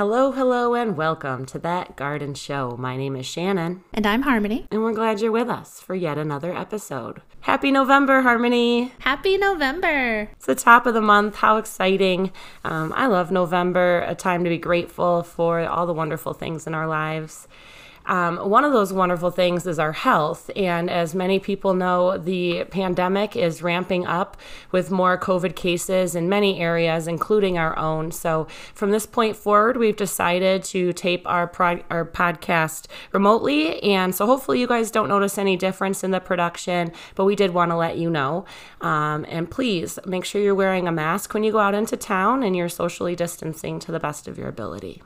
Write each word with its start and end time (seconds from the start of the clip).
Hello, 0.00 0.32
hello, 0.32 0.72
and 0.72 0.96
welcome 0.96 1.44
to 1.44 1.58
That 1.58 1.94
Garden 1.94 2.32
Show. 2.32 2.74
My 2.78 2.96
name 2.96 3.14
is 3.16 3.26
Shannon, 3.26 3.84
And 3.92 4.06
I'm 4.06 4.22
Harmony. 4.22 4.66
and 4.70 4.82
we're 4.82 4.94
glad 4.94 5.20
you're 5.20 5.30
with 5.30 5.50
us 5.50 5.78
for 5.78 5.94
yet 5.94 6.16
another 6.16 6.56
episode. 6.56 7.20
Happy 7.40 7.70
November, 7.70 8.22
Harmony! 8.22 8.94
Happy 9.00 9.36
November! 9.36 10.30
It's 10.32 10.46
the 10.46 10.54
top 10.54 10.86
of 10.86 10.94
the 10.94 11.02
month. 11.02 11.34
How 11.36 11.58
exciting! 11.58 12.32
Um, 12.64 12.94
I 12.96 13.08
love 13.08 13.30
November, 13.30 14.02
a 14.08 14.14
time 14.14 14.42
to 14.44 14.48
be 14.48 14.56
grateful 14.56 15.22
for 15.22 15.60
all 15.68 15.84
the 15.84 15.92
wonderful 15.92 16.32
things 16.32 16.66
in 16.66 16.72
our 16.74 16.86
lives. 16.86 17.46
Um, 18.06 18.36
one 18.38 18.64
of 18.64 18.72
those 18.72 18.92
wonderful 18.92 19.30
things 19.30 19.66
is 19.66 19.78
our 19.78 19.92
health. 19.92 20.50
And 20.56 20.90
as 20.90 21.14
many 21.14 21.38
people 21.38 21.74
know, 21.74 22.18
the 22.18 22.64
pandemic 22.64 23.36
is 23.36 23.62
ramping 23.62 24.06
up 24.06 24.36
with 24.72 24.90
more 24.90 25.18
COVID 25.18 25.54
cases 25.54 26.14
in 26.14 26.28
many 26.28 26.60
areas, 26.60 27.06
including 27.06 27.58
our 27.58 27.78
own. 27.78 28.10
So, 28.10 28.46
from 28.74 28.90
this 28.90 29.06
point 29.06 29.36
forward, 29.36 29.76
we've 29.76 29.96
decided 29.96 30.64
to 30.64 30.92
tape 30.92 31.26
our, 31.26 31.46
pro- 31.46 31.82
our 31.90 32.04
podcast 32.04 32.86
remotely. 33.12 33.82
And 33.82 34.14
so, 34.14 34.26
hopefully, 34.26 34.60
you 34.60 34.66
guys 34.66 34.90
don't 34.90 35.08
notice 35.08 35.38
any 35.38 35.56
difference 35.56 36.02
in 36.02 36.10
the 36.10 36.20
production, 36.20 36.92
but 37.14 37.24
we 37.24 37.36
did 37.36 37.52
want 37.52 37.70
to 37.70 37.76
let 37.76 37.98
you 37.98 38.10
know. 38.10 38.44
Um, 38.80 39.26
and 39.28 39.50
please 39.50 39.98
make 40.06 40.24
sure 40.24 40.40
you're 40.40 40.54
wearing 40.54 40.88
a 40.88 40.92
mask 40.92 41.34
when 41.34 41.44
you 41.44 41.52
go 41.52 41.58
out 41.58 41.74
into 41.74 41.96
town 41.96 42.42
and 42.42 42.56
you're 42.56 42.68
socially 42.68 43.14
distancing 43.14 43.78
to 43.80 43.92
the 43.92 44.00
best 44.00 44.26
of 44.26 44.38
your 44.38 44.48
ability. 44.48 45.02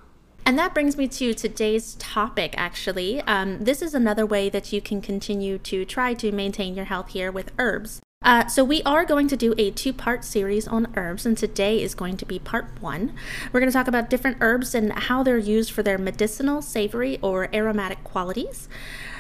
And 0.46 0.58
that 0.58 0.74
brings 0.74 0.98
me 0.98 1.08
to 1.08 1.32
today's 1.32 1.94
topic, 1.94 2.54
actually. 2.58 3.22
Um, 3.22 3.64
this 3.64 3.80
is 3.80 3.94
another 3.94 4.26
way 4.26 4.50
that 4.50 4.72
you 4.72 4.82
can 4.82 5.00
continue 5.00 5.56
to 5.58 5.86
try 5.86 6.12
to 6.14 6.32
maintain 6.32 6.74
your 6.74 6.84
health 6.84 7.10
here 7.10 7.32
with 7.32 7.50
herbs. 7.58 8.02
Uh, 8.20 8.46
so, 8.46 8.62
we 8.62 8.82
are 8.82 9.04
going 9.04 9.26
to 9.28 9.36
do 9.36 9.54
a 9.56 9.70
two 9.70 9.92
part 9.92 10.24
series 10.24 10.68
on 10.68 10.92
herbs, 10.96 11.24
and 11.24 11.36
today 11.36 11.82
is 11.82 11.94
going 11.94 12.16
to 12.18 12.26
be 12.26 12.38
part 12.38 12.66
one. 12.80 13.14
We're 13.52 13.60
going 13.60 13.70
to 13.70 13.76
talk 13.76 13.88
about 13.88 14.10
different 14.10 14.38
herbs 14.40 14.74
and 14.74 14.92
how 14.92 15.22
they're 15.22 15.38
used 15.38 15.70
for 15.70 15.82
their 15.82 15.98
medicinal, 15.98 16.60
savory, 16.60 17.18
or 17.22 17.54
aromatic 17.54 18.04
qualities. 18.04 18.68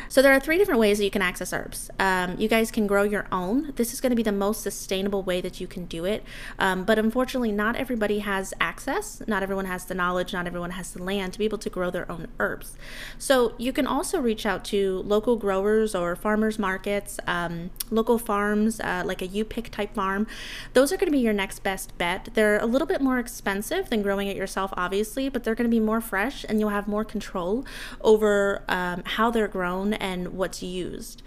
So 0.08 0.22
there 0.22 0.32
are 0.32 0.40
three 0.40 0.58
different 0.58 0.80
ways 0.80 0.98
that 0.98 1.04
you 1.04 1.10
can 1.10 1.22
access 1.22 1.52
herbs. 1.52 1.90
Um, 1.98 2.36
you 2.38 2.48
guys 2.48 2.70
can 2.70 2.86
grow 2.86 3.02
your 3.02 3.26
own. 3.32 3.72
This 3.76 3.92
is 3.92 4.00
going 4.00 4.10
to 4.10 4.16
be 4.16 4.22
the 4.22 4.32
most 4.32 4.62
sustainable 4.62 5.22
way 5.22 5.40
that 5.40 5.60
you 5.60 5.66
can 5.66 5.86
do 5.86 6.04
it. 6.04 6.22
Um, 6.58 6.84
but 6.84 6.98
unfortunately, 6.98 7.52
not 7.52 7.76
everybody 7.76 8.20
has 8.20 8.54
access. 8.60 9.22
Not 9.26 9.42
everyone 9.42 9.66
has 9.66 9.84
the 9.84 9.94
knowledge. 9.94 10.32
Not 10.32 10.46
everyone 10.46 10.70
has 10.72 10.92
the 10.92 11.02
land 11.02 11.32
to 11.32 11.38
be 11.38 11.44
able 11.44 11.58
to 11.58 11.70
grow 11.70 11.90
their 11.90 12.10
own 12.10 12.28
herbs. 12.38 12.76
So 13.18 13.54
you 13.58 13.72
can 13.72 13.86
also 13.86 14.20
reach 14.20 14.46
out 14.46 14.64
to 14.66 15.02
local 15.04 15.36
growers 15.36 15.94
or 15.94 16.14
farmers 16.16 16.58
markets, 16.58 17.18
um, 17.26 17.70
local 17.90 18.18
farms 18.18 18.80
uh, 18.80 19.02
like 19.04 19.22
a 19.22 19.26
U 19.26 19.44
pick 19.44 19.70
type 19.70 19.94
farm. 19.94 20.26
Those 20.74 20.92
are 20.92 20.96
going 20.96 21.06
to 21.06 21.12
be 21.12 21.18
your 21.18 21.32
next 21.32 21.62
best 21.62 21.96
bet. 21.98 22.28
They're 22.34 22.58
a 22.58 22.66
little 22.66 22.86
bit 22.86 23.00
more 23.00 23.18
expensive 23.18 23.90
than 23.90 24.02
growing 24.02 24.28
it 24.28 24.36
yourself, 24.36 24.72
obviously, 24.76 25.28
but 25.28 25.44
they're 25.44 25.54
going 25.54 25.70
to 25.70 25.74
be 25.74 25.80
more 25.80 26.00
fresh 26.00 26.44
and 26.48 26.60
you'll 26.60 26.70
have 26.70 26.86
more 26.86 27.04
control 27.04 27.64
over 28.00 28.62
um, 28.68 29.02
how 29.04 29.30
they're 29.30 29.48
grown 29.48 29.93
and 29.94 30.28
what's 30.28 30.62
used. 30.62 31.22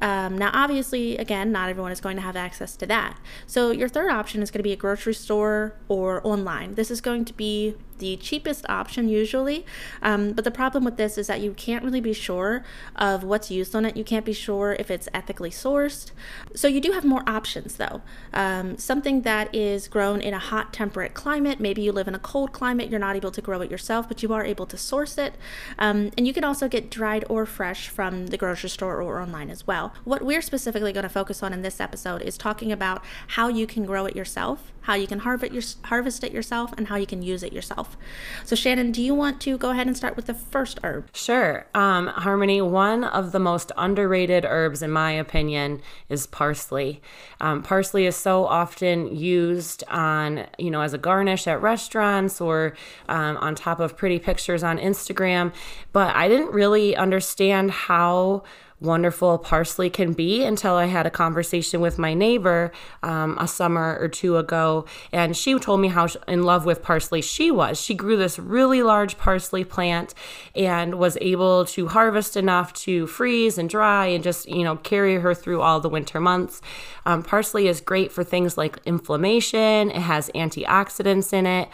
Um, 0.00 0.38
now, 0.38 0.50
obviously, 0.52 1.16
again, 1.16 1.50
not 1.50 1.68
everyone 1.68 1.90
is 1.90 2.00
going 2.00 2.16
to 2.16 2.22
have 2.22 2.36
access 2.36 2.76
to 2.76 2.86
that. 2.86 3.18
So, 3.46 3.70
your 3.70 3.88
third 3.88 4.10
option 4.10 4.42
is 4.42 4.50
going 4.50 4.60
to 4.60 4.64
be 4.64 4.72
a 4.72 4.76
grocery 4.76 5.14
store 5.14 5.74
or 5.88 6.24
online. 6.24 6.74
This 6.74 6.90
is 6.90 7.00
going 7.00 7.24
to 7.24 7.32
be 7.32 7.74
the 7.98 8.16
cheapest 8.16 8.64
option 8.68 9.08
usually. 9.08 9.64
Um, 10.02 10.32
but 10.32 10.44
the 10.44 10.50
problem 10.50 10.84
with 10.84 10.96
this 10.96 11.18
is 11.18 11.26
that 11.26 11.40
you 11.40 11.52
can't 11.52 11.84
really 11.84 12.00
be 12.00 12.12
sure 12.12 12.64
of 12.96 13.24
what's 13.24 13.50
used 13.50 13.74
on 13.74 13.84
it. 13.84 13.96
You 13.96 14.04
can't 14.04 14.24
be 14.24 14.32
sure 14.32 14.76
if 14.78 14.90
it's 14.90 15.08
ethically 15.14 15.50
sourced. 15.50 16.10
So, 16.54 16.68
you 16.68 16.80
do 16.80 16.92
have 16.92 17.04
more 17.04 17.22
options 17.26 17.76
though. 17.76 18.02
Um, 18.32 18.78
something 18.78 19.22
that 19.22 19.54
is 19.54 19.88
grown 19.88 20.20
in 20.20 20.34
a 20.34 20.38
hot, 20.38 20.72
temperate 20.72 21.14
climate, 21.14 21.60
maybe 21.60 21.82
you 21.82 21.92
live 21.92 22.08
in 22.08 22.14
a 22.14 22.18
cold 22.18 22.52
climate, 22.52 22.88
you're 22.88 23.00
not 23.00 23.16
able 23.16 23.30
to 23.30 23.40
grow 23.40 23.60
it 23.60 23.70
yourself, 23.70 24.08
but 24.08 24.22
you 24.22 24.32
are 24.32 24.44
able 24.44 24.66
to 24.66 24.76
source 24.76 25.18
it. 25.18 25.34
Um, 25.78 26.10
and 26.16 26.26
you 26.26 26.32
can 26.32 26.44
also 26.44 26.68
get 26.68 26.90
dried 26.90 27.24
or 27.28 27.46
fresh 27.46 27.88
from 27.88 28.28
the 28.28 28.36
grocery 28.36 28.70
store 28.70 29.00
or 29.02 29.20
online 29.20 29.50
as 29.50 29.66
well. 29.66 29.92
What 30.04 30.22
we're 30.22 30.42
specifically 30.42 30.92
going 30.92 31.02
to 31.04 31.08
focus 31.08 31.42
on 31.42 31.52
in 31.52 31.62
this 31.62 31.80
episode 31.80 32.22
is 32.22 32.36
talking 32.38 32.72
about 32.72 33.04
how 33.28 33.48
you 33.48 33.66
can 33.66 33.84
grow 33.84 34.06
it 34.06 34.16
yourself, 34.16 34.72
how 34.88 34.94
you 34.94 35.06
can 35.06 35.18
harvest, 35.18 35.52
your, 35.52 35.62
harvest 35.84 36.24
it 36.24 36.32
yourself, 36.32 36.72
and 36.78 36.88
how 36.88 36.96
you 36.96 37.06
can 37.06 37.20
use 37.22 37.42
it 37.42 37.52
yourself. 37.52 37.94
So, 38.42 38.56
Shannon, 38.56 38.90
do 38.90 39.02
you 39.02 39.14
want 39.14 39.38
to 39.42 39.58
go 39.58 39.68
ahead 39.68 39.86
and 39.86 39.94
start 39.94 40.16
with 40.16 40.24
the 40.24 40.32
first 40.32 40.80
herb? 40.82 41.14
Sure. 41.14 41.66
Um, 41.74 42.06
Harmony, 42.06 42.62
one 42.62 43.04
of 43.04 43.32
the 43.32 43.38
most 43.38 43.70
underrated 43.76 44.46
herbs, 44.46 44.80
in 44.80 44.90
my 44.90 45.12
opinion, 45.12 45.82
is 46.08 46.26
parsley. 46.26 47.02
Um, 47.38 47.62
parsley 47.62 48.06
is 48.06 48.16
so 48.16 48.46
often 48.46 49.14
used 49.14 49.84
on, 49.88 50.46
you 50.58 50.70
know, 50.70 50.80
as 50.80 50.94
a 50.94 50.98
garnish 50.98 51.46
at 51.46 51.60
restaurants 51.60 52.40
or 52.40 52.74
um, 53.10 53.36
on 53.36 53.54
top 53.54 53.80
of 53.80 53.94
pretty 53.94 54.18
pictures 54.18 54.62
on 54.62 54.78
Instagram. 54.78 55.52
But 55.92 56.16
I 56.16 56.28
didn't 56.28 56.52
really 56.52 56.96
understand 56.96 57.72
how 57.72 58.42
wonderful 58.80 59.38
parsley 59.38 59.90
can 59.90 60.12
be 60.12 60.44
until 60.44 60.74
I 60.74 60.86
had 60.86 61.06
a 61.06 61.10
conversation 61.10 61.80
with 61.80 61.98
my 61.98 62.14
neighbor 62.14 62.72
um, 63.02 63.36
a 63.38 63.48
summer 63.48 63.98
or 64.00 64.08
two 64.08 64.36
ago. 64.36 64.84
And 65.12 65.36
she 65.36 65.58
told 65.58 65.80
me 65.80 65.88
how 65.88 66.06
in 66.26 66.44
love 66.44 66.64
with 66.64 66.82
parsley 66.82 67.20
she 67.20 67.50
was. 67.50 67.80
She 67.80 67.94
grew 67.94 68.16
this 68.16 68.38
really 68.38 68.82
large 68.82 69.18
parsley 69.18 69.64
plant 69.64 70.14
and 70.54 70.94
was 70.96 71.18
able 71.20 71.64
to 71.66 71.88
harvest 71.88 72.36
enough 72.36 72.72
to 72.74 73.06
freeze 73.06 73.58
and 73.58 73.68
dry 73.68 74.06
and 74.06 74.22
just, 74.22 74.48
you 74.48 74.62
know, 74.62 74.76
carry 74.76 75.16
her 75.16 75.34
through 75.34 75.60
all 75.60 75.80
the 75.80 75.88
winter 75.88 76.20
months. 76.20 76.60
Um, 77.04 77.22
parsley 77.22 77.68
is 77.68 77.80
great 77.80 78.12
for 78.12 78.22
things 78.22 78.56
like 78.56 78.78
inflammation, 78.84 79.90
it 79.90 80.02
has 80.02 80.30
antioxidants 80.34 81.32
in 81.32 81.46
it. 81.46 81.68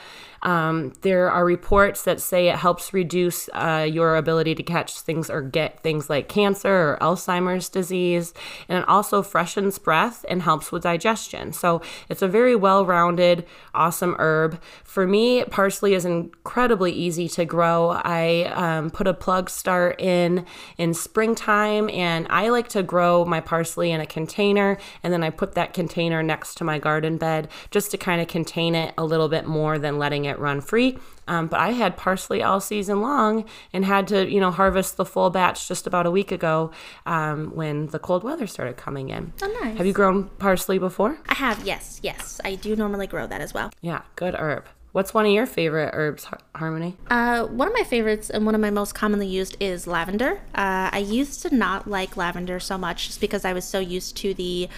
Um, 0.45 0.93
there 1.01 1.31
are 1.31 1.45
reports 1.45 2.05
that 2.05 2.21
say 2.21 2.49
it 2.49 2.57
helps 2.57 2.93
reduce 2.93 3.49
uh, 3.55 3.89
your 3.91 4.17
ability 4.17 4.55
to 4.55 4.63
catch 4.63 5.01
things 5.01 5.29
or 5.29 5.43
get 5.43 5.81
things 5.81 6.09
like 6.09 6.29
cancer 6.29 6.93
or 6.93 6.99
Alzheimer's 7.01 7.69
disease. 7.69 8.33
And 8.69 8.79
it 8.79 8.89
also 8.89 9.23
freshens 9.23 9.79
breath 9.79 10.25
and 10.29 10.43
helps 10.43 10.71
with 10.71 10.83
digestion. 10.83 11.53
So 11.53 11.83
it's 12.09 12.23
a 12.23 12.29
very 12.29 12.55
well 12.55 12.85
rounded, 12.85 13.47
awesome 13.75 14.15
herb. 14.19 14.61
For 14.85 15.07
me, 15.07 15.45
parsley 15.45 15.95
is 15.95 16.05
incredibly 16.05 16.93
easy 16.93 17.29
to 17.31 17.45
grow. 17.45 17.91
I 18.05 18.45
um, 18.55 18.91
put 18.91 19.07
a 19.07 19.15
plug 19.15 19.51
start 19.51 20.01
in 20.01 20.45
in 20.77 20.95
springtime 20.95 21.89
and 21.91 22.27
I 22.31 22.51
like 22.51 22.69
to 22.69 22.83
grow 22.83 23.25
my 23.25 23.41
parsley 23.41 23.91
in 23.91 24.01
a 24.01 24.07
container 24.07 24.79
and 25.03 25.13
then 25.13 25.23
I 25.23 25.31
put 25.31 25.55
that 25.55 25.73
container 25.73 26.23
next 26.23 26.57
to 26.57 26.65
my 26.65 26.79
garden 26.79 27.17
bed 27.17 27.49
just 27.71 27.91
to 27.93 27.99
kind 27.99 28.21
of 28.21 28.29
contain 28.29 28.75
it 28.75 28.95
a 28.99 29.05
little 29.05 29.29
bit 29.29 29.47
more 29.47 29.79
than 29.79 29.99
letting 29.99 30.25
it 30.25 30.34
run 30.39 30.61
free. 30.61 30.99
Um, 31.27 31.47
but 31.47 31.61
I 31.61 31.71
had 31.71 31.97
parsley 31.97 32.43
all 32.43 32.61
season 32.61 33.01
long 33.01 33.45
and 33.73 33.85
had 33.85 34.09
to, 34.09 34.29
you 34.31 34.41
know, 34.41 34.51
harvest 34.51 34.97
the 34.97 35.05
full 35.05 35.31
batch 35.31 35.69
just 35.69 35.87
about 35.87 36.07
a 36.07 36.11
week 36.11 36.31
ago 36.31 36.71
um, 37.07 37.55
when 37.55 37.87
the 37.87 37.99
cold 37.99 38.25
weather 38.25 38.47
started 38.47 38.77
coming 38.77 39.11
in. 39.11 39.33
Oh, 39.43 39.59
nice. 39.63 39.79
Have 39.79 39.87
you 39.87 39.93
grown 39.93 40.29
parsley 40.39 40.79
before? 40.79 41.19
I 41.29 41.35
have, 41.35 41.65
yes, 41.65 42.01
yes. 42.03 42.41
I 42.45 42.57
do 42.57 42.77
normally 42.77 43.07
grow 43.07 43.27
that 43.27 43.41
as 43.41 43.55
well. 43.55 43.71
Yeah, 43.81 44.03
good 44.17 44.35
herb. 44.35 44.67
What's 44.93 45.13
one 45.13 45.27
of 45.27 45.33
your 45.33 45.47
favorite 45.47 45.91
herbs, 45.93 46.29
Harmony? 46.55 46.97
Uh, 47.09 47.47
one 47.47 47.67
of 47.67 47.75
my 47.75 47.83
favorites 47.83 48.31
and 48.31 48.47
one 48.47 48.55
of 48.55 48.61
my 48.61 48.71
most 48.71 48.95
commonly 48.95 49.27
used 49.27 49.57
is 49.59 49.89
lavender. 49.89 50.35
Uh, 50.55 50.89
I 50.93 50.99
used 51.05 51.43
to 51.43 51.53
not 51.53 51.89
like 51.89 52.17
lavender 52.17 52.61
so 52.61 52.79
much 52.79 53.09
just 53.09 53.21
because 53.21 53.45
I 53.45 53.53
was 53.55 53.65
so 53.65 53.81
used 53.81 54.17
to 54.19 54.35
the. 54.35 54.69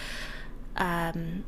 Um, 0.75 1.43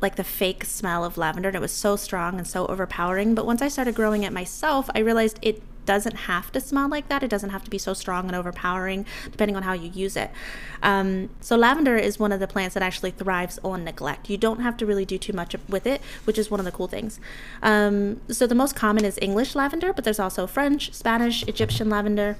like 0.00 0.16
the 0.16 0.24
fake 0.24 0.64
smell 0.64 1.04
of 1.04 1.16
lavender 1.16 1.48
and 1.48 1.56
it 1.56 1.60
was 1.60 1.72
so 1.72 1.96
strong 1.96 2.38
and 2.38 2.46
so 2.46 2.66
overpowering 2.66 3.34
but 3.34 3.46
once 3.46 3.62
i 3.62 3.68
started 3.68 3.94
growing 3.94 4.22
it 4.22 4.32
myself 4.32 4.90
i 4.94 4.98
realized 4.98 5.38
it 5.42 5.62
doesn't 5.84 6.16
have 6.16 6.50
to 6.52 6.60
smell 6.60 6.88
like 6.88 7.08
that. 7.08 7.22
It 7.22 7.28
doesn't 7.28 7.50
have 7.50 7.64
to 7.64 7.70
be 7.70 7.78
so 7.78 7.94
strong 7.94 8.26
and 8.26 8.36
overpowering, 8.36 9.06
depending 9.30 9.56
on 9.56 9.62
how 9.62 9.72
you 9.72 9.90
use 9.90 10.16
it. 10.16 10.30
Um, 10.82 11.30
so, 11.40 11.56
lavender 11.56 11.96
is 11.96 12.18
one 12.18 12.32
of 12.32 12.40
the 12.40 12.46
plants 12.46 12.74
that 12.74 12.82
actually 12.82 13.10
thrives 13.10 13.58
on 13.64 13.84
neglect. 13.84 14.30
You 14.30 14.36
don't 14.36 14.60
have 14.60 14.76
to 14.78 14.86
really 14.86 15.04
do 15.04 15.18
too 15.18 15.32
much 15.32 15.54
with 15.68 15.86
it, 15.86 16.00
which 16.24 16.38
is 16.38 16.50
one 16.50 16.60
of 16.60 16.66
the 16.66 16.72
cool 16.72 16.88
things. 16.88 17.20
Um, 17.62 18.20
so, 18.28 18.46
the 18.46 18.54
most 18.54 18.74
common 18.74 19.04
is 19.04 19.18
English 19.20 19.54
lavender, 19.54 19.92
but 19.92 20.04
there's 20.04 20.20
also 20.20 20.46
French, 20.46 20.92
Spanish, 20.92 21.42
Egyptian 21.44 21.88
lavender. 21.88 22.36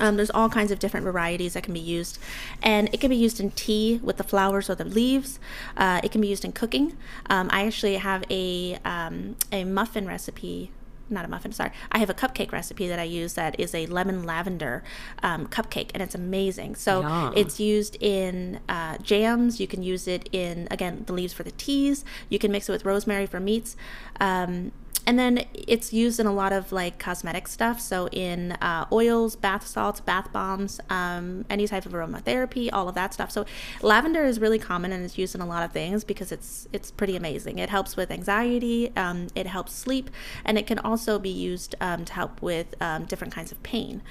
Um, 0.00 0.16
there's 0.16 0.30
all 0.30 0.48
kinds 0.48 0.70
of 0.70 0.78
different 0.78 1.04
varieties 1.04 1.54
that 1.54 1.62
can 1.62 1.74
be 1.74 1.80
used, 1.80 2.18
and 2.62 2.88
it 2.92 3.00
can 3.00 3.10
be 3.10 3.16
used 3.16 3.38
in 3.40 3.50
tea 3.52 4.00
with 4.02 4.16
the 4.16 4.24
flowers 4.24 4.68
or 4.68 4.74
the 4.74 4.84
leaves. 4.84 5.38
Uh, 5.76 6.00
it 6.02 6.10
can 6.10 6.20
be 6.20 6.28
used 6.28 6.44
in 6.44 6.52
cooking. 6.52 6.96
Um, 7.28 7.48
I 7.52 7.66
actually 7.66 7.96
have 7.96 8.24
a 8.30 8.78
um, 8.84 9.36
a 9.52 9.64
muffin 9.64 10.06
recipe 10.06 10.72
not 11.10 11.24
a 11.24 11.28
muffin, 11.28 11.52
sorry. 11.52 11.72
I 11.90 11.98
have 11.98 12.08
a 12.08 12.14
cupcake 12.14 12.52
recipe 12.52 12.88
that 12.88 12.98
I 12.98 13.02
use 13.02 13.34
that 13.34 13.58
is 13.58 13.74
a 13.74 13.86
lemon 13.86 14.24
lavender 14.24 14.82
um, 15.22 15.46
cupcake, 15.48 15.90
and 15.92 16.02
it's 16.02 16.14
amazing. 16.14 16.76
So 16.76 17.00
Yum. 17.00 17.32
it's 17.36 17.58
used 17.58 17.96
in 18.00 18.60
uh, 18.68 18.98
jams. 18.98 19.60
You 19.60 19.66
can 19.66 19.82
use 19.82 20.06
it 20.06 20.28
in, 20.32 20.68
again, 20.70 21.04
the 21.06 21.12
leaves 21.12 21.32
for 21.32 21.42
the 21.42 21.50
teas. 21.52 22.04
You 22.28 22.38
can 22.38 22.52
mix 22.52 22.68
it 22.68 22.72
with 22.72 22.84
rosemary 22.84 23.26
for 23.26 23.40
meats. 23.40 23.76
Um, 24.20 24.72
and 25.10 25.18
then 25.18 25.44
it's 25.54 25.92
used 25.92 26.20
in 26.20 26.26
a 26.26 26.32
lot 26.32 26.52
of 26.52 26.70
like 26.70 27.00
cosmetic 27.00 27.48
stuff. 27.48 27.80
So 27.80 28.08
in 28.12 28.52
uh, 28.52 28.86
oils, 28.92 29.34
bath 29.34 29.66
salts, 29.66 29.98
bath 29.98 30.32
bombs, 30.32 30.78
um, 30.88 31.44
any 31.50 31.66
type 31.66 31.84
of 31.84 31.90
aromatherapy, 31.90 32.70
all 32.72 32.88
of 32.88 32.94
that 32.94 33.12
stuff. 33.12 33.32
So 33.32 33.44
lavender 33.82 34.24
is 34.24 34.38
really 34.38 34.60
common 34.60 34.92
and 34.92 35.04
it's 35.04 35.18
used 35.18 35.34
in 35.34 35.40
a 35.40 35.46
lot 35.46 35.64
of 35.64 35.72
things 35.72 36.04
because 36.04 36.30
it's 36.30 36.68
it's 36.72 36.92
pretty 36.92 37.16
amazing. 37.16 37.58
It 37.58 37.70
helps 37.70 37.96
with 37.96 38.12
anxiety, 38.12 38.92
um, 38.94 39.26
it 39.34 39.48
helps 39.48 39.72
sleep, 39.72 40.10
and 40.44 40.56
it 40.56 40.68
can 40.68 40.78
also 40.78 41.18
be 41.18 41.28
used 41.28 41.74
um, 41.80 42.04
to 42.04 42.12
help 42.12 42.40
with 42.40 42.80
um, 42.80 43.04
different 43.06 43.34
kinds 43.34 43.50
of 43.50 43.60
pain. 43.64 44.02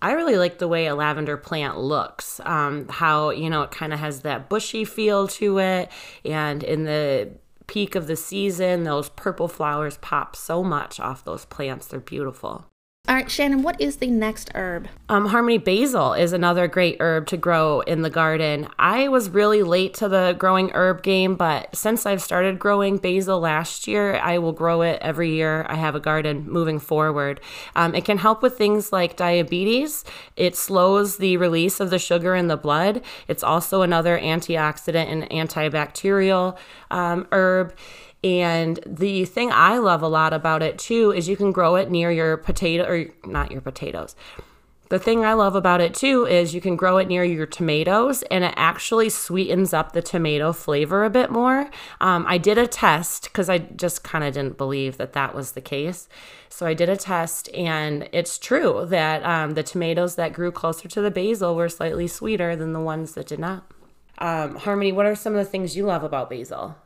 I 0.00 0.12
really 0.12 0.36
like 0.36 0.58
the 0.58 0.68
way 0.68 0.86
a 0.86 0.94
lavender 0.94 1.36
plant 1.36 1.76
looks. 1.76 2.40
Um, 2.46 2.88
how, 2.88 3.28
you 3.28 3.50
know, 3.50 3.62
it 3.62 3.72
kind 3.72 3.92
of 3.92 3.98
has 3.98 4.22
that 4.22 4.48
bushy 4.48 4.86
feel 4.86 5.28
to 5.28 5.58
it. 5.58 5.90
And 6.24 6.62
in 6.62 6.84
the 6.84 7.32
peak 7.68 7.94
of 7.94 8.08
the 8.08 8.16
season, 8.16 8.82
those 8.82 9.10
purple 9.10 9.46
flowers 9.46 9.98
pop 9.98 10.34
so 10.34 10.64
much 10.64 10.98
off 10.98 11.24
those 11.24 11.44
plants. 11.44 11.86
They're 11.86 12.00
beautiful. 12.00 12.66
All 13.08 13.14
right, 13.14 13.30
Shannon, 13.30 13.62
what 13.62 13.80
is 13.80 13.96
the 13.96 14.10
next 14.10 14.50
herb? 14.54 14.86
Um, 15.08 15.28
Harmony 15.28 15.56
basil 15.56 16.12
is 16.12 16.34
another 16.34 16.68
great 16.68 16.98
herb 17.00 17.26
to 17.28 17.38
grow 17.38 17.80
in 17.80 18.02
the 18.02 18.10
garden. 18.10 18.68
I 18.78 19.08
was 19.08 19.30
really 19.30 19.62
late 19.62 19.94
to 19.94 20.10
the 20.10 20.36
growing 20.38 20.70
herb 20.74 21.02
game, 21.02 21.34
but 21.34 21.74
since 21.74 22.04
I've 22.04 22.20
started 22.20 22.58
growing 22.58 22.98
basil 22.98 23.40
last 23.40 23.86
year, 23.88 24.16
I 24.16 24.36
will 24.36 24.52
grow 24.52 24.82
it 24.82 24.98
every 25.00 25.30
year. 25.30 25.64
I 25.70 25.76
have 25.76 25.94
a 25.94 26.00
garden 26.00 26.50
moving 26.50 26.78
forward. 26.78 27.40
Um, 27.74 27.94
it 27.94 28.04
can 28.04 28.18
help 28.18 28.42
with 28.42 28.58
things 28.58 28.92
like 28.92 29.16
diabetes, 29.16 30.04
it 30.36 30.54
slows 30.54 31.16
the 31.16 31.38
release 31.38 31.80
of 31.80 31.88
the 31.88 31.98
sugar 31.98 32.34
in 32.34 32.48
the 32.48 32.58
blood. 32.58 33.00
It's 33.26 33.42
also 33.42 33.80
another 33.80 34.18
antioxidant 34.18 35.10
and 35.10 35.22
antibacterial 35.30 36.58
um, 36.90 37.26
herb. 37.32 37.74
And 38.24 38.80
the 38.84 39.24
thing 39.24 39.52
I 39.52 39.78
love 39.78 40.02
a 40.02 40.08
lot 40.08 40.32
about 40.32 40.62
it 40.62 40.78
too 40.78 41.12
is 41.12 41.28
you 41.28 41.36
can 41.36 41.52
grow 41.52 41.76
it 41.76 41.90
near 41.90 42.10
your 42.10 42.36
potato 42.36 42.84
or 42.84 43.06
not 43.28 43.52
your 43.52 43.60
potatoes. 43.60 44.16
The 44.88 44.98
thing 44.98 45.22
I 45.22 45.34
love 45.34 45.54
about 45.54 45.82
it 45.82 45.92
too 45.92 46.24
is 46.24 46.54
you 46.54 46.62
can 46.62 46.74
grow 46.74 46.96
it 46.96 47.08
near 47.08 47.22
your 47.22 47.44
tomatoes 47.44 48.22
and 48.24 48.42
it 48.42 48.54
actually 48.56 49.10
sweetens 49.10 49.74
up 49.74 49.92
the 49.92 50.00
tomato 50.00 50.54
flavor 50.54 51.04
a 51.04 51.10
bit 51.10 51.30
more. 51.30 51.70
Um, 52.00 52.24
I 52.26 52.38
did 52.38 52.56
a 52.56 52.66
test 52.66 53.24
because 53.24 53.50
I 53.50 53.58
just 53.58 54.02
kind 54.02 54.24
of 54.24 54.32
didn't 54.32 54.56
believe 54.56 54.96
that 54.96 55.12
that 55.12 55.34
was 55.34 55.52
the 55.52 55.60
case. 55.60 56.08
So 56.48 56.66
I 56.66 56.72
did 56.72 56.88
a 56.88 56.96
test 56.96 57.50
and 57.54 58.08
it's 58.12 58.38
true 58.38 58.86
that 58.88 59.22
um, 59.24 59.52
the 59.52 59.62
tomatoes 59.62 60.14
that 60.14 60.32
grew 60.32 60.50
closer 60.50 60.88
to 60.88 61.00
the 61.02 61.10
basil 61.10 61.54
were 61.54 61.68
slightly 61.68 62.08
sweeter 62.08 62.56
than 62.56 62.72
the 62.72 62.80
ones 62.80 63.12
that 63.12 63.26
did 63.26 63.38
not. 63.38 63.70
Um, 64.16 64.56
Harmony, 64.56 64.90
what 64.90 65.04
are 65.04 65.14
some 65.14 65.34
of 65.34 65.44
the 65.44 65.50
things 65.50 65.76
you 65.76 65.84
love 65.84 66.02
about 66.02 66.30
basil? 66.30 66.76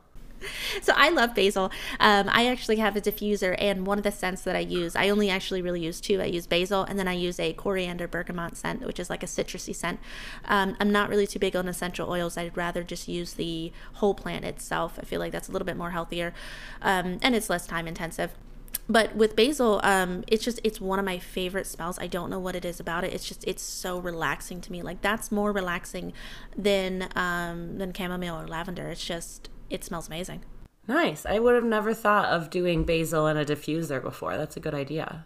so 0.81 0.93
I 0.95 1.09
love 1.09 1.35
basil. 1.35 1.71
Um, 1.99 2.29
I 2.29 2.47
actually 2.47 2.77
have 2.77 2.95
a 2.95 3.01
diffuser, 3.01 3.55
and 3.57 3.85
one 3.85 3.97
of 3.97 4.03
the 4.03 4.11
scents 4.11 4.41
that 4.43 4.55
I 4.55 4.59
use, 4.59 4.95
I 4.95 5.09
only 5.09 5.29
actually 5.29 5.61
really 5.61 5.81
use 5.81 6.01
two. 6.01 6.21
I 6.21 6.25
use 6.25 6.47
basil, 6.47 6.83
and 6.83 6.97
then 6.97 7.07
I 7.07 7.13
use 7.13 7.39
a 7.39 7.53
coriander 7.53 8.07
bergamot 8.07 8.55
scent, 8.57 8.85
which 8.85 8.99
is 8.99 9.09
like 9.09 9.23
a 9.23 9.27
citrusy 9.27 9.75
scent. 9.75 9.99
Um, 10.45 10.75
I'm 10.79 10.91
not 10.91 11.09
really 11.09 11.27
too 11.27 11.39
big 11.39 11.55
on 11.55 11.67
essential 11.67 12.09
oils. 12.09 12.37
I'd 12.37 12.55
rather 12.55 12.83
just 12.83 13.07
use 13.07 13.33
the 13.33 13.71
whole 13.95 14.13
plant 14.13 14.45
itself. 14.45 14.97
I 15.01 15.05
feel 15.05 15.19
like 15.19 15.31
that's 15.31 15.49
a 15.49 15.51
little 15.51 15.65
bit 15.65 15.77
more 15.77 15.91
healthier, 15.91 16.33
um, 16.81 17.19
and 17.21 17.35
it's 17.35 17.49
less 17.49 17.67
time 17.67 17.87
intensive 17.87 18.31
but 18.89 19.15
with 19.15 19.35
basil 19.35 19.79
um, 19.83 20.23
it's 20.27 20.43
just 20.43 20.59
it's 20.63 20.81
one 20.81 20.99
of 20.99 21.05
my 21.05 21.17
favorite 21.17 21.65
smells 21.65 21.97
i 21.99 22.07
don't 22.07 22.29
know 22.29 22.39
what 22.39 22.55
it 22.55 22.65
is 22.65 22.79
about 22.79 23.03
it 23.03 23.13
it's 23.13 23.27
just 23.27 23.43
it's 23.47 23.63
so 23.63 23.97
relaxing 23.99 24.59
to 24.59 24.71
me 24.71 24.81
like 24.81 25.01
that's 25.01 25.31
more 25.31 25.51
relaxing 25.51 26.11
than 26.57 27.07
um, 27.15 27.77
than 27.77 27.93
chamomile 27.93 28.41
or 28.41 28.47
lavender 28.47 28.89
it's 28.89 29.05
just 29.05 29.49
it 29.69 29.83
smells 29.83 30.07
amazing. 30.07 30.43
Nice. 30.87 31.25
I 31.25 31.39
would 31.39 31.55
have 31.55 31.63
never 31.63 31.93
thought 31.93 32.25
of 32.25 32.49
doing 32.49 32.83
basil 32.83 33.27
in 33.27 33.37
a 33.37 33.45
diffuser 33.45 34.01
before. 34.01 34.37
That's 34.37 34.57
a 34.57 34.59
good 34.59 34.73
idea. 34.73 35.25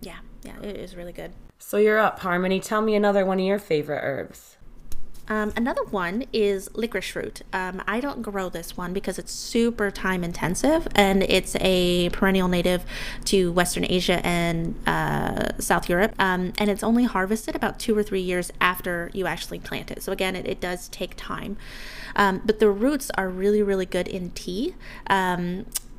Yeah, 0.00 0.18
yeah, 0.42 0.60
it 0.62 0.76
is 0.76 0.96
really 0.96 1.12
good. 1.12 1.32
So 1.58 1.76
you're 1.76 1.98
up, 1.98 2.20
Harmony. 2.20 2.60
Tell 2.60 2.82
me 2.82 2.94
another 2.94 3.24
one 3.24 3.38
of 3.38 3.44
your 3.44 3.58
favorite 3.58 4.00
herbs. 4.02 4.56
Um, 5.28 5.52
another 5.56 5.82
one 5.84 6.24
is 6.32 6.70
licorice 6.74 7.14
root. 7.16 7.42
Um, 7.52 7.82
I 7.86 8.00
don't 8.00 8.22
grow 8.22 8.48
this 8.48 8.76
one 8.76 8.92
because 8.92 9.18
it's 9.18 9.32
super 9.32 9.90
time 9.90 10.22
intensive 10.22 10.86
and 10.94 11.22
it's 11.24 11.56
a 11.60 12.10
perennial 12.10 12.48
native 12.48 12.84
to 13.26 13.52
Western 13.52 13.84
Asia 13.88 14.24
and 14.24 14.76
uh, 14.86 15.58
South 15.58 15.88
Europe. 15.88 16.14
Um, 16.18 16.52
and 16.58 16.70
it's 16.70 16.82
only 16.82 17.04
harvested 17.04 17.56
about 17.56 17.78
two 17.78 17.96
or 17.96 18.02
three 18.02 18.20
years 18.20 18.52
after 18.60 19.10
you 19.12 19.26
actually 19.26 19.58
plant 19.58 19.90
it. 19.90 20.02
So, 20.02 20.12
again, 20.12 20.36
it, 20.36 20.46
it 20.46 20.60
does 20.60 20.88
take 20.88 21.14
time. 21.16 21.56
Um, 22.14 22.40
but 22.44 22.60
the 22.60 22.70
roots 22.70 23.10
are 23.16 23.28
really, 23.28 23.62
really 23.62 23.86
good 23.86 24.08
in 24.08 24.30
tea. 24.30 24.74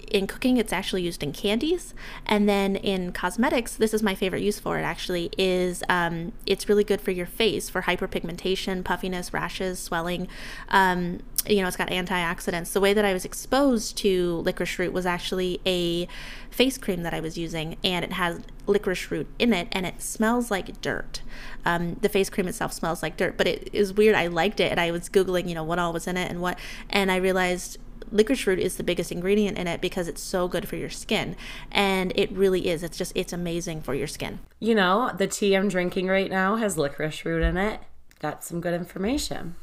In 0.08 0.26
cooking, 0.26 0.58
it's 0.58 0.72
actually 0.72 1.04
used 1.04 1.22
in 1.22 1.34
candies. 1.34 1.94
And 2.26 2.48
then 2.48 2.76
in 2.76 3.12
cosmetics, 3.12 3.76
this 3.76 3.94
is 3.94 4.02
my 4.02 4.16
favorite 4.16 4.42
use 4.42 4.60
for 4.60 4.80
it 4.80 4.84
actually, 4.84 5.30
is 5.38 5.84
um, 5.90 6.32
it's 6.46 6.70
really 6.70 6.84
good 6.84 7.02
for 7.02 7.12
your 7.12 7.26
face 7.26 7.70
for 7.70 7.84
hyperpigmentation, 7.84 8.84
puffiness, 8.84 9.34
rashes, 9.34 9.80
swelling. 9.80 10.28
Um, 10.70 11.20
you 11.46 11.62
know, 11.62 11.68
it's 11.68 11.78
got 11.78 11.90
antioxidants. 11.90 12.74
The 12.74 12.82
way 12.82 12.94
that 12.94 13.06
I 13.06 13.14
was 13.14 13.26
exposed 13.26 13.98
to 13.98 14.38
licorice 14.38 14.78
root 14.80 14.94
was 14.94 15.06
actually 15.06 15.62
a 15.66 16.08
face 16.50 16.78
cream 16.78 17.04
that 17.04 17.14
I 17.14 17.20
was 17.20 17.38
using, 17.38 17.78
and 17.84 18.04
it 18.04 18.14
has 18.14 18.42
licorice 18.66 19.10
root 19.12 19.28
in 19.40 19.54
it, 19.54 19.68
and 19.72 19.86
it 19.86 20.02
smells 20.02 20.52
like 20.52 20.82
dirt. 20.82 21.22
Um, 21.66 21.96
the 22.02 22.10
face 22.10 22.30
cream 22.30 22.48
itself 22.48 22.74
smells 22.74 23.02
like 23.02 23.18
dirt, 23.18 23.38
but 23.38 23.48
it 23.48 23.70
is 23.72 23.94
weird. 23.94 24.16
I 24.16 24.28
liked 24.28 24.60
it, 24.60 24.72
and 24.72 24.80
I 24.80 24.92
was 24.92 25.10
googling, 25.10 25.48
you 25.48 25.56
know, 25.56 25.64
what 25.64 25.80
all 25.80 25.94
was 25.94 26.08
in 26.08 26.18
it 26.18 26.30
and 26.30 26.42
what, 26.42 26.58
and 26.90 27.12
I 27.12 27.18
realized 27.18 27.78
licorice 28.12 28.48
root 28.48 28.60
is 28.60 28.78
the 28.78 28.84
biggest 28.84 29.12
ingredient 29.12 29.58
in 29.58 29.68
it 29.68 29.82
because 29.82 30.08
it's 30.08 30.22
so 30.22 30.48
good 30.48 30.68
for 30.68 30.76
your 30.76 30.90
skin 30.90 31.36
and 31.72 32.12
it 32.16 32.32
really 32.32 32.68
is 32.68 32.84
it's 32.84 32.98
just 32.98 33.12
it's 33.16 33.34
amazing 33.34 33.82
for 33.82 33.94
your 33.94 34.08
skin 34.08 34.40
you 34.60 34.76
know 34.76 35.12
the 35.18 35.28
tea 35.28 35.56
i'm 35.56 35.68
drinking 35.68 36.08
right 36.08 36.30
now 36.30 36.56
has 36.56 36.78
licorice 36.78 37.26
root 37.26 37.44
in 37.44 37.58
it 37.58 37.80
got 38.20 38.44
some 38.44 38.62
good 38.62 38.74
information 38.74 39.56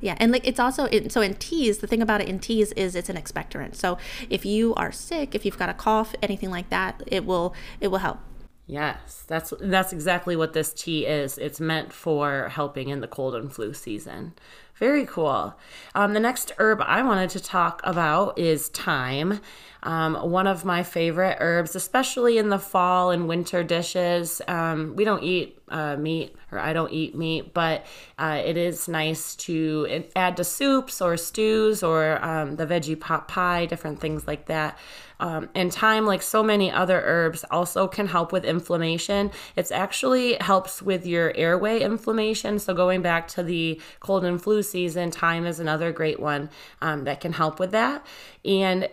yeah, 0.00 0.14
and 0.18 0.32
like 0.32 0.46
it's 0.46 0.60
also 0.60 0.86
in, 0.86 1.10
so 1.10 1.20
in 1.20 1.34
teas. 1.34 1.78
The 1.78 1.86
thing 1.86 2.02
about 2.02 2.20
it 2.20 2.28
in 2.28 2.38
teas 2.38 2.72
is 2.72 2.94
it's 2.94 3.08
an 3.08 3.16
expectorant. 3.16 3.74
So 3.74 3.98
if 4.28 4.44
you 4.44 4.74
are 4.74 4.92
sick, 4.92 5.34
if 5.34 5.44
you've 5.44 5.58
got 5.58 5.68
a 5.68 5.74
cough, 5.74 6.14
anything 6.22 6.50
like 6.50 6.70
that, 6.70 7.02
it 7.06 7.24
will 7.24 7.54
it 7.80 7.88
will 7.88 7.98
help. 7.98 8.18
Yes, 8.68 9.24
that's 9.28 9.52
that's 9.60 9.92
exactly 9.92 10.34
what 10.34 10.52
this 10.52 10.72
tea 10.72 11.06
is. 11.06 11.38
It's 11.38 11.60
meant 11.60 11.92
for 11.92 12.48
helping 12.48 12.88
in 12.88 13.00
the 13.00 13.06
cold 13.06 13.36
and 13.36 13.52
flu 13.52 13.72
season. 13.72 14.34
Very 14.74 15.06
cool. 15.06 15.54
Um, 15.94 16.12
the 16.12 16.20
next 16.20 16.52
herb 16.58 16.82
I 16.82 17.02
wanted 17.02 17.30
to 17.30 17.40
talk 17.40 17.80
about 17.84 18.38
is 18.38 18.68
thyme. 18.68 19.40
Um, 19.84 20.16
one 20.16 20.48
of 20.48 20.64
my 20.64 20.82
favorite 20.82 21.38
herbs, 21.40 21.76
especially 21.76 22.38
in 22.38 22.48
the 22.48 22.58
fall 22.58 23.10
and 23.12 23.28
winter 23.28 23.62
dishes. 23.62 24.42
Um, 24.48 24.94
we 24.96 25.04
don't 25.04 25.22
eat 25.22 25.58
uh, 25.68 25.96
meat, 25.96 26.34
or 26.50 26.58
I 26.58 26.72
don't 26.72 26.92
eat 26.92 27.14
meat, 27.14 27.54
but 27.54 27.86
uh, 28.18 28.42
it 28.44 28.56
is 28.56 28.88
nice 28.88 29.36
to 29.36 30.04
add 30.16 30.36
to 30.38 30.44
soups 30.44 31.00
or 31.00 31.16
stews 31.16 31.82
or 31.82 32.22
um, 32.22 32.56
the 32.56 32.66
veggie 32.66 32.98
pot 32.98 33.28
pie, 33.28 33.64
different 33.64 34.00
things 34.00 34.26
like 34.26 34.46
that. 34.46 34.76
Um, 35.18 35.48
and 35.54 35.72
thyme, 35.72 36.06
like 36.06 36.22
so 36.22 36.42
many 36.42 36.70
other 36.70 37.00
herbs, 37.04 37.44
also 37.50 37.88
can 37.88 38.06
help 38.06 38.32
with 38.32 38.44
inflammation. 38.44 39.30
It's 39.56 39.70
actually 39.70 40.34
helps 40.40 40.82
with 40.82 41.06
your 41.06 41.32
airway 41.34 41.80
inflammation. 41.80 42.58
So 42.58 42.74
going 42.74 43.02
back 43.02 43.28
to 43.28 43.42
the 43.42 43.80
cold 44.00 44.24
and 44.24 44.42
flu 44.42 44.62
season, 44.62 45.10
thyme 45.10 45.46
is 45.46 45.60
another 45.60 45.92
great 45.92 46.20
one 46.20 46.50
um, 46.82 47.04
that 47.04 47.20
can 47.20 47.32
help 47.32 47.58
with 47.58 47.70
that. 47.72 48.04
And 48.44 48.88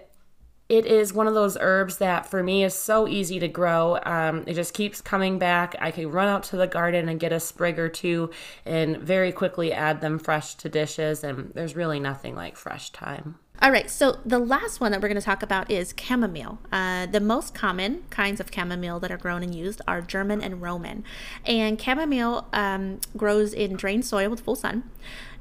it 0.70 0.86
is 0.86 1.13
one 1.13 1.27
of 1.27 1.34
those 1.34 1.58
herbs 1.60 1.98
that 1.98 2.25
for 2.25 2.42
me 2.42 2.63
is 2.63 2.74
so 2.74 3.08
easy 3.08 3.38
to 3.39 3.48
grow. 3.48 4.00
Um, 4.06 4.44
it 4.48 4.53
just 4.53 4.74
keeps 4.74 5.01
coming 5.01 5.38
back. 5.38 5.75
I 5.80 5.92
can 5.92 6.10
run 6.10 6.27
out 6.27 6.44
to 6.46 6.58
the 6.58 6.68
garden 6.68 7.10
and 7.10 7.20
get 7.20 7.34
a 7.34 7.39
sprig 7.39 7.77
or 7.77 7.89
two 7.89 8.32
and 8.65 8.98
very 8.98 9.32
quickly 9.32 9.74
add 9.74 10.01
them 10.01 10.18
fresh 10.18 10.56
to 10.56 10.70
dishes. 10.70 11.24
And 11.24 11.51
there's 11.53 11.75
really 11.75 12.00
nothing 12.00 12.36
like 12.36 12.56
fresh 12.56 12.92
thyme. 12.92 13.36
All 13.63 13.72
right, 13.72 13.89
so 13.89 14.17
the 14.25 14.39
last 14.39 14.82
one 14.82 14.91
that 14.91 15.01
we're 15.01 15.08
going 15.08 15.22
to 15.22 15.25
talk 15.25 15.41
about 15.41 15.72
is 15.72 15.93
chamomile. 15.98 16.60
Uh, 16.70 17.05
the 17.05 17.22
most 17.22 17.55
common 17.55 18.03
kinds 18.10 18.41
of 18.41 18.53
chamomile 18.53 19.00
that 19.00 19.10
are 19.10 19.15
grown 19.15 19.41
and 19.41 19.55
used 19.55 19.79
are 19.88 20.01
German 20.01 20.41
and 20.41 20.62
Roman. 20.62 21.05
And 21.46 21.82
chamomile 21.82 22.46
um, 22.51 23.00
grows 23.15 23.53
in 23.53 23.77
drained 23.77 24.03
soil 24.03 24.29
with 24.29 24.41
full 24.41 24.58
sun. 24.58 24.91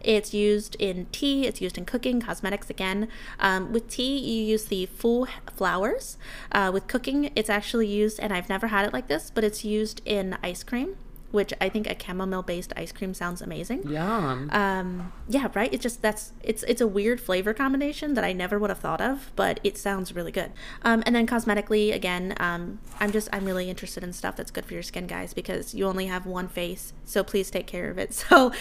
It's 0.01 0.33
used 0.33 0.77
in 0.77 1.07
tea, 1.11 1.49
it's 1.49 1.61
used 1.61 1.77
in 1.77 1.85
cooking, 1.85 2.21
cosmetics 2.21 2.71
again. 2.71 3.09
Um, 3.41 3.73
with 3.73 3.89
tea, 3.89 4.19
you 4.19 4.45
use 4.45 4.67
the 4.67 4.87
full 4.87 5.27
flowers. 5.57 6.17
Uh, 6.53 6.71
with 6.73 6.87
cooking, 6.87 7.33
it's 7.35 7.51
actually 7.51 7.89
used, 7.89 8.21
and 8.21 8.33
I've 8.33 8.49
never 8.49 8.69
had 8.69 8.87
it 8.87 8.93
like 8.93 9.09
this, 9.09 9.33
but 9.33 9.43
it's 9.43 9.65
used 9.65 10.01
in 10.05 10.39
ice 10.45 10.63
cream 10.63 10.95
which 11.33 11.53
I 11.61 11.69
think 11.69 11.87
a 11.87 11.97
chamomile 12.01 12.43
based 12.43 12.73
ice 12.77 12.93
cream 12.93 13.15
sounds 13.15 13.43
amazing. 13.43 13.89
Yum. 13.89 14.51
Um, 14.53 15.13
yeah, 15.29 15.49
right. 15.55 15.73
It's 15.73 15.83
just 15.83 16.03
that's 16.03 16.33
it's 16.43 16.63
it's 16.65 16.81
a 16.81 16.87
weird 16.87 17.21
flavor 17.21 17.53
combination 17.55 18.15
that 18.15 18.25
I 18.25 18.33
never 18.33 18.59
would 18.59 18.71
have 18.71 18.79
thought 18.79 19.01
of, 19.01 19.33
but 19.35 19.59
it 19.65 19.77
sounds 19.77 20.15
really 20.15 20.33
good. 20.33 20.53
Um, 20.83 21.03
and 21.07 21.17
then 21.17 21.27
cosmetically, 21.27 21.93
again, 21.95 22.35
um, 22.39 22.79
I'm 23.01 23.11
just 23.11 23.29
I'm 23.33 23.45
really 23.45 23.69
interested 23.69 24.05
in 24.05 24.13
stuff 24.13 24.37
that's 24.37 24.51
good 24.51 24.65
for 24.65 24.75
your 24.75 24.83
skin, 24.83 25.07
guys, 25.07 25.35
because 25.35 25.75
you 25.75 25.87
only 25.87 26.07
have 26.07 26.27
one 26.27 26.49
face, 26.49 26.93
so 27.05 27.25
please 27.25 27.51
take 27.51 27.67
care 27.67 27.91
of 27.91 27.99
it. 27.99 28.13
So, 28.33 28.53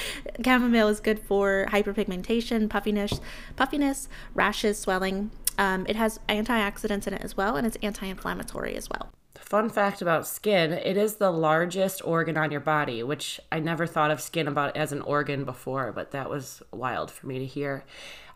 chamomile 0.44 0.88
is 0.88 1.00
good 1.00 1.20
for 1.20 1.68
hyperpigmentation, 1.70 2.70
puffiness, 2.70 3.22
puffiness, 3.56 4.10
rashes, 4.34 4.80
swelling. 4.80 5.32
Um, 5.58 5.86
it 5.88 5.96
has 5.96 6.20
antioxidants 6.28 7.06
in 7.08 7.14
it 7.14 7.22
as 7.22 7.38
well, 7.38 7.56
and 7.56 7.68
it's 7.68 7.78
anti 7.84 8.08
inflammatory 8.08 8.76
as 8.76 8.90
well. 8.90 9.12
Fun 9.42 9.70
fact 9.70 10.02
about 10.02 10.28
skin 10.28 10.72
it 10.72 10.96
is 10.96 11.16
the 11.16 11.32
largest 11.32 12.02
organ 12.06 12.38
on 12.38 12.52
your 12.52 12.62
body, 12.62 13.04
which 13.04 13.40
I 13.52 13.60
never 13.60 13.86
thought 13.86 14.12
of 14.12 14.22
skin 14.22 14.48
about 14.48 14.78
as 14.78 14.92
an 14.92 15.02
organ 15.02 15.44
before, 15.44 15.92
but 15.92 16.12
that 16.12 16.30
was 16.30 16.62
wild 16.72 17.12
for 17.12 17.28
me 17.28 17.40
to 17.40 17.46
hear. 17.46 17.84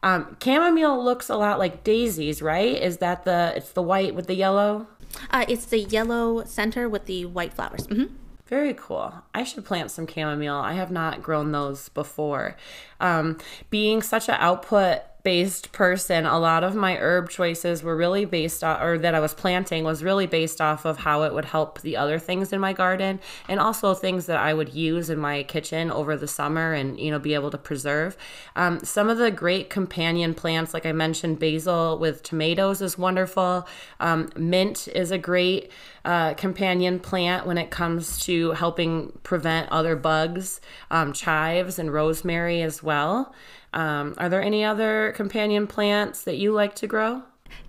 Um, 0.03 0.35
chamomile 0.43 1.03
looks 1.03 1.29
a 1.29 1.37
lot 1.37 1.57
like 1.57 1.83
daisies, 1.83 2.41
right? 2.41 2.75
Is 2.75 2.97
that 2.97 3.23
the 3.23 3.53
it's 3.55 3.71
the 3.71 3.81
white 3.81 4.13
with 4.13 4.27
the 4.27 4.35
yellow? 4.35 4.87
Uh, 5.29 5.45
it's 5.47 5.65
the 5.65 5.79
yellow 5.79 6.43
center 6.43 6.89
with 6.89 7.05
the 7.05 7.25
white 7.25 7.53
flowers. 7.53 7.87
Mm-hmm. 7.87 8.13
Very 8.47 8.73
cool. 8.73 9.13
I 9.33 9.43
should 9.43 9.65
plant 9.65 9.91
some 9.91 10.07
chamomile. 10.07 10.55
I 10.55 10.73
have 10.73 10.91
not 10.91 11.23
grown 11.23 11.51
those 11.51 11.89
before. 11.89 12.55
Um, 12.99 13.37
being 13.69 14.01
such 14.01 14.27
an 14.29 14.35
output 14.37 15.01
based 15.25 15.71
person, 15.71 16.23
a 16.27 16.37
lot 16.37 16.63
of 16.63 16.75
my 16.75 16.95
herb 16.97 17.31
choices 17.31 17.81
were 17.81 17.97
really 17.97 18.25
based 18.25 18.63
off, 18.63 18.79
or 18.79 18.99
that 18.99 19.15
I 19.15 19.19
was 19.19 19.33
planting 19.33 19.83
was 19.83 20.03
really 20.03 20.27
based 20.27 20.61
off 20.61 20.85
of 20.85 20.99
how 20.99 21.23
it 21.23 21.33
would 21.33 21.45
help 21.45 21.81
the 21.81 21.97
other 21.97 22.19
things 22.19 22.53
in 22.53 22.59
my 22.59 22.73
garden 22.73 23.19
and 23.49 23.59
also 23.59 23.95
things 23.95 24.27
that 24.27 24.37
I 24.37 24.53
would 24.53 24.75
use 24.75 25.09
in 25.09 25.17
my 25.17 25.41
kitchen 25.41 25.89
over 25.89 26.15
the 26.15 26.27
summer 26.27 26.73
and, 26.73 26.99
you 26.99 27.09
know, 27.09 27.17
be 27.17 27.33
able 27.33 27.49
to 27.49 27.57
preserve. 27.57 28.15
Um, 28.55 28.85
some 28.85 29.09
of 29.09 29.17
the 29.17 29.31
great 29.31 29.71
companion 29.71 30.35
plants, 30.35 30.75
like 30.75 30.85
I 30.85 30.91
mentioned, 30.91 31.39
basil 31.39 31.97
with 31.97 32.21
tomatoes 32.21 32.79
is 32.83 32.95
wonderful. 32.95 33.67
Um, 33.99 34.29
mint 34.37 34.87
is 34.89 35.09
a 35.09 35.17
great 35.17 35.71
uh, 36.05 36.35
companion 36.35 36.99
plant 36.99 37.47
when 37.47 37.57
it 37.57 37.71
comes 37.71 38.19
to 38.25 38.51
helping 38.51 39.11
prevent 39.23 39.71
other 39.71 39.95
bugs, 39.95 40.61
um, 40.91 41.13
chives 41.13 41.79
and 41.79 41.91
rosemary 41.91 42.61
as 42.61 42.83
well. 42.83 43.33
Um, 43.73 44.13
are 44.17 44.29
there 44.29 44.41
any 44.41 44.63
other 44.63 45.13
companion 45.15 45.67
plants 45.67 46.23
that 46.23 46.37
you 46.37 46.51
like 46.51 46.75
to 46.75 46.87
grow? 46.87 47.23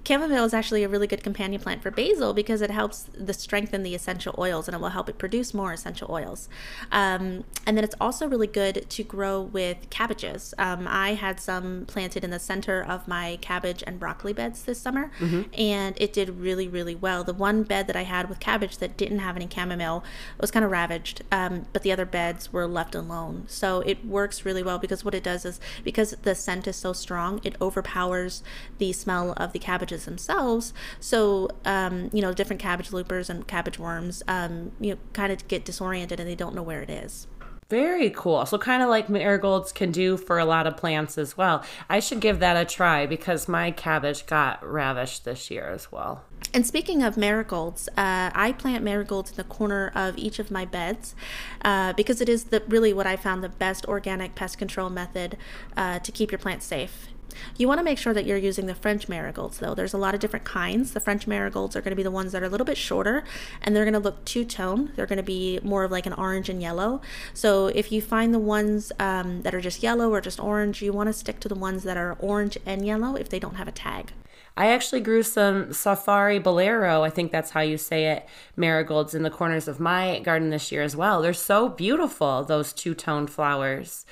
Chamomile 0.07 0.45
is 0.45 0.55
actually 0.55 0.85
a 0.85 0.89
really 0.89 1.09
good 1.09 1.25
companion 1.25 1.61
plant 1.61 1.83
for 1.83 1.91
basil 1.91 2.33
because 2.33 2.63
it 2.63 2.71
helps 2.71 3.11
the 3.13 3.35
strengthen 3.35 3.83
the 3.83 3.95
essential 3.95 4.35
oils 4.39 4.69
and 4.69 4.75
it 4.77 4.81
will 4.81 4.91
help 4.91 5.09
it 5.09 5.19
produce 5.19 5.53
more 5.53 5.73
essential 5.73 6.09
oils. 6.11 6.49
Um, 6.93 7.45
and 7.67 7.77
then 7.77 7.83
it's 7.83 7.97
also 8.01 8.29
really 8.29 8.47
good 8.47 8.89
to 8.89 9.03
grow 9.03 9.41
with 9.41 9.91
cabbages. 9.91 10.55
Um, 10.59 10.87
I 10.89 11.15
had 11.15 11.41
some 11.41 11.87
planted 11.87 12.23
in 12.23 12.31
the 12.31 12.39
center 12.39 12.85
of 12.85 13.09
my 13.09 13.39
cabbage 13.41 13.83
and 13.85 13.99
broccoli 13.99 14.33
beds 14.33 14.63
this 14.63 14.81
summer, 14.81 15.11
mm-hmm. 15.19 15.43
and 15.59 15.97
it 15.99 16.13
did 16.13 16.39
really, 16.39 16.69
really 16.69 16.95
well. 16.95 17.25
The 17.25 17.35
one 17.35 17.65
bed 17.65 17.89
that 17.89 17.97
I 17.97 18.03
had 18.03 18.29
with 18.29 18.39
cabbage 18.39 18.79
that 18.79 18.97
didn't 18.97 19.19
have 19.19 19.35
any 19.35 19.49
chamomile 19.53 20.05
was 20.41 20.53
kind 20.53 20.65
of 20.65 20.71
ravaged, 20.71 21.23
um, 21.33 21.67
but 21.73 21.83
the 21.83 21.91
other 21.91 22.07
beds 22.07 22.53
were 22.53 22.69
left 22.69 22.95
alone. 22.95 23.45
So 23.49 23.81
it 23.81 24.05
works 24.05 24.45
really 24.45 24.63
well 24.63 24.79
because 24.79 25.05
what 25.05 25.15
it 25.15 25.25
does 25.25 25.45
is 25.45 25.59
because 25.83 26.13
the 26.23 26.37
scent 26.37 26.69
is 26.69 26.77
so 26.77 26.93
strong, 26.93 27.41
it 27.43 27.57
overpowers 27.61 28.45
the 28.79 28.93
smell 28.93 29.33
of 29.37 29.53
the 29.53 29.59
cabbages 29.59 29.76
cabbages 29.77 30.07
themselves. 30.07 30.73
So, 31.01 31.51
um, 31.67 32.09
you 32.13 32.23
know, 32.23 32.33
different 32.33 32.63
cabbage 32.63 32.93
loopers 32.93 33.29
and 33.29 33.47
cabbage 33.47 33.79
worms, 33.79 34.23
um, 34.27 34.73
you 34.81 34.95
know, 34.95 35.01
kind 35.13 35.33
of 35.33 35.47
get 35.49 35.67
disoriented 35.67 36.19
and 36.19 36.29
they 36.29 36.35
don't 36.35 36.55
know 36.55 36.63
where 36.63 36.81
it 36.81 36.89
is. 36.89 37.27
Very 37.69 38.11
cool. 38.11 38.47
So, 38.47 38.59
kind 38.59 38.81
of 38.81 38.89
like 38.89 39.09
marigolds 39.09 39.73
can 39.73 39.91
do 39.91 40.17
for 40.17 40.39
a 40.39 40.45
lot 40.45 40.69
of 40.69 40.77
plants 40.77 41.19
as 41.19 41.37
well. 41.37 41.65
I 41.91 41.99
should 41.99 42.21
give 42.21 42.39
that 42.39 42.57
a 42.57 42.65
try 42.65 43.07
because 43.07 43.49
my 43.49 43.73
cabbage 43.73 44.25
got 44.27 44.65
ravished 44.65 45.25
this 45.25 45.51
year 45.51 45.69
as 45.69 45.91
well. 45.91 46.23
And 46.55 46.65
speaking 46.65 47.03
of 47.03 47.17
marigolds, 47.17 47.89
uh, 47.97 48.31
I 48.33 48.55
plant 48.57 48.85
marigolds 48.85 49.31
in 49.31 49.37
the 49.37 49.45
corner 49.45 49.91
of 49.97 50.17
each 50.17 50.39
of 50.39 50.53
my 50.53 50.65
beds 50.65 51.17
uh, 51.63 51.93
because 51.95 52.21
it 52.21 52.29
is 52.29 52.45
the 52.45 52.63
really 52.69 52.93
what 52.93 53.07
I 53.07 53.17
found 53.17 53.43
the 53.43 53.49
best 53.49 53.85
organic 53.87 54.37
pest 54.37 54.59
control 54.59 54.89
method 54.89 55.37
uh, 55.77 55.99
to 55.99 56.13
keep 56.13 56.31
your 56.31 56.39
plants 56.39 56.67
safe. 56.67 57.09
You 57.57 57.69
want 57.69 57.79
to 57.79 57.85
make 57.85 57.99
sure 57.99 58.15
that 58.15 58.27
you're 58.27 58.37
using 58.37 58.67
the 58.67 58.75
French 58.75 59.09
marigolds, 59.09 59.59
though. 59.59 59.75
There's 59.75 59.95
a 59.95 59.99
lot 59.99 60.15
of 60.15 60.21
different 60.21 60.45
kinds. 60.45 60.93
The 60.93 61.01
French 61.01 61.27
marigolds 61.27 61.77
are 61.77 61.81
going 61.81 61.93
to 61.93 61.97
be 61.97 62.03
the 62.03 62.11
ones 62.11 62.33
that 62.33 62.43
are 62.43 62.47
a 62.47 62.49
little 62.49 62.65
bit 62.65 62.77
shorter 62.77 63.25
and 63.63 63.75
they're 63.75 63.85
going 63.85 63.95
to 63.95 64.01
look 64.01 64.25
two 64.25 64.45
tone. 64.45 64.93
They're 64.97 65.07
going 65.07 65.17
to 65.19 65.23
be 65.23 65.61
more 65.63 65.85
of 65.85 65.91
like 65.91 66.07
an 66.07 66.13
orange 66.13 66.49
and 66.49 66.61
yellow. 66.61 67.01
So 67.35 67.67
if 67.69 67.93
you 67.93 68.01
find 68.01 68.35
the 68.35 68.39
ones 68.39 68.93
um, 68.99 69.43
that 69.43 69.55
are 69.55 69.61
just 69.61 69.83
yellow 69.83 70.11
or 70.11 70.21
just 70.21 70.41
orange, 70.41 70.83
you 70.83 70.93
want 70.93 71.09
to 71.09 71.13
stick 71.13 71.41
to 71.41 71.49
the 71.49 71.55
ones 71.55 71.83
that 71.85 71.97
are 71.97 72.17
orange 72.21 72.59
and 72.67 72.87
yellow 72.87 73.17
if 73.17 73.29
they 73.29 73.39
don't 73.39 73.57
have 73.57 73.69
a 73.69 73.73
tag. 73.73 74.13
I 74.57 74.69
actually 74.69 75.01
grew 75.01 75.23
some 75.23 75.75
Safari 75.75 76.39
Bolero, 76.39 77.03
I 77.03 77.11
think 77.11 77.31
that's 77.31 77.51
how 77.51 77.61
you 77.61 77.77
say 77.77 78.07
it, 78.07 78.27
marigolds 78.57 79.15
in 79.15 79.23
the 79.23 79.31
corners 79.31 79.69
of 79.69 79.79
my 79.79 80.21
garden 80.21 80.49
this 80.49 80.73
year 80.73 80.81
as 80.83 80.97
well. 80.97 81.21
They're 81.21 81.35
so 81.35 81.69
beautiful, 81.69 82.43
those 82.43 82.73
two 82.73 82.95
toned 82.95 83.29
flowers. 83.29 84.07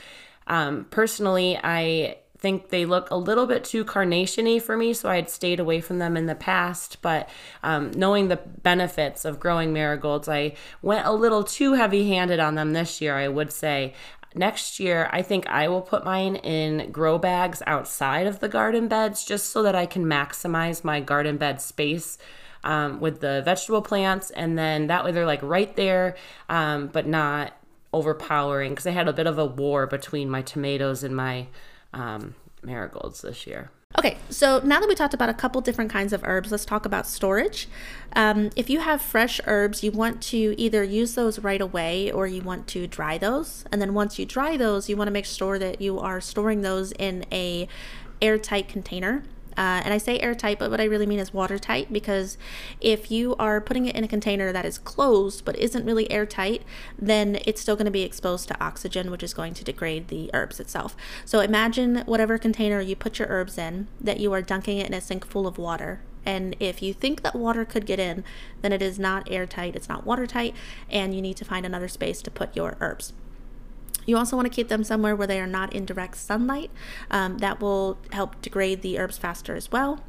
Um, 0.46 0.86
personally, 0.90 1.58
I 1.64 2.18
think 2.44 2.68
they 2.68 2.84
look 2.84 3.10
a 3.10 3.16
little 3.16 3.46
bit 3.46 3.64
too 3.64 3.86
carnationy 3.86 4.60
for 4.60 4.76
me, 4.76 4.92
so 4.92 5.08
I 5.08 5.16
had 5.16 5.30
stayed 5.30 5.58
away 5.58 5.80
from 5.80 5.98
them 5.98 6.14
in 6.14 6.26
the 6.26 6.34
past. 6.34 7.00
But 7.00 7.26
um, 7.62 7.90
knowing 7.92 8.28
the 8.28 8.36
benefits 8.36 9.24
of 9.24 9.40
growing 9.40 9.72
marigolds, 9.72 10.28
I 10.28 10.52
went 10.82 11.06
a 11.06 11.12
little 11.12 11.42
too 11.42 11.72
heavy 11.72 12.10
handed 12.10 12.40
on 12.40 12.54
them 12.54 12.74
this 12.74 13.00
year, 13.00 13.16
I 13.16 13.28
would 13.28 13.50
say. 13.50 13.94
Next 14.34 14.78
year, 14.78 15.08
I 15.10 15.22
think 15.22 15.46
I 15.46 15.68
will 15.68 15.80
put 15.80 16.04
mine 16.04 16.36
in 16.36 16.92
grow 16.92 17.16
bags 17.16 17.62
outside 17.66 18.26
of 18.26 18.40
the 18.40 18.48
garden 18.50 18.88
beds 18.88 19.24
just 19.24 19.48
so 19.48 19.62
that 19.62 19.74
I 19.74 19.86
can 19.86 20.04
maximize 20.04 20.84
my 20.84 21.00
garden 21.00 21.38
bed 21.38 21.62
space. 21.62 22.18
Um, 22.62 22.98
with 22.98 23.20
the 23.20 23.42
vegetable 23.44 23.82
plants, 23.82 24.30
and 24.30 24.56
then 24.56 24.86
that 24.86 25.04
way 25.04 25.12
they're 25.12 25.26
like 25.26 25.42
right 25.42 25.76
there, 25.76 26.16
um, 26.48 26.86
but 26.86 27.06
not 27.06 27.52
overpowering 27.92 28.72
because 28.72 28.86
I 28.86 28.92
had 28.92 29.06
a 29.06 29.12
bit 29.12 29.26
of 29.26 29.38
a 29.38 29.44
war 29.44 29.86
between 29.86 30.30
my 30.30 30.40
tomatoes 30.40 31.02
and 31.04 31.14
my 31.14 31.48
um, 31.94 32.34
marigolds 32.62 33.22
this 33.22 33.46
year. 33.46 33.70
Okay, 33.96 34.16
so 34.28 34.60
now 34.64 34.80
that 34.80 34.88
we 34.88 34.96
talked 34.96 35.14
about 35.14 35.28
a 35.28 35.34
couple 35.34 35.60
different 35.60 35.90
kinds 35.90 36.12
of 36.12 36.24
herbs, 36.24 36.50
let's 36.50 36.64
talk 36.64 36.84
about 36.84 37.06
storage. 37.06 37.68
Um, 38.16 38.50
if 38.56 38.68
you 38.68 38.80
have 38.80 39.00
fresh 39.00 39.40
herbs, 39.46 39.84
you 39.84 39.92
want 39.92 40.20
to 40.22 40.54
either 40.58 40.82
use 40.82 41.14
those 41.14 41.38
right 41.38 41.60
away 41.60 42.10
or 42.10 42.26
you 42.26 42.42
want 42.42 42.66
to 42.68 42.88
dry 42.88 43.18
those. 43.18 43.64
And 43.70 43.80
then 43.80 43.94
once 43.94 44.18
you 44.18 44.26
dry 44.26 44.56
those, 44.56 44.88
you 44.88 44.96
want 44.96 45.06
to 45.06 45.12
make 45.12 45.26
sure 45.26 45.60
that 45.60 45.80
you 45.80 46.00
are 46.00 46.20
storing 46.20 46.62
those 46.62 46.90
in 46.92 47.24
a 47.30 47.68
airtight 48.20 48.68
container. 48.68 49.22
Uh, 49.56 49.82
and 49.84 49.94
I 49.94 49.98
say 49.98 50.18
airtight, 50.18 50.58
but 50.58 50.70
what 50.70 50.80
I 50.80 50.84
really 50.84 51.06
mean 51.06 51.18
is 51.18 51.32
watertight 51.32 51.92
because 51.92 52.36
if 52.80 53.10
you 53.10 53.34
are 53.36 53.60
putting 53.60 53.86
it 53.86 53.94
in 53.94 54.04
a 54.04 54.08
container 54.08 54.52
that 54.52 54.64
is 54.64 54.78
closed 54.78 55.44
but 55.44 55.56
isn't 55.56 55.84
really 55.84 56.10
airtight, 56.10 56.62
then 56.98 57.38
it's 57.44 57.60
still 57.60 57.76
going 57.76 57.84
to 57.86 57.90
be 57.90 58.02
exposed 58.02 58.48
to 58.48 58.64
oxygen, 58.64 59.10
which 59.10 59.22
is 59.22 59.34
going 59.34 59.54
to 59.54 59.64
degrade 59.64 60.08
the 60.08 60.30
herbs 60.34 60.60
itself. 60.60 60.96
So 61.24 61.40
imagine 61.40 62.02
whatever 62.06 62.38
container 62.38 62.80
you 62.80 62.96
put 62.96 63.18
your 63.18 63.28
herbs 63.28 63.58
in, 63.58 63.88
that 64.00 64.20
you 64.20 64.32
are 64.32 64.42
dunking 64.42 64.78
it 64.78 64.86
in 64.86 64.94
a 64.94 65.00
sink 65.00 65.26
full 65.26 65.46
of 65.46 65.58
water. 65.58 66.00
And 66.26 66.56
if 66.58 66.82
you 66.82 66.94
think 66.94 67.22
that 67.22 67.34
water 67.36 67.64
could 67.64 67.86
get 67.86 68.00
in, 68.00 68.24
then 68.62 68.72
it 68.72 68.80
is 68.80 68.98
not 68.98 69.30
airtight, 69.30 69.76
it's 69.76 69.88
not 69.88 70.06
watertight, 70.06 70.54
and 70.90 71.14
you 71.14 71.20
need 71.20 71.36
to 71.36 71.44
find 71.44 71.66
another 71.66 71.88
space 71.88 72.22
to 72.22 72.30
put 72.30 72.56
your 72.56 72.76
herbs. 72.80 73.12
You 74.06 74.16
also 74.16 74.36
want 74.36 74.46
to 74.46 74.54
keep 74.54 74.68
them 74.68 74.84
somewhere 74.84 75.16
where 75.16 75.26
they 75.26 75.40
are 75.40 75.46
not 75.46 75.72
in 75.72 75.84
direct 75.84 76.16
sunlight. 76.16 76.70
Um, 77.10 77.38
that 77.38 77.60
will 77.60 77.98
help 78.12 78.40
degrade 78.42 78.82
the 78.82 78.98
herbs 78.98 79.18
faster 79.18 79.54
as 79.54 79.70
well. 79.70 80.00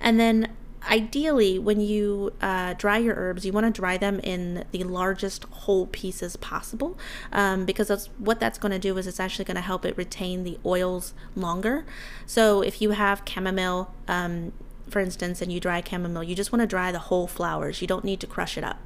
And 0.00 0.18
then 0.18 0.56
ideally 0.88 1.58
when 1.58 1.80
you 1.80 2.32
uh, 2.40 2.74
dry 2.74 2.98
your 2.98 3.14
herbs 3.16 3.44
you 3.44 3.52
want 3.52 3.66
to 3.66 3.80
dry 3.80 3.96
them 3.96 4.20
in 4.20 4.64
the 4.70 4.84
largest 4.84 5.44
whole 5.44 5.86
pieces 5.86 6.36
possible 6.36 6.96
um, 7.32 7.64
because 7.64 7.88
that's 7.88 8.06
what 8.18 8.38
that's 8.40 8.58
going 8.58 8.72
to 8.72 8.78
do 8.78 8.96
is 8.96 9.06
it's 9.06 9.20
actually 9.20 9.44
going 9.44 9.56
to 9.56 9.60
help 9.60 9.84
it 9.84 9.96
retain 9.96 10.44
the 10.44 10.58
oils 10.64 11.14
longer 11.34 11.84
so 12.26 12.62
if 12.62 12.80
you 12.80 12.90
have 12.90 13.22
chamomile 13.28 13.92
um, 14.06 14.52
for 14.88 15.00
instance 15.00 15.42
and 15.42 15.52
you 15.52 15.60
dry 15.60 15.82
chamomile 15.82 16.22
you 16.22 16.34
just 16.34 16.52
want 16.52 16.60
to 16.60 16.66
dry 16.66 16.92
the 16.92 16.98
whole 17.00 17.26
flowers 17.26 17.80
you 17.80 17.86
don't 17.86 18.04
need 18.04 18.20
to 18.20 18.26
crush 18.26 18.56
it 18.56 18.64
up 18.64 18.78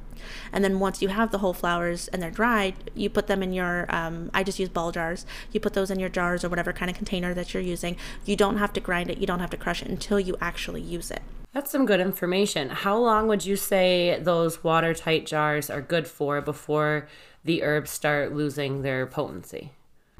and 0.51 0.63
then 0.63 0.79
once 0.79 1.01
you 1.01 1.09
have 1.09 1.31
the 1.31 1.39
whole 1.39 1.53
flowers 1.53 2.07
and 2.09 2.21
they're 2.21 2.31
dried, 2.31 2.91
you 2.93 3.09
put 3.09 3.27
them 3.27 3.43
in 3.43 3.53
your, 3.53 3.85
um, 3.89 4.29
I 4.33 4.43
just 4.43 4.59
use 4.59 4.69
ball 4.69 4.91
jars. 4.91 5.25
You 5.51 5.59
put 5.59 5.73
those 5.73 5.91
in 5.91 5.99
your 5.99 6.09
jars 6.09 6.43
or 6.43 6.49
whatever 6.49 6.73
kind 6.73 6.89
of 6.89 6.97
container 6.97 7.33
that 7.33 7.53
you're 7.53 7.63
using. 7.63 7.97
You 8.25 8.35
don't 8.35 8.57
have 8.57 8.73
to 8.73 8.79
grind 8.79 9.09
it, 9.09 9.17
you 9.17 9.27
don't 9.27 9.39
have 9.39 9.51
to 9.51 9.57
crush 9.57 9.81
it 9.81 9.89
until 9.89 10.19
you 10.19 10.35
actually 10.41 10.81
use 10.81 11.11
it. 11.11 11.21
That's 11.53 11.69
some 11.69 11.85
good 11.85 11.99
information. 11.99 12.69
How 12.69 12.97
long 12.97 13.27
would 13.27 13.45
you 13.45 13.55
say 13.55 14.19
those 14.19 14.63
watertight 14.63 15.27
jars 15.27 15.69
are 15.69 15.81
good 15.81 16.07
for 16.07 16.41
before 16.41 17.07
the 17.43 17.61
herbs 17.61 17.91
start 17.91 18.33
losing 18.33 18.81
their 18.81 19.05
potency? 19.05 19.71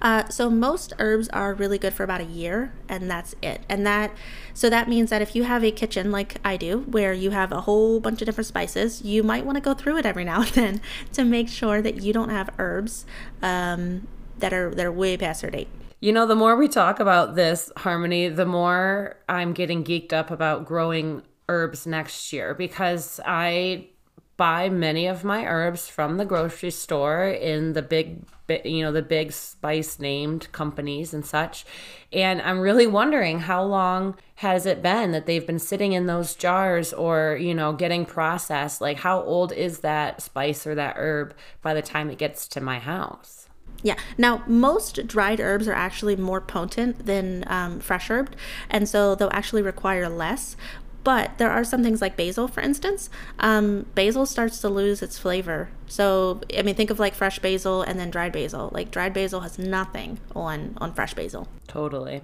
Uh, 0.03 0.27
so 0.27 0.49
most 0.49 0.91
herbs 0.99 1.29
are 1.29 1.53
really 1.53 1.77
good 1.77 1.93
for 1.93 2.03
about 2.03 2.19
a 2.19 2.25
year, 2.25 2.73
and 2.89 3.09
that's 3.09 3.35
it. 3.41 3.61
And 3.69 3.87
that, 3.87 4.11
so 4.53 4.69
that 4.69 4.89
means 4.89 5.09
that 5.09 5.21
if 5.21 5.33
you 5.33 5.43
have 5.43 5.63
a 5.63 5.71
kitchen 5.71 6.11
like 6.11 6.35
I 6.43 6.57
do, 6.57 6.79
where 6.81 7.13
you 7.13 7.31
have 7.31 7.53
a 7.53 7.61
whole 7.61 8.01
bunch 8.01 8.21
of 8.21 8.25
different 8.25 8.47
spices, 8.47 9.01
you 9.01 9.23
might 9.23 9.45
want 9.45 9.55
to 9.55 9.61
go 9.61 9.73
through 9.73 9.97
it 9.97 10.05
every 10.05 10.25
now 10.33 10.41
and 10.41 10.49
then 10.49 10.81
to 11.13 11.23
make 11.23 11.47
sure 11.47 11.81
that 11.81 12.01
you 12.01 12.11
don't 12.11 12.29
have 12.29 12.49
herbs 12.59 13.05
um, 13.41 14.05
that 14.39 14.51
are 14.51 14.75
that 14.75 14.85
are 14.85 14.91
way 14.91 15.15
past 15.15 15.41
their 15.41 15.51
date. 15.51 15.69
You 16.01 16.11
know, 16.11 16.25
the 16.25 16.35
more 16.35 16.57
we 16.57 16.67
talk 16.67 16.99
about 16.99 17.35
this 17.35 17.71
harmony, 17.77 18.27
the 18.27 18.45
more 18.45 19.15
I'm 19.29 19.53
getting 19.53 19.85
geeked 19.85 20.11
up 20.11 20.31
about 20.31 20.65
growing 20.65 21.21
herbs 21.47 21.87
next 21.87 22.33
year 22.33 22.53
because 22.53 23.21
I 23.25 23.87
buy 24.35 24.67
many 24.67 25.05
of 25.05 25.23
my 25.23 25.45
herbs 25.45 25.87
from 25.87 26.17
the 26.17 26.25
grocery 26.25 26.71
store 26.71 27.25
in 27.25 27.73
the 27.73 27.81
big 27.81 28.25
you 28.65 28.83
know 28.83 28.91
the 28.91 29.01
big 29.01 29.31
spice 29.31 29.99
named 29.99 30.51
companies 30.51 31.13
and 31.13 31.25
such 31.25 31.65
and 32.11 32.41
i'm 32.41 32.59
really 32.59 32.87
wondering 32.87 33.39
how 33.39 33.63
long 33.63 34.15
has 34.35 34.65
it 34.65 34.81
been 34.81 35.11
that 35.11 35.25
they've 35.25 35.47
been 35.47 35.59
sitting 35.59 35.93
in 35.93 36.07
those 36.07 36.35
jars 36.35 36.91
or 36.93 37.37
you 37.39 37.53
know 37.53 37.73
getting 37.73 38.05
processed 38.05 38.81
like 38.81 38.97
how 38.97 39.21
old 39.21 39.53
is 39.53 39.79
that 39.79 40.21
spice 40.21 40.65
or 40.67 40.75
that 40.75 40.95
herb 40.97 41.33
by 41.61 41.73
the 41.73 41.81
time 41.81 42.09
it 42.09 42.17
gets 42.17 42.47
to 42.47 42.59
my 42.59 42.79
house 42.79 43.43
yeah. 43.83 43.95
Now, 44.17 44.43
most 44.47 45.07
dried 45.07 45.41
herbs 45.41 45.67
are 45.67 45.73
actually 45.73 46.15
more 46.15 46.39
potent 46.39 47.05
than 47.05 47.43
um, 47.47 47.81
fresh 47.81 48.07
herbed, 48.09 48.35
and 48.69 48.87
so 48.87 49.13
they'll 49.13 49.29
actually 49.33 49.61
require 49.61 50.07
less. 50.07 50.55
But 51.03 51.37
there 51.37 51.51
are 51.51 51.63
some 51.63 51.83
things 51.83 52.01
like 52.01 52.15
basil, 52.15 52.47
for 52.47 52.61
instance. 52.61 53.09
Um, 53.39 53.87
basil 53.93 54.25
starts 54.25 54.59
to 54.61 54.69
lose 54.69 55.01
its 55.01 55.17
flavor. 55.19 55.69
So, 55.87 56.41
I 56.57 56.61
mean, 56.61 56.75
think 56.75 56.89
of 56.89 56.99
like 56.99 57.13
fresh 57.13 57.39
basil 57.39 57.81
and 57.81 57.99
then 57.99 58.09
dried 58.09 58.31
basil. 58.31 58.69
Like 58.73 58.91
dried 58.91 59.13
basil 59.13 59.41
has 59.41 59.59
nothing 59.59 60.19
on 60.35 60.77
on 60.77 60.93
fresh 60.93 61.13
basil. 61.13 61.47
Totally. 61.67 62.21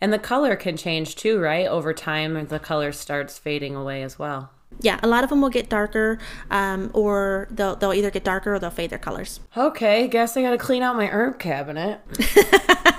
And 0.00 0.12
the 0.12 0.18
color 0.18 0.56
can 0.56 0.76
change 0.76 1.16
too, 1.16 1.38
right? 1.40 1.66
Over 1.66 1.92
time, 1.92 2.46
the 2.46 2.58
color 2.58 2.92
starts 2.92 3.38
fading 3.38 3.74
away 3.74 4.02
as 4.02 4.18
well. 4.18 4.50
Yeah, 4.80 5.00
a 5.02 5.08
lot 5.08 5.24
of 5.24 5.30
them 5.30 5.40
will 5.40 5.48
get 5.48 5.68
darker, 5.68 6.18
um, 6.50 6.90
or 6.94 7.48
they'll 7.50 7.74
they'll 7.74 7.94
either 7.94 8.10
get 8.10 8.22
darker 8.22 8.54
or 8.54 8.58
they'll 8.58 8.70
fade 8.70 8.90
their 8.90 8.98
colors. 8.98 9.40
Okay, 9.56 10.06
guess 10.08 10.36
I 10.36 10.42
gotta 10.42 10.58
clean 10.58 10.82
out 10.82 10.94
my 10.94 11.08
herb 11.08 11.38
cabinet. 11.38 12.00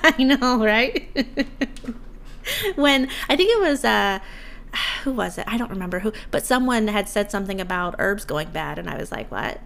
I 0.04 0.16
know, 0.20 0.64
right? 0.64 1.08
when 2.76 3.08
I 3.30 3.36
think 3.36 3.52
it 3.52 3.62
was 3.62 3.86
uh 3.86 4.20
who 5.04 5.12
was 5.12 5.38
it? 5.38 5.46
I 5.48 5.58
don't 5.58 5.72
remember 5.72 6.00
who, 6.00 6.14
but 6.32 6.46
someone 6.46 6.88
had 6.88 7.10
said 7.10 7.32
something 7.32 7.62
about 7.62 7.96
herbs 8.00 8.26
going 8.26 8.50
bad, 8.52 8.80
and 8.80 8.90
I 8.90 8.98
was 8.98 9.12
like, 9.12 9.32
what? 9.32 9.60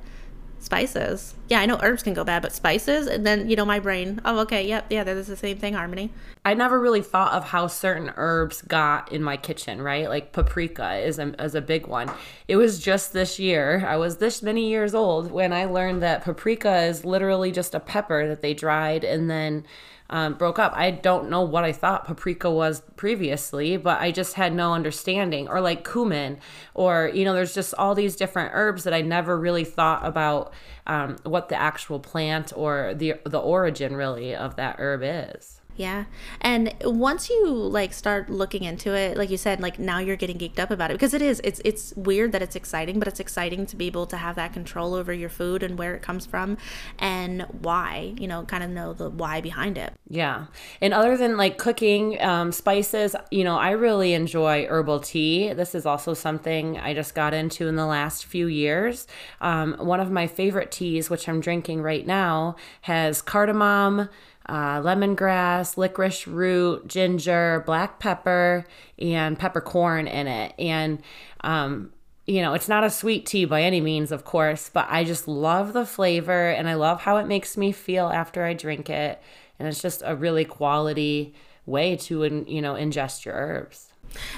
Spices. 0.59 1.35
Yeah, 1.49 1.59
I 1.59 1.65
know 1.65 1.77
herbs 1.81 2.03
can 2.03 2.13
go 2.13 2.23
bad, 2.23 2.41
but 2.41 2.53
spices? 2.53 3.05
And 3.07 3.27
then, 3.27 3.49
you 3.49 3.57
know, 3.57 3.65
my 3.65 3.79
brain, 3.79 4.21
oh, 4.23 4.39
okay, 4.39 4.65
yep, 4.65 4.85
yeah, 4.89 5.03
that 5.03 5.17
is 5.17 5.27
the 5.27 5.35
same 5.35 5.57
thing, 5.57 5.73
harmony. 5.73 6.11
I 6.45 6.53
never 6.53 6.79
really 6.79 7.01
thought 7.01 7.33
of 7.33 7.43
how 7.43 7.67
certain 7.67 8.13
herbs 8.15 8.61
got 8.61 9.11
in 9.11 9.21
my 9.21 9.35
kitchen, 9.35 9.81
right? 9.81 10.07
Like 10.07 10.31
paprika 10.31 10.95
is 10.95 11.19
a, 11.19 11.35
is 11.43 11.53
a 11.53 11.61
big 11.61 11.87
one. 11.87 12.09
It 12.47 12.55
was 12.55 12.79
just 12.79 13.11
this 13.11 13.39
year, 13.39 13.85
I 13.85 13.97
was 13.97 14.17
this 14.17 14.41
many 14.41 14.69
years 14.69 14.95
old 14.95 15.31
when 15.31 15.51
I 15.51 15.65
learned 15.65 16.01
that 16.01 16.23
paprika 16.23 16.83
is 16.83 17.03
literally 17.03 17.51
just 17.51 17.75
a 17.75 17.79
pepper 17.81 18.27
that 18.29 18.41
they 18.41 18.53
dried 18.53 19.03
and 19.03 19.29
then 19.29 19.65
um, 20.13 20.35
broke 20.35 20.59
up. 20.59 20.73
I 20.75 20.91
don't 20.91 21.27
know 21.27 21.41
what 21.41 21.63
I 21.63 21.71
thought 21.71 22.05
paprika 22.05 22.49
was 22.49 22.83
previously, 22.95 23.77
but 23.77 23.99
I 23.99 24.11
just 24.11 24.35
had 24.35 24.53
no 24.53 24.71
understanding. 24.71 25.47
Or 25.49 25.59
like 25.59 25.83
cumin, 25.83 26.37
or, 26.75 27.09
you 27.11 27.25
know, 27.25 27.33
there's 27.33 27.55
just 27.55 27.73
all 27.79 27.95
these 27.95 28.15
different 28.15 28.51
herbs 28.53 28.83
that 28.83 28.93
I 28.93 29.01
never 29.01 29.37
really 29.39 29.63
thought 29.63 30.05
about 30.05 30.53
um, 30.85 31.17
what 31.23 31.49
the 31.49 31.59
actual 31.59 31.99
plant 31.99 32.53
or 32.55 32.93
the, 32.93 33.15
the 33.25 33.39
origin 33.39 33.95
really 33.95 34.35
of 34.35 34.55
that 34.57 34.75
herb 34.77 35.01
is. 35.03 35.59
Yeah. 35.75 36.05
And 36.39 36.73
once 36.83 37.29
you 37.29 37.47
like 37.47 37.93
start 37.93 38.29
looking 38.29 38.63
into 38.63 38.93
it, 38.93 39.17
like 39.17 39.29
you 39.29 39.37
said, 39.37 39.59
like 39.59 39.79
now 39.79 39.99
you're 39.99 40.15
getting 40.15 40.37
geeked 40.37 40.59
up 40.59 40.69
about 40.69 40.91
it 40.91 40.95
because 40.95 41.13
it 41.13 41.21
is 41.21 41.41
it's 41.43 41.61
it's 41.65 41.93
weird 41.95 42.31
that 42.33 42.41
it's 42.41 42.55
exciting, 42.55 42.99
but 42.99 43.07
it's 43.07 43.19
exciting 43.19 43.65
to 43.65 43.75
be 43.75 43.87
able 43.87 44.05
to 44.07 44.17
have 44.17 44.35
that 44.35 44.53
control 44.53 44.93
over 44.93 45.11
your 45.11 45.29
food 45.29 45.63
and 45.63 45.77
where 45.77 45.95
it 45.95 46.01
comes 46.01 46.25
from 46.25 46.57
and 46.99 47.43
why, 47.61 48.13
you 48.19 48.27
know, 48.27 48.43
kind 48.43 48.63
of 48.63 48.69
know 48.69 48.93
the 48.93 49.09
why 49.09 49.41
behind 49.41 49.77
it. 49.77 49.93
Yeah. 50.07 50.45
And 50.79 50.93
other 50.93 51.17
than 51.17 51.37
like 51.37 51.57
cooking 51.57 52.21
um, 52.21 52.51
spices, 52.51 53.15
you 53.31 53.43
know, 53.43 53.57
I 53.57 53.71
really 53.71 54.13
enjoy 54.13 54.67
herbal 54.67 54.99
tea. 54.99 55.53
This 55.53 55.73
is 55.73 55.87
also 55.87 56.13
something 56.13 56.77
I 56.77 56.93
just 56.93 57.15
got 57.15 57.33
into 57.33 57.67
in 57.67 57.75
the 57.75 57.87
last 57.87 58.25
few 58.25 58.45
years. 58.45 59.07
Um, 59.41 59.73
one 59.79 59.99
of 59.99 60.11
my 60.11 60.27
favorite 60.27 60.71
teas, 60.71 61.09
which 61.09 61.27
I'm 61.27 61.39
drinking 61.39 61.81
right 61.81 62.05
now, 62.05 62.57
has 62.81 63.23
cardamom 63.23 64.09
uh, 64.47 64.81
lemongrass, 64.81 65.77
licorice 65.77 66.27
root, 66.27 66.87
ginger, 66.87 67.63
black 67.65 67.99
pepper, 67.99 68.65
and 68.99 69.39
peppercorn 69.39 70.07
in 70.07 70.27
it. 70.27 70.53
And, 70.59 71.01
um, 71.41 71.93
you 72.25 72.41
know, 72.41 72.53
it's 72.53 72.69
not 72.69 72.83
a 72.83 72.89
sweet 72.89 73.25
tea 73.25 73.45
by 73.45 73.61
any 73.61 73.81
means, 73.81 74.11
of 74.11 74.25
course, 74.25 74.69
but 74.69 74.87
I 74.89 75.03
just 75.03 75.27
love 75.27 75.73
the 75.73 75.85
flavor 75.85 76.49
and 76.49 76.67
I 76.67 76.73
love 76.73 77.01
how 77.01 77.17
it 77.17 77.27
makes 77.27 77.57
me 77.57 77.71
feel 77.71 78.07
after 78.07 78.43
I 78.43 78.53
drink 78.53 78.89
it. 78.89 79.21
And 79.59 79.67
it's 79.67 79.81
just 79.81 80.01
a 80.05 80.15
really 80.15 80.45
quality 80.45 81.33
way 81.65 81.95
to, 81.95 82.45
you 82.47 82.61
know, 82.61 82.73
ingest 82.73 83.25
your 83.25 83.35
herbs. 83.35 83.92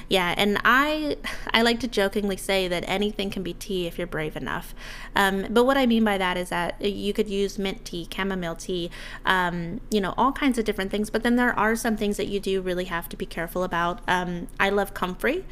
Yeah, 0.09 0.33
and 0.37 0.59
I 0.63 1.17
I 1.51 1.61
like 1.61 1.79
to 1.81 1.87
jokingly 1.87 2.37
say 2.37 2.67
that 2.67 2.83
anything 2.87 3.29
can 3.29 3.43
be 3.43 3.53
tea 3.53 3.87
if 3.87 3.97
you're 3.97 4.07
brave 4.07 4.35
enough. 4.35 4.73
Um, 5.15 5.47
but 5.49 5.65
what 5.65 5.77
I 5.77 5.85
mean 5.85 6.03
by 6.03 6.17
that 6.17 6.37
is 6.37 6.49
that 6.49 6.81
you 6.81 7.13
could 7.13 7.29
use 7.29 7.57
mint 7.57 7.85
tea, 7.85 8.07
chamomile 8.13 8.55
tea, 8.55 8.89
um, 9.25 9.81
you 9.89 10.01
know, 10.01 10.13
all 10.17 10.31
kinds 10.31 10.57
of 10.57 10.65
different 10.65 10.91
things. 10.91 11.09
But 11.09 11.23
then 11.23 11.35
there 11.35 11.57
are 11.57 11.75
some 11.75 11.97
things 11.97 12.17
that 12.17 12.27
you 12.27 12.39
do 12.39 12.61
really 12.61 12.85
have 12.85 13.09
to 13.09 13.17
be 13.17 13.25
careful 13.25 13.63
about. 13.63 14.01
Um, 14.07 14.47
I 14.59 14.69
love 14.69 14.93
comfrey. 14.93 15.45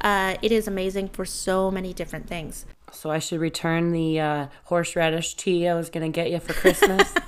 Uh, 0.00 0.36
it 0.42 0.52
is 0.52 0.68
amazing 0.68 1.08
for 1.08 1.24
so 1.24 1.70
many 1.70 1.92
different 1.92 2.26
things. 2.26 2.66
So 2.92 3.10
I 3.10 3.18
should 3.18 3.40
return 3.40 3.90
the 3.92 4.20
uh, 4.20 4.46
horseradish 4.64 5.34
tea 5.34 5.66
I 5.68 5.74
was 5.74 5.90
going 5.90 6.10
to 6.10 6.14
get 6.14 6.30
you 6.30 6.38
for 6.38 6.52
Christmas. 6.52 7.12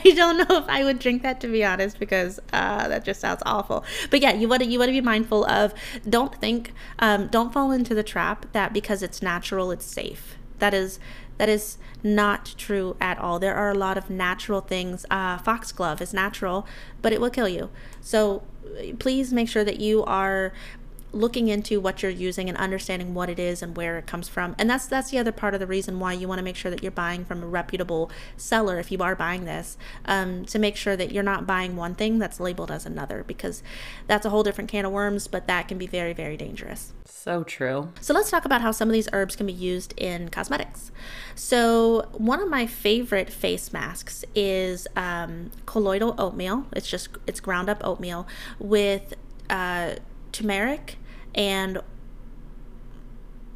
I 0.04 0.10
don't 0.10 0.38
know 0.38 0.58
if 0.58 0.68
I 0.68 0.84
would 0.84 0.98
drink 0.98 1.22
that 1.22 1.40
to 1.40 1.48
be 1.48 1.64
honest, 1.64 1.98
because 1.98 2.38
uh, 2.52 2.88
that 2.88 3.04
just 3.04 3.20
sounds 3.20 3.42
awful. 3.44 3.84
But 4.10 4.20
yeah, 4.20 4.32
you 4.32 4.48
want 4.48 4.62
to 4.62 4.68
you 4.68 4.78
want 4.78 4.88
to 4.88 4.92
be 4.92 5.00
mindful 5.00 5.44
of. 5.46 5.74
Don't 6.08 6.34
think, 6.34 6.72
um, 6.98 7.28
don't 7.28 7.52
fall 7.52 7.72
into 7.72 7.94
the 7.94 8.02
trap 8.02 8.46
that 8.52 8.72
because 8.72 9.02
it's 9.02 9.22
natural, 9.22 9.70
it's 9.70 9.84
safe. 9.84 10.36
That 10.58 10.74
is 10.74 10.98
that 11.38 11.48
is 11.48 11.78
not 12.02 12.54
true 12.58 12.96
at 13.00 13.18
all. 13.18 13.38
There 13.38 13.54
are 13.54 13.70
a 13.70 13.74
lot 13.74 13.96
of 13.96 14.10
natural 14.10 14.60
things. 14.60 15.06
Uh, 15.10 15.38
foxglove 15.38 16.00
is 16.00 16.12
natural, 16.12 16.66
but 17.00 17.12
it 17.12 17.20
will 17.20 17.30
kill 17.30 17.48
you. 17.48 17.70
So 18.00 18.42
please 18.98 19.32
make 19.32 19.48
sure 19.48 19.64
that 19.64 19.80
you 19.80 20.04
are 20.04 20.52
looking 21.12 21.48
into 21.48 21.80
what 21.80 22.02
you're 22.02 22.10
using 22.10 22.48
and 22.48 22.58
understanding 22.58 23.14
what 23.14 23.30
it 23.30 23.38
is 23.38 23.62
and 23.62 23.76
where 23.76 23.98
it 23.98 24.06
comes 24.06 24.28
from. 24.28 24.54
And 24.58 24.68
that's 24.68 24.86
that's 24.86 25.10
the 25.10 25.18
other 25.18 25.32
part 25.32 25.54
of 25.54 25.60
the 25.60 25.66
reason 25.66 25.98
why 25.98 26.12
you 26.12 26.28
want 26.28 26.38
to 26.38 26.44
make 26.44 26.56
sure 26.56 26.70
that 26.70 26.82
you're 26.82 26.92
buying 26.92 27.24
from 27.24 27.42
a 27.42 27.46
reputable 27.46 28.10
seller 28.36 28.78
if 28.78 28.92
you 28.92 28.98
are 28.98 29.16
buying 29.16 29.44
this, 29.44 29.76
um, 30.04 30.44
to 30.46 30.58
make 30.58 30.76
sure 30.76 30.96
that 30.96 31.12
you're 31.12 31.22
not 31.22 31.46
buying 31.46 31.76
one 31.76 31.94
thing 31.94 32.18
that's 32.18 32.40
labeled 32.40 32.70
as 32.70 32.84
another 32.84 33.24
because 33.26 33.62
that's 34.06 34.26
a 34.26 34.30
whole 34.30 34.42
different 34.42 34.70
can 34.70 34.84
of 34.84 34.92
worms, 34.92 35.28
but 35.28 35.46
that 35.46 35.68
can 35.68 35.78
be 35.78 35.86
very 35.86 36.12
very 36.12 36.36
dangerous. 36.36 36.92
So 37.04 37.42
true. 37.42 37.92
So 38.00 38.14
let's 38.14 38.30
talk 38.30 38.44
about 38.44 38.60
how 38.60 38.70
some 38.70 38.88
of 38.88 38.92
these 38.92 39.08
herbs 39.12 39.36
can 39.36 39.46
be 39.46 39.52
used 39.52 39.92
in 39.96 40.28
cosmetics. 40.28 40.92
So 41.34 42.08
one 42.12 42.40
of 42.40 42.48
my 42.48 42.66
favorite 42.66 43.30
face 43.30 43.72
masks 43.72 44.24
is 44.34 44.86
um, 44.96 45.50
colloidal 45.66 46.14
oatmeal. 46.18 46.66
It's 46.72 46.88
just 46.88 47.08
it's 47.26 47.40
ground 47.40 47.68
up 47.68 47.84
oatmeal 47.84 48.26
with 48.58 49.14
uh, 49.50 49.96
turmeric 50.38 50.96
and 51.34 51.80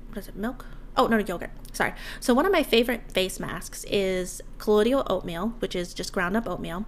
what 0.09 0.19
is 0.19 0.29
it, 0.29 0.37
milk? 0.37 0.67
Oh, 0.97 1.07
no, 1.07 1.17
no, 1.17 1.25
yogurt. 1.25 1.51
Sorry. 1.73 1.95
So, 2.21 2.35
one 2.35 2.45
of 2.45 2.53
my 2.53 2.63
favorite 2.63 3.11
face 3.11 3.41
masks 3.41 3.85
is 3.89 4.43
colloidal 4.59 5.07
oatmeal, 5.09 5.55
which 5.61 5.75
is 5.75 5.95
just 5.95 6.13
ground 6.13 6.37
up 6.37 6.47
oatmeal, 6.47 6.85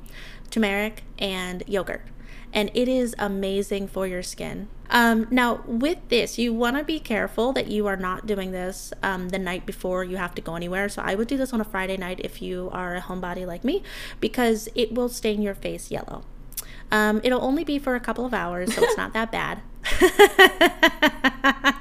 turmeric, 0.51 1.05
and 1.19 1.63
yogurt. 1.67 2.03
And 2.53 2.71
it 2.75 2.87
is 2.87 3.15
amazing 3.19 3.89
for 3.89 4.07
your 4.07 4.23
skin. 4.23 4.69
Um, 4.91 5.27
now, 5.31 5.63
with 5.67 6.07
this, 6.09 6.39
you 6.39 6.53
want 6.53 6.77
to 6.77 6.85
be 6.85 7.01
careful 7.01 7.55
that 7.55 7.69
you 7.69 7.87
are 7.87 7.97
not 7.97 8.27
doing 8.27 8.53
this 8.53 8.93
um, 9.03 9.31
the 9.31 9.39
night 9.39 9.65
before 9.65 10.05
you 10.05 10.19
have 10.19 10.35
to 10.35 10.43
go 10.43 10.55
anywhere. 10.55 10.91
So, 10.91 11.01
I 11.01 11.15
would 11.15 11.29
do 11.29 11.39
this 11.39 11.55
on 11.55 11.63
a 11.63 11.65
Friday 11.65 11.97
night 11.97 12.21
if 12.23 12.43
you 12.43 12.69
are 12.73 12.97
a 12.97 13.01
homebody 13.01 13.47
like 13.47 13.65
me, 13.65 13.83
because 14.21 14.69
it 14.75 14.93
will 14.93 15.09
stain 15.09 15.41
your 15.41 15.55
face 15.55 15.91
yellow. 15.91 16.25
Um, 16.95 17.21
it'll 17.25 17.43
only 17.43 17.65
be 17.65 17.81
for 17.81 17.97
a 17.97 18.01
couple 18.01 18.25
of 18.25 18.33
hours, 18.33 18.73
so 18.73 18.81
it's 18.85 18.97
not 18.97 19.13
that 19.15 19.33
bad. 19.33 19.63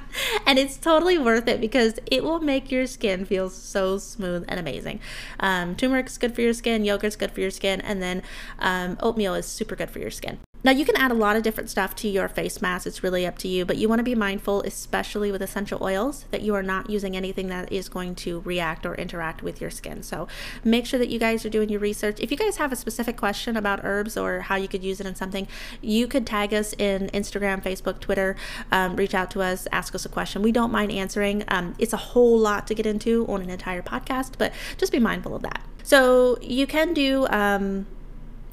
and 0.44 0.58
it's 0.58 0.76
totally 0.76 1.18
worth 1.18 1.46
it 1.46 1.60
because 1.60 2.00
it 2.10 2.24
will 2.24 2.40
make 2.40 2.72
your 2.72 2.88
skin 2.88 3.24
feel 3.24 3.48
so 3.48 3.96
smooth 3.96 4.44
and 4.48 4.58
amazing. 4.58 4.98
Um, 5.38 5.76
turmeric's 5.76 6.18
good 6.18 6.34
for 6.34 6.40
your 6.40 6.52
skin, 6.52 6.84
yogurt's 6.84 7.14
good 7.14 7.30
for 7.30 7.40
your 7.40 7.52
skin, 7.52 7.80
and 7.80 8.02
then 8.02 8.24
um, 8.58 8.96
oatmeal 8.98 9.34
is 9.34 9.46
super 9.46 9.76
good 9.76 9.88
for 9.88 10.00
your 10.00 10.10
skin. 10.10 10.40
Now, 10.64 10.70
you 10.72 10.86
can 10.86 10.96
add 10.96 11.10
a 11.10 11.14
lot 11.14 11.36
of 11.36 11.42
different 11.42 11.68
stuff 11.68 11.94
to 11.96 12.08
your 12.08 12.26
face 12.26 12.62
mask. 12.62 12.86
It's 12.86 13.02
really 13.02 13.26
up 13.26 13.36
to 13.38 13.48
you, 13.48 13.66
but 13.66 13.76
you 13.76 13.86
want 13.86 13.98
to 13.98 14.04
be 14.04 14.14
mindful, 14.14 14.62
especially 14.62 15.30
with 15.30 15.42
essential 15.42 15.84
oils, 15.84 16.24
that 16.30 16.40
you 16.40 16.54
are 16.54 16.62
not 16.62 16.88
using 16.88 17.14
anything 17.14 17.48
that 17.48 17.70
is 17.70 17.90
going 17.90 18.14
to 18.16 18.40
react 18.40 18.86
or 18.86 18.94
interact 18.94 19.42
with 19.42 19.60
your 19.60 19.68
skin. 19.68 20.02
So 20.02 20.26
make 20.64 20.86
sure 20.86 20.98
that 20.98 21.10
you 21.10 21.18
guys 21.18 21.44
are 21.44 21.50
doing 21.50 21.68
your 21.68 21.80
research. 21.80 22.18
If 22.18 22.30
you 22.30 22.38
guys 22.38 22.56
have 22.56 22.72
a 22.72 22.76
specific 22.76 23.18
question 23.18 23.58
about 23.58 23.84
herbs 23.84 24.16
or 24.16 24.40
how 24.40 24.56
you 24.56 24.66
could 24.66 24.82
use 24.82 25.00
it 25.00 25.06
in 25.06 25.14
something, 25.14 25.46
you 25.82 26.08
could 26.08 26.26
tag 26.26 26.54
us 26.54 26.72
in 26.78 27.08
Instagram, 27.08 27.62
Facebook, 27.62 28.00
Twitter, 28.00 28.34
um, 28.72 28.96
reach 28.96 29.14
out 29.14 29.30
to 29.32 29.42
us, 29.42 29.68
ask 29.70 29.94
us 29.94 30.06
a 30.06 30.08
question. 30.08 30.40
We 30.40 30.50
don't 30.50 30.72
mind 30.72 30.90
answering. 30.92 31.44
Um, 31.48 31.74
it's 31.78 31.92
a 31.92 31.98
whole 31.98 32.38
lot 32.38 32.66
to 32.68 32.74
get 32.74 32.86
into 32.86 33.26
on 33.28 33.42
an 33.42 33.50
entire 33.50 33.82
podcast, 33.82 34.38
but 34.38 34.50
just 34.78 34.92
be 34.92 34.98
mindful 34.98 35.36
of 35.36 35.42
that. 35.42 35.60
So 35.82 36.38
you 36.40 36.66
can 36.66 36.94
do 36.94 37.26
um, 37.26 37.86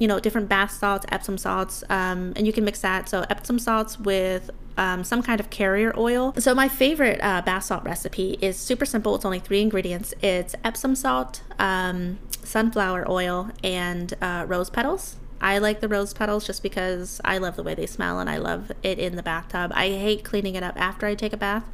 you 0.01 0.07
know, 0.07 0.19
different 0.19 0.49
bath 0.49 0.71
salts, 0.71 1.05
Epsom 1.11 1.37
salts, 1.37 1.83
um, 1.87 2.33
and 2.35 2.47
you 2.47 2.51
can 2.51 2.65
mix 2.65 2.81
that. 2.81 3.07
So 3.07 3.23
Epsom 3.29 3.59
salts 3.59 3.99
with 3.99 4.49
um, 4.75 5.03
some 5.03 5.21
kind 5.21 5.39
of 5.39 5.51
carrier 5.51 5.93
oil. 5.95 6.33
So 6.39 6.55
my 6.55 6.67
favorite 6.67 7.19
uh, 7.21 7.43
bath 7.43 7.65
salt 7.65 7.83
recipe 7.83 8.35
is 8.41 8.57
super 8.57 8.83
simple. 8.87 9.13
It's 9.13 9.25
only 9.25 9.37
three 9.37 9.61
ingredients. 9.61 10.15
It's 10.23 10.55
Epsom 10.63 10.95
salt, 10.95 11.43
um, 11.59 12.17
sunflower 12.43 13.11
oil, 13.11 13.51
and 13.63 14.11
uh, 14.23 14.45
rose 14.47 14.71
petals. 14.71 15.17
I 15.39 15.59
like 15.59 15.81
the 15.81 15.87
rose 15.87 16.15
petals 16.15 16.47
just 16.47 16.63
because 16.63 17.21
I 17.23 17.37
love 17.37 17.55
the 17.55 17.63
way 17.63 17.75
they 17.75 17.85
smell 17.85 18.19
and 18.19 18.27
I 18.27 18.37
love 18.37 18.71
it 18.81 18.97
in 18.97 19.17
the 19.17 19.23
bathtub. 19.23 19.71
I 19.75 19.89
hate 19.89 20.23
cleaning 20.23 20.55
it 20.55 20.63
up 20.63 20.81
after 20.81 21.05
I 21.05 21.13
take 21.13 21.33
a 21.33 21.37
bath, 21.37 21.65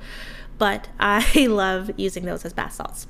but 0.58 0.90
I 1.00 1.48
love 1.48 1.92
using 1.96 2.26
those 2.26 2.44
as 2.44 2.52
bath 2.52 2.74
salts. 2.74 3.08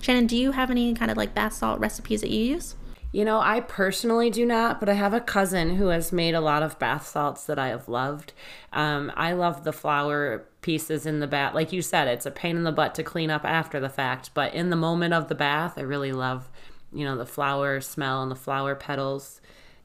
Shannon, 0.00 0.28
do 0.28 0.36
you 0.36 0.52
have 0.52 0.70
any 0.70 0.94
kind 0.94 1.10
of 1.10 1.16
like 1.16 1.34
bath 1.34 1.54
salt 1.54 1.80
recipes 1.80 2.20
that 2.20 2.30
you 2.30 2.44
use? 2.44 2.76
You 3.12 3.24
know, 3.24 3.40
I 3.40 3.58
personally 3.60 4.30
do 4.30 4.46
not, 4.46 4.78
but 4.78 4.88
I 4.88 4.92
have 4.92 5.12
a 5.12 5.20
cousin 5.20 5.76
who 5.76 5.88
has 5.88 6.12
made 6.12 6.34
a 6.34 6.40
lot 6.40 6.62
of 6.62 6.78
bath 6.78 7.08
salts 7.08 7.44
that 7.46 7.58
I 7.58 7.68
have 7.68 7.88
loved. 7.88 8.32
Um, 8.72 9.10
I 9.16 9.32
love 9.32 9.64
the 9.64 9.72
flower 9.72 10.46
pieces 10.62 11.06
in 11.06 11.18
the 11.18 11.26
bath. 11.26 11.54
Like 11.54 11.72
you 11.72 11.82
said, 11.82 12.06
it's 12.06 12.26
a 12.26 12.30
pain 12.30 12.56
in 12.56 12.62
the 12.62 12.70
butt 12.70 12.94
to 12.94 13.02
clean 13.02 13.30
up 13.30 13.44
after 13.44 13.80
the 13.80 13.88
fact, 13.88 14.30
but 14.32 14.54
in 14.54 14.70
the 14.70 14.76
moment 14.76 15.12
of 15.12 15.26
the 15.26 15.34
bath, 15.34 15.74
I 15.76 15.80
really 15.80 16.12
love, 16.12 16.48
you 16.92 17.04
know, 17.04 17.16
the 17.16 17.26
flower 17.26 17.80
smell 17.80 18.22
and 18.22 18.30
the 18.30 18.36
flower 18.36 18.76
petals 18.76 19.40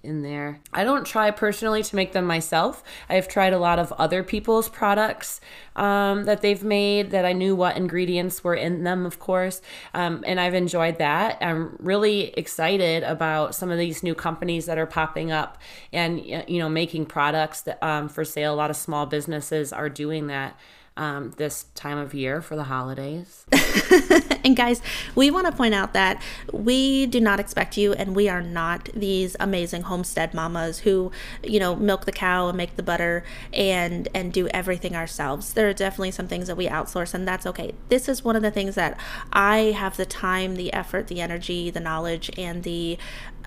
in 0.06 0.22
there. 0.22 0.60
I 0.72 0.84
don't 0.84 1.06
try 1.06 1.32
personally 1.32 1.84
to 1.84 1.96
make 1.96 2.14
them 2.14 2.26
myself. 2.26 2.84
I've 3.10 3.28
tried 3.28 3.54
a 3.54 3.60
lot 3.60 3.80
of 3.80 3.92
other 3.94 4.24
people's 4.24 4.70
products 4.70 5.42
um, 5.76 6.24
that 6.26 6.42
they've 6.42 6.64
made 6.64 7.12
that 7.12 7.26
I 7.26 7.34
knew 7.34 7.56
what 7.56 7.76
ingredients 7.76 8.44
were 8.44 8.56
in 8.56 8.84
them, 8.84 9.06
of 9.06 9.20
course, 9.20 9.62
um, 9.94 10.24
and 10.26 10.40
I've 10.40 10.54
enjoyed 10.54 10.98
that. 11.00 11.38
I'm 11.42 11.76
really 11.80 12.34
excited 12.38 13.04
about 13.04 13.56
some 13.56 13.72
of 13.72 13.78
these 13.78 14.04
new 14.04 14.16
companies 14.16 14.66
that 14.68 14.78
are 14.78 14.86
popping 14.86 15.32
up 15.32 15.58
and 15.92 16.24
you 16.26 16.60
know 16.60 16.70
making 16.70 17.08
products 17.08 17.62
that 17.62 17.84
um, 17.84 18.08
for 18.08 18.24
sale. 18.24 18.54
A 18.54 18.56
lot 18.56 18.70
of 18.70 18.76
small 18.78 19.06
businesses 19.06 19.74
are 19.74 19.90
doing 19.90 20.28
that 20.28 20.58
um, 20.98 21.32
this 21.38 21.66
time 21.76 21.98
of 21.98 22.14
year 22.14 22.42
for 22.42 22.56
the 22.56 22.64
holidays. 22.64 23.46
and 24.46 24.56
guys, 24.56 24.82
we 25.16 25.32
want 25.32 25.48
to 25.48 25.52
point 25.52 25.74
out 25.74 25.94
that 25.94 26.22
we 26.54 27.08
do 27.08 27.20
not 27.20 27.40
expect 27.40 27.78
you, 27.78 27.94
and 27.94 28.16
we 28.16 28.30
are 28.30 28.42
not 28.42 28.90
these 28.94 29.36
amazing 29.40 29.82
homestead 29.82 30.36
mamas 30.36 30.80
who, 30.80 31.12
you 31.44 31.60
know, 31.60 31.76
milk 31.76 32.06
the 32.06 32.12
cow 32.12 32.48
and 32.48 32.56
make 32.56 32.76
the 32.76 32.84
butter 32.84 33.24
and 33.52 34.08
and 34.14 34.32
do 34.32 34.48
everything 34.50 34.96
ourselves. 34.96 35.54
There 35.54 35.68
are 35.68 35.74
definitely 35.74 36.12
some 36.12 36.28
things 36.28 36.46
that 36.48 36.56
we 36.56 36.68
outsource, 36.68 37.16
and 37.16 37.28
that's 37.28 37.48
okay. 37.48 37.74
This 37.90 38.08
is 38.08 38.24
one 38.24 38.36
of 38.36 38.44
the 38.44 38.52
things 38.52 38.76
that 38.76 39.00
I 39.34 39.74
have 39.78 39.98
the 39.98 40.06
time, 40.06 40.56
the 40.56 40.72
effort, 40.74 41.08
the 41.08 41.22
energy, 41.22 41.72
the 41.72 41.80
knowledge, 41.80 42.30
and 42.38 42.64
the 42.64 43.00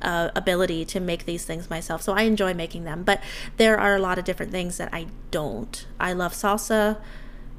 uh, 0.02 0.30
ability 0.34 0.84
to 0.86 1.00
make 1.00 1.26
these 1.26 1.44
things 1.44 1.70
myself. 1.70 2.02
So 2.02 2.12
I 2.12 2.22
enjoy 2.22 2.54
making 2.54 2.82
them, 2.84 3.04
but 3.04 3.22
there 3.56 3.78
are 3.78 3.94
a 3.94 4.00
lot 4.00 4.18
of 4.18 4.24
different 4.24 4.50
things 4.50 4.78
that 4.78 4.88
I 4.92 5.06
don't. 5.30 5.86
I 6.00 6.12
love 6.12 6.32
salsa. 6.32 6.98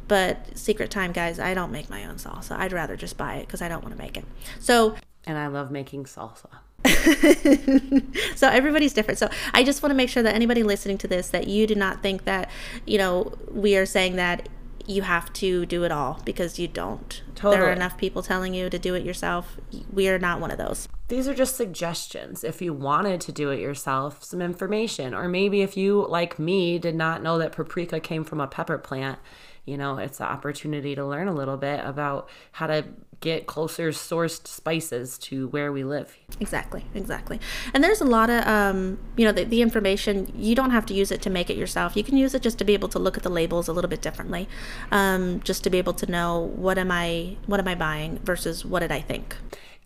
But 0.10 0.58
secret 0.58 0.89
time, 0.89 1.12
guys, 1.13 1.39
I 1.39 1.54
don't 1.54 1.72
make 1.72 1.89
my 1.89 2.04
own 2.04 2.15
salsa. 2.15 2.58
I'd 2.58 2.74
rather 2.74 2.98
just 2.98 3.15
buy 3.15 3.36
it 3.36 3.45
because 3.45 3.62
I 3.62 3.69
don't 3.69 3.84
want 3.84 3.95
to 3.95 4.02
make 4.02 4.17
it. 4.17 4.26
So, 4.60 4.95
and 5.26 5.38
I 5.38 5.48
love 5.48 5.69
making 5.69 6.06
salsa. 6.06 6.50
so 8.36 8.48
everybody's 8.50 8.93
different. 8.93 9.19
So 9.19 9.30
I 9.54 9.63
just 9.63 9.84
want 9.84 9.91
to 9.91 9.95
make 9.95 10.10
sure 10.10 10.24
that 10.24 10.34
anybody 10.34 10.63
listening 10.63 10.98
to 11.00 11.08
this 11.08 11.30
that 11.30 11.48
you 11.48 11.67
do 11.67 11.76
not 11.76 12.02
think 12.02 12.24
that, 12.24 12.50
you 12.88 12.98
know, 12.98 13.38
we 13.52 13.78
are 13.78 13.86
saying 13.86 14.15
that 14.15 14.50
you 14.88 15.04
have 15.04 15.32
to 15.34 15.67
do 15.67 15.84
it 15.84 15.91
all 15.91 16.19
because 16.26 16.58
you 16.58 16.67
don't. 16.67 17.22
Totally. 17.36 17.58
There 17.58 17.69
are 17.69 17.72
enough 17.72 17.95
people 17.95 18.24
telling 18.24 18.56
you 18.56 18.67
to 18.72 18.80
do 18.80 18.95
it 18.95 19.06
yourself. 19.06 19.58
We 19.93 20.10
are 20.10 20.17
not 20.17 20.39
one 20.39 20.50
of 20.50 20.58
those. 20.58 20.88
These 21.10 21.28
are 21.28 21.36
just 21.36 21.56
suggestions. 21.56 22.43
If 22.43 22.63
you 22.63 22.74
wanted 22.74 23.22
to 23.22 23.32
do 23.32 23.52
it 23.52 23.60
yourself, 23.60 24.24
some 24.24 24.41
information. 24.41 25.13
Or 25.13 25.28
maybe 25.28 25.62
if 25.62 25.78
you, 25.78 26.08
like 26.08 26.39
me, 26.39 26.80
did 26.80 26.95
not 26.95 27.22
know 27.22 27.38
that 27.38 27.52
paprika 27.52 28.00
came 28.00 28.24
from 28.24 28.41
a 28.41 28.48
pepper 28.48 28.80
plant 28.80 29.19
you 29.65 29.78
know, 29.78 29.98
it's 29.98 30.19
an 30.19 30.28
opportunity 30.28 30.95
to 30.95 31.06
learn 31.06 31.28
a 31.28 31.34
little 31.34 31.58
bit 31.58 31.84
about 31.84 32.30
how 32.54 32.67
to 32.67 32.86
get 33.22 33.48
closer 33.48 33.89
sourced 33.89 34.48
spices 34.48 35.17
to 35.17 35.48
where 35.50 35.72
we 35.72 35.84
live. 35.84 36.17
Exactly, 36.39 36.86
exactly. 36.95 37.39
And 37.74 37.84
there's 37.84 38.02
a 38.02 38.06
lot 38.06 38.30
of, 38.30 38.48
um, 38.48 38.98
you 39.17 39.26
know, 39.26 39.32
the, 39.32 39.43
the, 39.43 39.62
information, 39.62 40.32
you 40.36 40.56
don't 40.56 40.72
have 40.72 40.86
to 40.86 40.93
use 40.93 41.12
it 41.12 41.22
to 41.24 41.30
make 41.30 41.50
it 41.50 41.58
yourself. 41.58 41.98
You 41.98 42.04
can 42.04 42.15
use 42.15 42.34
it 42.34 42.41
just 42.41 42.58
to 42.60 42.63
be 42.63 42.74
able 42.74 42.88
to 42.89 43.00
look 43.00 43.17
at 43.17 43.24
the 43.24 43.30
labels 43.30 43.67
a 43.67 43.74
little 43.74 43.89
bit 43.89 44.02
differently, 44.02 44.48
um, 44.91 45.41
just 45.41 45.63
to 45.65 45.69
be 45.69 45.78
able 45.78 45.93
to 45.95 46.10
know 46.10 46.39
what 46.56 46.78
am 46.78 46.91
I, 46.91 47.36
what 47.45 47.60
am 47.60 47.67
I 47.67 47.76
buying 47.76 48.19
versus 48.19 48.63
what 48.63 48.80
did 48.80 48.91
I 48.91 49.02
think. 49.02 49.36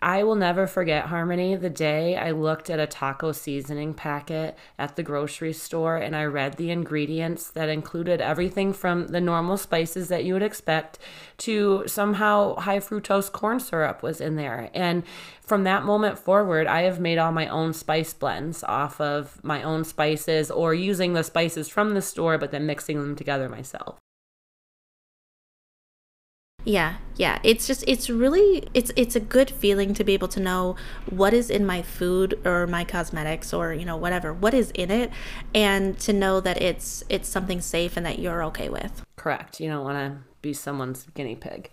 I 0.04 0.24
will 0.24 0.36
never 0.36 0.68
forget, 0.68 1.06
Harmony, 1.06 1.56
the 1.56 1.70
day 1.70 2.18
I 2.18 2.32
looked 2.32 2.70
at 2.70 2.78
a 2.78 2.86
taco 2.86 3.32
seasoning 3.32 3.94
packet 3.94 4.58
at 4.78 4.98
the 4.98 5.02
grocery 5.02 5.54
store 5.54 5.96
and 5.96 6.14
I 6.14 6.26
read 6.26 6.58
the 6.58 6.72
ingredients 6.72 7.50
that 7.52 7.70
included 7.70 8.20
everything 8.20 8.74
from 8.74 9.08
the 9.08 9.22
normal 9.22 9.56
spices 9.56 10.10
that 10.10 10.26
you 10.26 10.34
would 10.34 10.44
expect 10.44 11.00
to 11.38 11.86
somehow 11.88 12.56
high 12.58 12.80
fructose 12.80 13.32
corn 13.32 13.62
syrup 13.62 14.04
was 14.04 14.20
in 14.20 14.36
there. 14.36 14.70
And 14.74 15.04
from 15.40 15.64
that 15.64 15.86
moment 15.86 16.20
forward, 16.20 16.68
I 16.68 16.82
have 16.82 17.00
made 17.00 17.18
all 17.18 17.32
my 17.32 17.48
own 17.48 17.72
spice 17.72 18.14
blends 18.14 18.62
off 18.66 19.00
of 19.00 19.42
my 19.42 19.64
own 19.64 19.86
spices 19.86 20.52
or 20.52 20.74
using 20.74 21.14
the 21.14 21.24
spices 21.24 21.70
from 21.70 21.94
the 21.94 22.02
store, 22.02 22.38
but 22.38 22.52
then 22.52 22.66
mixing 22.66 23.00
them 23.00 23.16
together 23.16 23.48
myself. 23.48 24.00
Yeah, 26.66 26.96
yeah. 27.16 27.40
It's 27.44 27.68
just 27.68 27.84
it's 27.88 28.10
really 28.10 28.68
it's 28.74 28.92
it's 28.96 29.16
a 29.16 29.20
good 29.20 29.52
feeling 29.52 29.94
to 29.96 30.04
be 30.04 30.14
able 30.14 30.30
to 30.30 30.40
know 30.40 30.76
what 31.10 31.34
is 31.34 31.50
in 31.50 31.66
my 31.66 31.82
food 31.82 32.40
or 32.46 32.68
my 32.68 32.84
cosmetics 32.84 33.54
or 33.54 33.74
you 33.74 33.86
know 33.86 33.98
whatever 33.98 34.34
what 34.34 34.54
is 34.54 34.72
in 34.72 34.90
it 34.90 35.12
and 35.54 36.00
to 36.00 36.14
know 36.14 36.40
that 36.40 36.62
it's 36.62 37.04
it's 37.10 37.28
something 37.28 37.60
safe 37.60 37.98
and 37.98 38.06
that 38.06 38.20
you're 38.20 38.44
okay 38.46 38.70
with. 38.70 39.04
Correct. 39.18 39.60
You 39.60 39.70
don't 39.70 39.84
want 39.84 39.98
to 39.98 40.18
be 40.42 40.54
someone's 40.54 41.06
guinea 41.14 41.36
pig. 41.36 41.70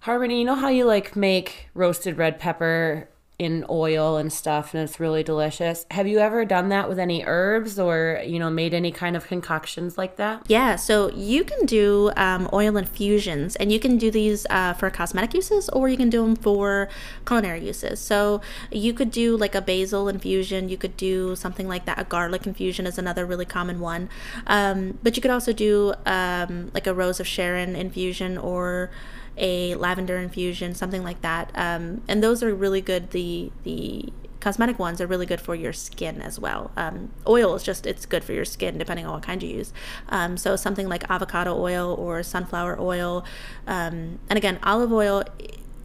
Harmony, 0.00 0.40
you 0.40 0.44
know 0.44 0.56
how 0.56 0.68
you 0.68 0.84
like 0.84 1.14
make 1.14 1.68
roasted 1.74 2.18
red 2.18 2.40
pepper 2.40 3.08
in 3.42 3.64
oil 3.68 4.16
and 4.16 4.32
stuff 4.32 4.74
and 4.74 4.82
it's 4.82 4.98
really 5.00 5.22
delicious. 5.22 5.86
Have 5.90 6.06
you 6.06 6.18
ever 6.18 6.44
done 6.44 6.68
that 6.70 6.88
with 6.88 6.98
any 6.98 7.24
herbs 7.24 7.78
or, 7.78 8.22
you 8.24 8.38
know, 8.38 8.50
made 8.50 8.74
any 8.74 8.92
kind 8.92 9.16
of 9.16 9.26
concoctions 9.26 9.98
like 9.98 10.16
that? 10.16 10.42
Yeah, 10.48 10.76
so 10.76 11.10
you 11.10 11.44
can 11.44 11.66
do 11.66 12.10
um, 12.16 12.48
oil 12.52 12.76
infusions 12.76 13.56
and 13.56 13.72
you 13.72 13.80
can 13.80 13.98
do 13.98 14.10
these 14.10 14.46
uh, 14.50 14.74
for 14.74 14.90
cosmetic 14.90 15.34
uses 15.34 15.68
or 15.70 15.88
you 15.88 15.96
can 15.96 16.10
do 16.10 16.22
them 16.22 16.36
for 16.36 16.88
culinary 17.26 17.64
uses. 17.64 18.00
So 18.00 18.40
you 18.70 18.92
could 18.92 19.10
do 19.10 19.36
like 19.36 19.54
a 19.54 19.60
basil 19.60 20.08
infusion, 20.08 20.68
you 20.68 20.76
could 20.76 20.96
do 20.96 21.36
something 21.36 21.68
like 21.68 21.84
that. 21.86 21.98
A 21.98 22.04
garlic 22.04 22.46
infusion 22.46 22.86
is 22.86 22.98
another 22.98 23.26
really 23.26 23.46
common 23.46 23.80
one. 23.80 24.08
Um, 24.46 24.98
but 25.02 25.16
you 25.16 25.22
could 25.22 25.30
also 25.30 25.52
do 25.52 25.94
um, 26.06 26.70
like 26.74 26.86
a 26.86 26.94
rose 26.94 27.20
of 27.20 27.26
Sharon 27.26 27.76
infusion 27.76 28.38
or 28.38 28.90
a 29.36 29.74
lavender 29.76 30.18
infusion, 30.18 30.74
something 30.74 31.02
like 31.02 31.20
that. 31.22 31.50
Um, 31.54 32.02
and 32.08 32.22
those 32.22 32.42
are 32.42 32.54
really 32.54 32.80
good. 32.80 33.10
The 33.10 33.50
the 33.64 34.12
cosmetic 34.40 34.76
ones 34.76 35.00
are 35.00 35.06
really 35.06 35.24
good 35.24 35.40
for 35.40 35.54
your 35.54 35.72
skin 35.72 36.20
as 36.20 36.38
well. 36.38 36.72
Um, 36.76 37.12
oil 37.28 37.54
is 37.54 37.62
just 37.62 37.86
it's 37.86 38.04
good 38.04 38.24
for 38.24 38.32
your 38.32 38.44
skin 38.44 38.76
depending 38.76 39.06
on 39.06 39.12
what 39.12 39.22
kind 39.22 39.42
you 39.42 39.48
use. 39.48 39.72
Um, 40.08 40.36
so 40.36 40.56
something 40.56 40.88
like 40.88 41.08
avocado 41.08 41.56
oil 41.56 41.94
or 41.94 42.22
sunflower 42.22 42.80
oil, 42.80 43.24
um, 43.66 44.18
and 44.28 44.36
again 44.36 44.58
olive 44.64 44.92
oil 44.92 45.22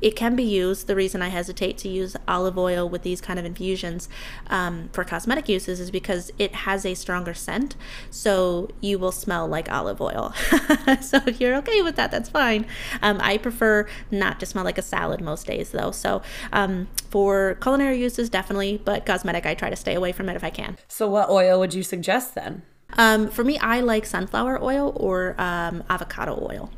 it 0.02 0.16
can 0.16 0.36
be 0.36 0.44
used. 0.44 0.88
The 0.88 0.96
reason 0.96 1.22
I 1.22 1.30
hesitate 1.30 1.78
to 1.80 1.90
use 1.90 2.16
olive 2.28 2.58
oil 2.58 2.88
with 2.88 3.04
these 3.04 3.22
kind 3.22 3.40
of 3.40 3.46
infusions 3.46 4.10
um, 4.48 4.90
for 4.94 5.04
cosmetic 5.04 5.50
uses 5.50 5.80
is 5.80 5.92
because 5.92 6.32
it 6.38 6.54
has 6.56 6.86
a 6.86 6.94
stronger 6.94 7.34
scent, 7.34 7.76
so 8.10 8.70
you 8.82 9.00
will 9.00 9.12
smell 9.12 9.48
like 9.48 9.72
olive 9.72 10.02
oil. 10.02 10.34
so 11.02 11.20
if 11.26 11.42
you're 11.42 11.56
okay 11.56 11.82
with 11.82 11.96
that, 11.96 12.12
that's 12.12 12.30
fine. 12.30 12.66
Um, 13.02 13.20
I 13.22 13.38
prefer 13.38 13.88
not 14.12 14.40
to 14.40 14.46
smell 14.46 14.64
like 14.64 14.78
a 14.78 14.84
salad 14.84 15.22
most 15.22 15.48
days, 15.48 15.72
though. 15.72 15.92
So 15.92 16.22
um, 16.52 16.88
for 17.10 17.56
culinary 17.62 18.00
uses, 18.00 18.30
definitely, 18.30 18.82
but 18.84 19.06
cosmetic, 19.06 19.46
I 19.46 19.54
try 19.54 19.70
to 19.70 19.76
stay 19.76 19.96
away 19.96 20.12
from 20.12 20.30
it 20.30 20.36
if 20.36 20.44
I 20.44 20.50
can. 20.50 20.78
So 20.88 21.10
what 21.10 21.30
oil 21.30 21.60
would 21.60 21.74
you 21.74 21.84
suggest 21.84 22.36
then? 22.36 22.64
Um, 22.94 23.30
for 23.30 23.44
me, 23.44 23.58
I 23.58 23.82
like 23.82 24.06
sunflower 24.06 24.64
oil 24.64 24.94
or 24.96 25.36
um, 25.38 25.84
avocado 25.90 26.48
oil. 26.50 26.70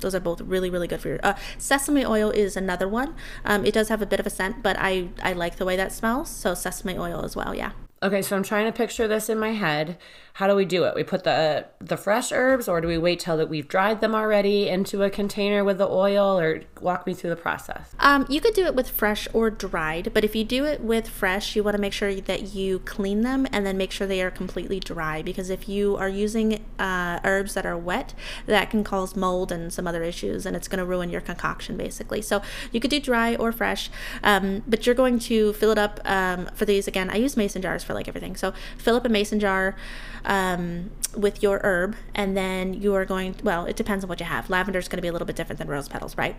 Those 0.00 0.14
are 0.14 0.20
both 0.20 0.40
really, 0.40 0.70
really 0.70 0.88
good 0.88 1.00
for 1.00 1.08
your. 1.08 1.20
Uh, 1.22 1.34
sesame 1.58 2.04
oil 2.04 2.30
is 2.30 2.56
another 2.56 2.88
one. 2.88 3.14
Um, 3.44 3.64
it 3.64 3.74
does 3.74 3.88
have 3.88 4.02
a 4.02 4.06
bit 4.06 4.20
of 4.20 4.26
a 4.26 4.30
scent, 4.30 4.62
but 4.62 4.76
I 4.78 5.08
I 5.22 5.32
like 5.32 5.56
the 5.56 5.64
way 5.64 5.76
that 5.76 5.92
smells. 5.92 6.28
So 6.30 6.54
sesame 6.54 6.98
oil 6.98 7.24
as 7.24 7.36
well. 7.36 7.54
Yeah. 7.54 7.72
Okay, 8.02 8.22
so 8.22 8.34
I'm 8.34 8.42
trying 8.42 8.64
to 8.64 8.72
picture 8.72 9.06
this 9.06 9.28
in 9.28 9.38
my 9.38 9.50
head. 9.52 9.98
How 10.40 10.46
do 10.46 10.56
we 10.56 10.64
do 10.64 10.84
it? 10.84 10.94
We 10.94 11.04
put 11.04 11.24
the 11.24 11.66
the 11.80 11.98
fresh 11.98 12.32
herbs, 12.32 12.66
or 12.66 12.80
do 12.80 12.88
we 12.88 12.96
wait 12.96 13.20
till 13.20 13.36
that 13.36 13.50
we've 13.50 13.68
dried 13.68 14.00
them 14.00 14.14
already 14.14 14.70
into 14.70 15.02
a 15.02 15.10
container 15.10 15.62
with 15.64 15.76
the 15.76 15.86
oil, 15.86 16.38
or 16.38 16.62
walk 16.80 17.06
me 17.06 17.12
through 17.12 17.28
the 17.28 17.36
process? 17.36 17.94
Um, 17.98 18.24
you 18.30 18.40
could 18.40 18.54
do 18.54 18.64
it 18.64 18.74
with 18.74 18.88
fresh 18.88 19.28
or 19.34 19.50
dried, 19.50 20.14
but 20.14 20.24
if 20.24 20.34
you 20.34 20.44
do 20.44 20.64
it 20.64 20.80
with 20.80 21.06
fresh, 21.06 21.54
you 21.54 21.62
want 21.62 21.76
to 21.76 21.80
make 21.80 21.92
sure 21.92 22.14
that 22.14 22.54
you 22.54 22.78
clean 22.78 23.20
them 23.20 23.46
and 23.52 23.66
then 23.66 23.76
make 23.76 23.92
sure 23.92 24.06
they 24.06 24.22
are 24.22 24.30
completely 24.30 24.80
dry. 24.80 25.20
Because 25.20 25.50
if 25.50 25.68
you 25.68 25.94
are 25.96 26.08
using 26.08 26.64
uh, 26.78 27.20
herbs 27.22 27.52
that 27.52 27.66
are 27.66 27.76
wet, 27.76 28.14
that 28.46 28.70
can 28.70 28.82
cause 28.82 29.14
mold 29.14 29.52
and 29.52 29.70
some 29.70 29.86
other 29.86 30.02
issues, 30.02 30.46
and 30.46 30.56
it's 30.56 30.68
going 30.68 30.78
to 30.78 30.86
ruin 30.86 31.10
your 31.10 31.20
concoction 31.20 31.76
basically. 31.76 32.22
So 32.22 32.40
you 32.72 32.80
could 32.80 32.90
do 32.90 32.98
dry 32.98 33.34
or 33.36 33.52
fresh, 33.52 33.90
um, 34.22 34.62
but 34.66 34.86
you're 34.86 34.94
going 34.94 35.18
to 35.18 35.52
fill 35.52 35.70
it 35.70 35.78
up 35.78 36.00
um, 36.06 36.46
for 36.54 36.64
these 36.64 36.88
again. 36.88 37.10
I 37.10 37.16
use 37.16 37.36
mason 37.36 37.60
jars 37.60 37.84
for 37.84 37.92
like 37.92 38.08
everything. 38.08 38.36
So 38.36 38.54
fill 38.78 38.96
up 38.96 39.04
a 39.04 39.10
mason 39.10 39.38
jar 39.38 39.76
um, 40.24 40.90
with 41.16 41.42
your 41.42 41.60
herb, 41.62 41.96
and 42.14 42.36
then 42.36 42.74
you 42.74 42.94
are 42.94 43.04
going. 43.04 43.36
Well, 43.42 43.66
it 43.66 43.76
depends 43.76 44.04
on 44.04 44.08
what 44.08 44.20
you 44.20 44.26
have. 44.26 44.50
Lavender 44.50 44.78
is 44.78 44.88
going 44.88 44.98
to 44.98 45.02
be 45.02 45.08
a 45.08 45.12
little 45.12 45.26
bit 45.26 45.36
different 45.36 45.58
than 45.58 45.68
rose 45.68 45.88
petals, 45.88 46.16
right? 46.16 46.36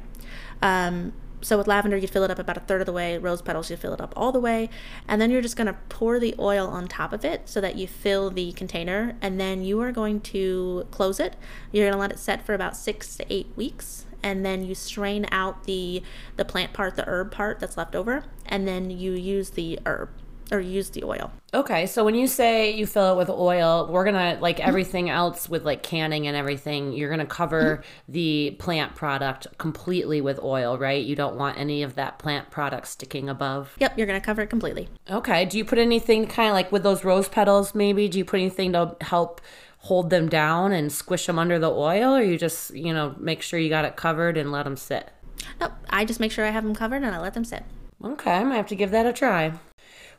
Um, 0.62 1.14
so 1.44 1.58
with 1.58 1.68
lavender, 1.68 1.98
you 1.98 2.08
fill 2.08 2.24
it 2.24 2.32
up 2.32 2.38
about 2.40 2.58
a 2.58 2.62
third 2.62 2.82
of 2.82 2.86
the 2.86 2.94
way. 2.94 3.18
Rose 3.18 3.42
petals, 3.42 3.72
you 3.72 3.78
fill 3.78 3.94
it 3.94 4.02
up 4.02 4.14
all 4.16 4.32
the 4.32 4.40
way, 4.40 4.70
and 5.08 5.20
then 5.20 5.32
you're 5.32 5.42
just 5.42 5.56
going 5.56 5.68
to 5.68 5.78
pour 5.90 6.20
the 6.20 6.36
oil 6.40 6.68
on 6.68 6.88
top 6.88 7.14
of 7.14 7.26
it 7.26 7.50
so 7.50 7.60
that 7.62 7.76
you 7.76 7.88
fill 7.88 8.30
the 8.30 8.52
container, 8.54 9.16
and 9.22 9.40
then 9.40 9.64
you 9.64 9.82
are 9.82 9.92
going 9.92 10.22
to 10.22 10.86
close 10.92 11.20
it. 11.20 11.36
You're 11.72 11.86
going 11.86 11.94
to 11.94 12.00
let 12.00 12.12
it 12.12 12.20
set 12.20 12.46
for 12.46 12.54
about 12.54 12.78
six 12.78 13.18
to 13.18 13.34
eight 13.34 13.48
weeks, 13.56 14.06
and 14.22 14.46
then 14.46 14.64
you 14.64 14.76
strain 14.76 15.26
out 15.32 15.64
the 15.64 16.04
the 16.38 16.46
plant 16.46 16.74
part, 16.74 16.96
the 16.96 17.08
herb 17.08 17.32
part 17.32 17.60
that's 17.60 17.78
left 17.78 17.96
over, 17.96 18.26
and 18.46 18.68
then 18.68 18.92
you 18.92 19.14
use 19.14 19.52
the 19.52 19.80
herb 19.86 20.10
or 20.52 20.60
use 20.60 20.90
the 20.90 21.04
oil. 21.04 21.32
Okay, 21.54 21.86
so 21.86 22.04
when 22.04 22.16
you 22.16 22.28
say 22.28 22.72
you 22.72 22.86
fill 22.86 23.14
it 23.14 23.18
with 23.18 23.30
oil, 23.30 23.88
we're 23.90 24.06
gonna 24.06 24.38
like 24.42 24.60
everything 24.60 25.10
else 25.10 25.50
with 25.50 25.66
like 25.66 25.84
canning 25.84 26.28
and 26.28 26.36
everything, 26.36 26.94
you're 26.94 27.10
gonna 27.10 27.26
cover 27.26 27.78
mm-hmm. 27.78 28.12
the 28.12 28.56
plant 28.60 28.96
product 28.96 29.48
completely 29.58 30.22
with 30.22 30.40
oil, 30.40 30.78
right? 30.78 31.04
You 31.04 31.16
don't 31.16 31.36
want 31.36 31.58
any 31.58 31.84
of 31.84 31.96
that 31.96 32.20
plant 32.20 32.50
product 32.52 32.88
sticking 32.88 33.30
above. 33.30 33.76
Yep, 33.80 33.98
you're 33.98 34.08
gonna 34.08 34.22
cover 34.22 34.42
it 34.42 34.50
completely. 34.50 34.90
Okay. 35.10 35.46
Do 35.46 35.58
you 35.58 35.66
put 35.66 35.78
anything 35.78 36.28
kind 36.28 36.50
of 36.50 36.54
like 36.54 36.72
with 36.72 36.84
those 36.84 37.04
rose 37.04 37.30
petals? 37.30 37.74
Maybe 37.74 38.08
do 38.08 38.18
you 38.18 38.26
put 38.26 38.40
anything 38.40 38.74
to 38.74 38.96
help 39.02 39.42
hold 39.80 40.12
them 40.12 40.30
down 40.30 40.72
and 40.72 40.92
squish 40.92 41.26
them 41.26 41.40
under 41.40 41.58
the 41.58 41.72
oil, 41.72 42.16
or 42.16 42.22
you 42.22 42.38
just 42.38 42.74
you 42.74 42.94
know 42.94 43.16
make 43.20 43.42
sure 43.42 43.60
you 43.60 43.70
got 43.70 43.86
it 43.86 43.96
covered 43.96 44.38
and 44.38 44.52
let 44.52 44.64
them 44.64 44.78
sit? 44.78 45.12
Nope, 45.60 45.74
I 45.90 46.06
just 46.06 46.20
make 46.20 46.32
sure 46.32 46.46
I 46.46 46.52
have 46.52 46.64
them 46.64 46.76
covered 46.76 47.04
and 47.04 47.16
I 47.16 47.20
let 47.20 47.34
them 47.34 47.46
sit. 47.46 47.64
Okay, 48.04 48.32
I 48.32 48.44
might 48.44 48.56
have 48.56 48.68
to 48.68 48.76
give 48.76 48.92
that 48.92 49.06
a 49.06 49.14
try. 49.14 49.54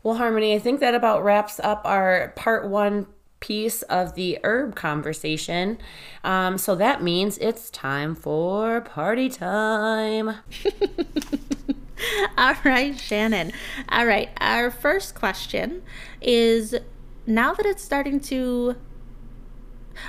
Well, 0.02 0.16
Harmony, 0.16 0.54
I 0.54 0.58
think 0.58 0.80
that 0.80 0.94
about 0.94 1.22
wraps 1.22 1.60
up 1.60 1.82
our 1.84 2.32
part 2.34 2.68
one 2.68 3.06
piece 3.42 3.82
of 3.82 4.14
the 4.14 4.38
herb 4.44 4.74
conversation. 4.74 5.78
Um, 6.24 6.56
so 6.58 6.74
that 6.76 7.02
means 7.02 7.36
it's 7.38 7.68
time 7.70 8.14
for 8.14 8.80
party 8.80 9.28
time. 9.28 10.28
All 12.38 12.54
right, 12.64 12.98
Shannon. 12.98 13.52
All 13.88 14.06
right, 14.06 14.30
our 14.40 14.70
first 14.70 15.14
question 15.14 15.82
is 16.20 16.74
now 17.26 17.52
that 17.52 17.66
it's 17.66 17.82
starting 17.82 18.20
to. 18.20 18.76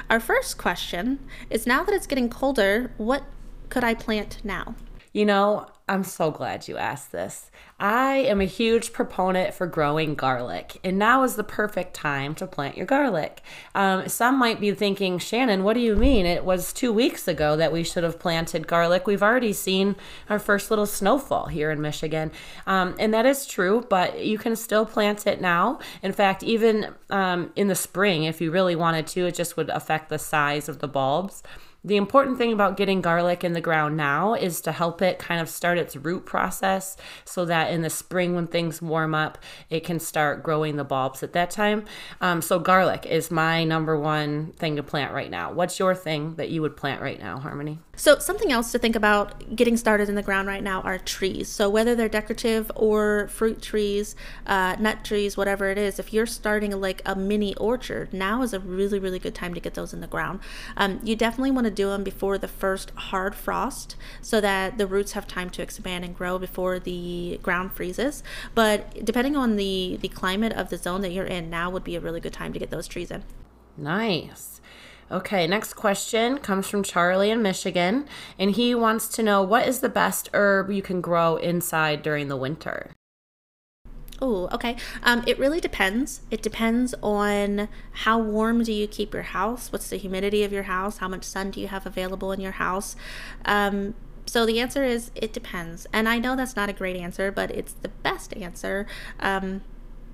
Our 0.09 0.19
first 0.19 0.57
question 0.57 1.19
is 1.49 1.67
now 1.67 1.83
that 1.83 1.93
it's 1.93 2.07
getting 2.07 2.29
colder, 2.29 2.91
what 2.97 3.23
could 3.69 3.83
I 3.83 3.93
plant 3.93 4.39
now? 4.43 4.75
You 5.11 5.25
know, 5.25 5.67
I'm 5.93 6.03
so 6.03 6.31
glad 6.31 6.67
you 6.67 6.75
asked 6.75 7.11
this. 7.11 7.51
I 7.79 8.15
am 8.15 8.41
a 8.41 8.45
huge 8.45 8.93
proponent 8.93 9.53
for 9.53 9.67
growing 9.67 10.15
garlic, 10.15 10.79
and 10.83 10.97
now 10.97 11.21
is 11.21 11.35
the 11.35 11.43
perfect 11.43 11.93
time 11.93 12.33
to 12.35 12.47
plant 12.47 12.75
your 12.75 12.87
garlic. 12.87 13.41
Um, 13.75 14.07
some 14.09 14.39
might 14.39 14.59
be 14.59 14.71
thinking, 14.71 15.19
Shannon, 15.19 15.63
what 15.63 15.75
do 15.75 15.81
you 15.81 15.95
mean? 15.95 16.25
It 16.25 16.45
was 16.45 16.73
two 16.73 16.91
weeks 16.91 17.27
ago 17.27 17.55
that 17.57 17.71
we 17.71 17.83
should 17.83 18.03
have 18.03 18.17
planted 18.17 18.65
garlic. 18.65 19.05
We've 19.05 19.21
already 19.21 19.53
seen 19.53 19.95
our 20.31 20.39
first 20.39 20.71
little 20.71 20.87
snowfall 20.87 21.45
here 21.45 21.69
in 21.69 21.79
Michigan. 21.79 22.31
Um, 22.65 22.95
and 22.97 23.13
that 23.13 23.27
is 23.27 23.45
true, 23.45 23.85
but 23.87 24.25
you 24.25 24.39
can 24.39 24.55
still 24.55 24.87
plant 24.87 25.27
it 25.27 25.41
now. 25.41 25.77
In 26.01 26.11
fact, 26.11 26.41
even 26.41 26.95
um, 27.11 27.51
in 27.55 27.67
the 27.67 27.75
spring, 27.75 28.23
if 28.23 28.41
you 28.41 28.49
really 28.49 28.75
wanted 28.75 29.05
to, 29.07 29.27
it 29.27 29.35
just 29.35 29.57
would 29.57 29.69
affect 29.69 30.09
the 30.09 30.17
size 30.17 30.67
of 30.67 30.79
the 30.79 30.87
bulbs. 30.87 31.43
The 31.85 31.97
important 31.97 32.37
thing 32.37 32.53
about 32.53 32.77
getting 32.77 33.01
garlic 33.01 33.43
in 33.43 33.51
the 33.51 33.59
ground 33.59 33.97
now 33.97 34.35
is 34.35 34.61
to 34.61 34.71
help 34.71 35.01
it 35.01 35.19
kind 35.19 35.41
of 35.41 35.49
start 35.49 35.77
its 35.77 35.97
root 35.97 36.25
process 36.25 36.95
so 37.25 37.43
that 37.43 37.71
in 37.71 37.81
the 37.81 37.89
spring 37.89 38.35
when 38.35 38.47
things 38.47 38.81
warm 38.81 39.13
up, 39.13 39.37
it 39.69 39.83
can 39.83 39.99
start 39.99 40.43
growing 40.43 40.77
the 40.77 40.85
bulbs 40.85 41.23
at 41.23 41.33
that 41.33 41.51
time. 41.51 41.83
Um, 42.21 42.41
so, 42.41 42.57
garlic 42.57 43.05
is 43.05 43.29
my 43.29 43.65
number 43.65 43.99
one 43.99 44.53
thing 44.53 44.77
to 44.77 44.83
plant 44.83 45.13
right 45.13 45.29
now. 45.29 45.51
What's 45.51 45.77
your 45.77 45.93
thing 45.93 46.35
that 46.35 46.49
you 46.49 46.61
would 46.61 46.77
plant 46.77 47.01
right 47.01 47.19
now, 47.19 47.39
Harmony? 47.39 47.79
So, 47.95 48.17
something 48.17 48.51
else 48.51 48.71
to 48.71 48.79
think 48.79 48.95
about 48.95 49.55
getting 49.55 49.77
started 49.77 50.09
in 50.09 50.15
the 50.15 50.23
ground 50.23 50.47
right 50.47 50.63
now 50.63 50.81
are 50.81 50.97
trees. 50.97 51.47
So, 51.47 51.69
whether 51.69 51.93
they're 51.93 52.09
decorative 52.09 52.71
or 52.75 53.27
fruit 53.27 53.61
trees, 53.61 54.15
uh, 54.47 54.75
nut 54.79 55.05
trees, 55.05 55.37
whatever 55.37 55.69
it 55.69 55.77
is, 55.77 55.99
if 55.99 56.11
you're 56.11 56.25
starting 56.25 56.71
like 56.81 57.03
a 57.05 57.15
mini 57.15 57.55
orchard, 57.57 58.11
now 58.11 58.41
is 58.41 58.51
a 58.51 58.59
really, 58.59 58.97
really 58.97 59.19
good 59.19 59.35
time 59.35 59.53
to 59.53 59.59
get 59.59 59.75
those 59.75 59.93
in 59.93 60.01
the 60.01 60.07
ground. 60.07 60.39
Um, 60.75 61.01
you 61.03 61.15
definitely 61.15 61.51
want 61.51 61.65
to 61.65 61.71
do 61.71 61.89
them 61.89 62.03
before 62.03 62.39
the 62.39 62.47
first 62.47 62.89
hard 62.95 63.35
frost 63.35 63.95
so 64.23 64.41
that 64.41 64.79
the 64.79 64.87
roots 64.87 65.11
have 65.11 65.27
time 65.27 65.51
to 65.51 65.61
expand 65.61 66.03
and 66.03 66.17
grow 66.17 66.39
before 66.39 66.79
the 66.79 67.39
ground 67.43 67.73
freezes. 67.73 68.23
But 68.55 69.05
depending 69.05 69.35
on 69.35 69.55
the, 69.55 69.99
the 70.01 70.07
climate 70.07 70.53
of 70.53 70.69
the 70.69 70.77
zone 70.77 71.01
that 71.01 71.11
you're 71.11 71.27
in, 71.27 71.51
now 71.51 71.69
would 71.69 71.83
be 71.83 71.95
a 71.95 71.99
really 71.99 72.19
good 72.19 72.33
time 72.33 72.53
to 72.53 72.59
get 72.59 72.71
those 72.71 72.87
trees 72.87 73.11
in. 73.11 73.23
Nice. 73.77 74.61
Okay, 75.13 75.45
next 75.45 75.75
question 75.75 76.39
comes 76.39 76.67
from 76.67 76.81
Charlie 76.81 77.29
in 77.29 77.43
Michigan, 77.43 78.07
and 78.39 78.49
he 78.49 78.73
wants 78.73 79.07
to 79.09 79.21
know 79.21 79.43
what 79.43 79.67
is 79.67 79.79
the 79.79 79.87
best 79.87 80.27
herb 80.33 80.71
you 80.71 80.81
can 80.81 81.01
grow 81.01 81.35
inside 81.35 82.01
during 82.01 82.29
the 82.29 82.35
winter? 82.35 82.89
Oh, 84.19 84.49
okay. 84.51 84.75
Um, 85.03 85.23
it 85.27 85.37
really 85.37 85.59
depends. 85.59 86.21
It 86.31 86.41
depends 86.41 86.95
on 87.03 87.69
how 87.91 88.17
warm 88.17 88.63
do 88.63 88.73
you 88.73 88.87
keep 88.87 89.13
your 89.13 89.21
house? 89.21 89.71
What's 89.71 89.87
the 89.87 89.97
humidity 89.97 90.43
of 90.43 90.51
your 90.51 90.63
house? 90.63 90.97
How 90.97 91.07
much 91.07 91.25
sun 91.25 91.51
do 91.51 91.61
you 91.61 91.67
have 91.67 91.85
available 91.85 92.31
in 92.31 92.41
your 92.41 92.53
house? 92.53 92.95
Um, 93.45 93.93
so 94.25 94.47
the 94.47 94.59
answer 94.59 94.83
is 94.83 95.11
it 95.13 95.31
depends. 95.31 95.85
And 95.93 96.09
I 96.09 96.17
know 96.17 96.35
that's 96.35 96.55
not 96.55 96.69
a 96.69 96.73
great 96.73 96.95
answer, 96.95 97.31
but 97.31 97.51
it's 97.51 97.73
the 97.73 97.89
best 97.89 98.35
answer 98.35 98.87
um, 99.19 99.61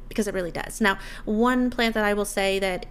because 0.10 0.28
it 0.28 0.34
really 0.34 0.52
does. 0.52 0.82
Now, 0.82 1.00
one 1.24 1.70
plant 1.70 1.94
that 1.94 2.04
I 2.04 2.14
will 2.14 2.26
say 2.26 2.60
that 2.60 2.86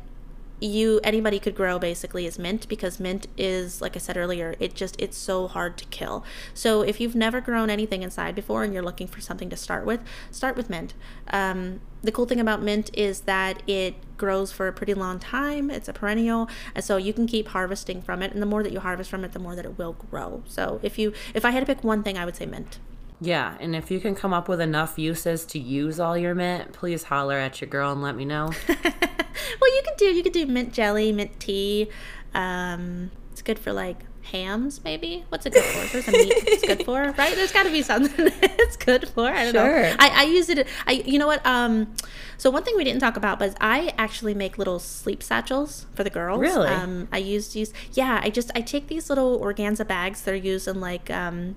you 0.60 1.00
anybody 1.04 1.38
could 1.38 1.54
grow 1.54 1.78
basically 1.78 2.26
is 2.26 2.38
mint 2.38 2.68
because 2.68 2.98
mint 2.98 3.26
is 3.36 3.80
like 3.80 3.94
i 3.94 3.98
said 3.98 4.16
earlier 4.16 4.56
it 4.58 4.74
just 4.74 5.00
it's 5.00 5.16
so 5.16 5.48
hard 5.48 5.76
to 5.78 5.84
kill. 5.86 6.24
So 6.54 6.82
if 6.82 7.00
you've 7.00 7.14
never 7.14 7.40
grown 7.40 7.70
anything 7.70 8.02
inside 8.02 8.34
before 8.34 8.64
and 8.64 8.72
you're 8.72 8.82
looking 8.82 9.06
for 9.06 9.20
something 9.20 9.50
to 9.50 9.56
start 9.56 9.84
with 9.86 10.00
start 10.30 10.56
with 10.56 10.70
mint. 10.70 10.94
Um, 11.28 11.80
the 12.02 12.12
cool 12.12 12.26
thing 12.26 12.40
about 12.40 12.62
mint 12.62 12.90
is 12.94 13.22
that 13.22 13.62
it 13.66 13.94
grows 14.16 14.52
for 14.52 14.68
a 14.68 14.72
pretty 14.72 14.94
long 14.94 15.18
time. 15.18 15.70
It's 15.70 15.88
a 15.88 15.92
perennial 15.92 16.48
and 16.74 16.84
so 16.84 16.96
you 16.96 17.12
can 17.12 17.26
keep 17.26 17.48
harvesting 17.48 18.02
from 18.02 18.22
it 18.22 18.32
and 18.32 18.40
the 18.40 18.46
more 18.46 18.62
that 18.62 18.72
you 18.72 18.80
harvest 18.80 19.10
from 19.10 19.24
it 19.24 19.32
the 19.32 19.38
more 19.38 19.54
that 19.56 19.64
it 19.64 19.78
will 19.78 19.94
grow. 19.94 20.42
So 20.46 20.80
if 20.82 20.98
you 20.98 21.12
if 21.34 21.44
i 21.44 21.50
had 21.50 21.60
to 21.60 21.66
pick 21.66 21.84
one 21.84 22.02
thing 22.02 22.16
i 22.18 22.24
would 22.24 22.36
say 22.36 22.46
mint 22.46 22.78
yeah, 23.20 23.56
and 23.60 23.74
if 23.74 23.90
you 23.90 23.98
can 23.98 24.14
come 24.14 24.32
up 24.32 24.48
with 24.48 24.60
enough 24.60 24.98
uses 24.98 25.44
to 25.46 25.58
use 25.58 25.98
all 25.98 26.16
your 26.16 26.34
mint, 26.34 26.72
please 26.72 27.04
holler 27.04 27.36
at 27.36 27.60
your 27.60 27.68
girl 27.68 27.90
and 27.92 28.00
let 28.00 28.14
me 28.14 28.24
know. 28.24 28.52
well, 28.68 28.76
you 28.78 29.82
can 29.84 29.94
do 29.96 30.04
you 30.06 30.22
can 30.22 30.32
do 30.32 30.46
mint 30.46 30.72
jelly, 30.72 31.12
mint 31.12 31.38
tea. 31.40 31.88
Um, 32.34 33.10
it's 33.32 33.42
good 33.42 33.58
for 33.58 33.72
like 33.72 34.04
hams, 34.22 34.84
maybe. 34.84 35.24
What's 35.30 35.46
it 35.46 35.52
good 35.52 35.64
for? 35.64 35.92
There's 35.92 36.08
a 36.08 36.12
meat 36.12 36.32
it's 36.46 36.66
good 36.66 36.84
for, 36.84 37.02
right? 37.18 37.34
There's 37.34 37.52
got 37.52 37.64
to 37.64 37.70
be 37.70 37.82
something 37.82 38.26
it's 38.42 38.76
good 38.76 39.08
for. 39.08 39.26
I 39.26 39.44
don't 39.44 39.54
sure. 39.54 39.82
know. 39.82 39.96
I, 39.98 40.08
I 40.08 40.22
use 40.24 40.48
it. 40.48 40.66
I 40.86 40.92
you 40.92 41.18
know 41.18 41.26
what? 41.26 41.44
Um, 41.44 41.92
so 42.36 42.50
one 42.50 42.62
thing 42.62 42.76
we 42.76 42.84
didn't 42.84 43.00
talk 43.00 43.16
about 43.16 43.40
was 43.40 43.54
I 43.60 43.92
actually 43.98 44.34
make 44.34 44.58
little 44.58 44.78
sleep 44.78 45.22
satchels 45.22 45.86
for 45.94 46.04
the 46.04 46.10
girls. 46.10 46.40
Really? 46.40 46.68
Um, 46.68 47.08
I 47.10 47.18
used 47.18 47.56
use 47.56 47.72
yeah. 47.92 48.20
I 48.22 48.30
just 48.30 48.52
I 48.54 48.60
take 48.60 48.86
these 48.86 49.08
little 49.08 49.40
organza 49.40 49.86
bags. 49.86 50.22
They're 50.22 50.36
used 50.36 50.68
in 50.68 50.80
like 50.80 51.10
um 51.10 51.56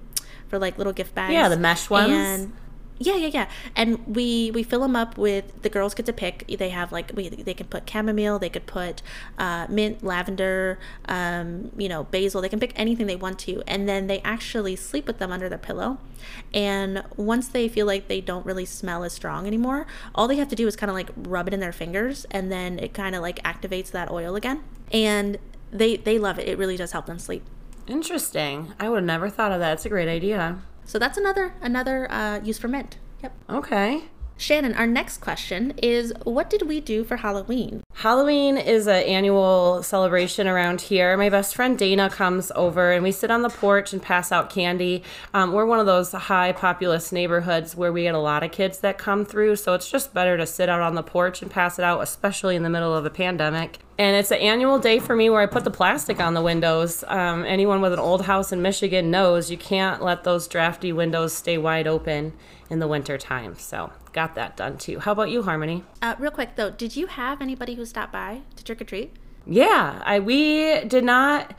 for 0.51 0.59
like 0.59 0.77
little 0.77 0.93
gift 0.93 1.15
bags. 1.15 1.33
Yeah, 1.33 1.49
the 1.49 1.57
mesh 1.57 1.89
ones. 1.89 2.11
And 2.11 2.53
yeah, 2.99 3.15
yeah, 3.15 3.27
yeah. 3.33 3.49
And 3.75 4.05
we 4.05 4.51
we 4.51 4.61
fill 4.61 4.81
them 4.81 4.95
up 4.95 5.17
with 5.17 5.63
the 5.63 5.69
girls 5.69 5.95
get 5.95 6.05
to 6.05 6.13
pick. 6.13 6.45
They 6.47 6.69
have 6.69 6.91
like 6.91 7.11
we 7.15 7.29
they 7.29 7.55
can 7.55 7.67
put 7.67 7.89
chamomile, 7.89 8.37
they 8.37 8.49
could 8.49 8.67
put 8.67 9.01
uh, 9.39 9.65
mint, 9.69 10.03
lavender, 10.03 10.77
um, 11.05 11.71
you 11.77 11.89
know, 11.89 12.03
basil. 12.03 12.41
They 12.41 12.49
can 12.49 12.59
pick 12.59 12.73
anything 12.75 13.07
they 13.07 13.15
want 13.15 13.39
to, 13.39 13.63
and 13.65 13.89
then 13.89 14.05
they 14.05 14.19
actually 14.19 14.75
sleep 14.75 15.07
with 15.07 15.17
them 15.17 15.31
under 15.31 15.49
their 15.49 15.57
pillow. 15.57 15.97
And 16.53 17.03
once 17.15 17.47
they 17.47 17.67
feel 17.67 17.87
like 17.87 18.07
they 18.07 18.21
don't 18.21 18.45
really 18.45 18.65
smell 18.65 19.03
as 19.03 19.13
strong 19.13 19.47
anymore, 19.47 19.87
all 20.13 20.27
they 20.27 20.35
have 20.35 20.49
to 20.49 20.55
do 20.55 20.67
is 20.67 20.75
kind 20.75 20.91
of 20.91 20.95
like 20.95 21.09
rub 21.15 21.47
it 21.47 21.53
in 21.53 21.61
their 21.61 21.73
fingers, 21.73 22.25
and 22.29 22.51
then 22.51 22.77
it 22.77 22.93
kind 22.93 23.15
of 23.15 23.21
like 23.21 23.41
activates 23.43 23.89
that 23.91 24.11
oil 24.11 24.35
again. 24.35 24.63
And 24.91 25.39
they 25.71 25.95
they 25.95 26.19
love 26.19 26.37
it. 26.37 26.47
It 26.47 26.57
really 26.57 26.77
does 26.77 26.91
help 26.91 27.05
them 27.07 27.17
sleep. 27.17 27.43
Interesting. 27.91 28.73
I 28.79 28.87
would 28.87 28.97
have 28.99 29.03
never 29.03 29.29
thought 29.29 29.51
of 29.51 29.59
that. 29.59 29.73
It's 29.73 29.85
a 29.85 29.89
great 29.89 30.07
idea. 30.07 30.61
So 30.85 30.97
that's 30.97 31.17
another 31.17 31.53
another 31.61 32.09
uh, 32.09 32.39
use 32.41 32.57
for 32.57 32.69
mint. 32.69 32.97
Yep. 33.21 33.33
Okay. 33.49 34.03
Shannon, 34.41 34.73
our 34.73 34.87
next 34.87 35.19
question 35.19 35.71
is 35.83 36.11
what 36.23 36.49
did 36.49 36.63
we 36.63 36.79
do 36.79 37.03
for 37.03 37.17
Halloween? 37.17 37.83
Halloween 37.93 38.57
is 38.57 38.87
an 38.87 39.03
annual 39.03 39.83
celebration 39.83 40.47
around 40.47 40.81
here. 40.81 41.15
My 41.15 41.29
best 41.29 41.53
friend 41.53 41.77
Dana 41.77 42.09
comes 42.09 42.51
over 42.55 42.91
and 42.91 43.03
we 43.03 43.11
sit 43.11 43.29
on 43.29 43.43
the 43.43 43.49
porch 43.49 43.93
and 43.93 44.01
pass 44.01 44.31
out 44.31 44.49
candy. 44.49 45.03
Um, 45.35 45.53
we're 45.53 45.67
one 45.67 45.79
of 45.79 45.85
those 45.85 46.11
high 46.13 46.53
populous 46.53 47.11
neighborhoods 47.11 47.75
where 47.75 47.93
we 47.93 48.01
get 48.01 48.15
a 48.15 48.19
lot 48.19 48.41
of 48.41 48.51
kids 48.51 48.79
that 48.79 48.97
come 48.97 49.25
through, 49.25 49.57
so 49.57 49.75
it's 49.75 49.91
just 49.91 50.11
better 50.11 50.37
to 50.37 50.47
sit 50.47 50.69
out 50.69 50.81
on 50.81 50.95
the 50.95 51.03
porch 51.03 51.43
and 51.43 51.51
pass 51.51 51.77
it 51.77 51.85
out, 51.85 52.01
especially 52.01 52.55
in 52.55 52.63
the 52.63 52.69
middle 52.71 52.95
of 52.95 53.05
a 53.05 53.11
pandemic. 53.11 53.77
And 53.99 54.15
it's 54.15 54.31
an 54.31 54.39
annual 54.39 54.79
day 54.79 54.97
for 54.97 55.15
me 55.15 55.29
where 55.29 55.41
I 55.41 55.45
put 55.45 55.65
the 55.65 55.69
plastic 55.69 56.19
on 56.19 56.33
the 56.33 56.41
windows. 56.41 57.03
Um, 57.07 57.45
anyone 57.45 57.79
with 57.81 57.93
an 57.93 57.99
old 57.99 58.23
house 58.23 58.51
in 58.51 58.63
Michigan 58.63 59.11
knows 59.11 59.51
you 59.51 59.57
can't 59.57 60.01
let 60.01 60.23
those 60.23 60.47
drafty 60.47 60.91
windows 60.91 61.33
stay 61.33 61.59
wide 61.59 61.85
open 61.85 62.33
in 62.71 62.79
the 62.79 62.87
winter 62.87 63.17
time. 63.17 63.55
So 63.59 63.91
got 64.13 64.33
that 64.35 64.55
done 64.55 64.77
too. 64.77 64.99
How 64.99 65.11
about 65.11 65.29
you, 65.29 65.43
Harmony? 65.43 65.83
Uh, 66.01 66.15
real 66.17 66.31
quick 66.31 66.55
though, 66.55 66.71
did 66.71 66.95
you 66.95 67.07
have 67.07 67.41
anybody 67.41 67.75
who 67.75 67.85
stopped 67.85 68.13
by 68.13 68.41
to 68.55 68.63
trick 68.63 68.81
or 68.81 68.85
treat? 68.85 69.11
Yeah, 69.45 70.01
I 70.05 70.19
we 70.19 70.85
did 70.85 71.03
not. 71.03 71.53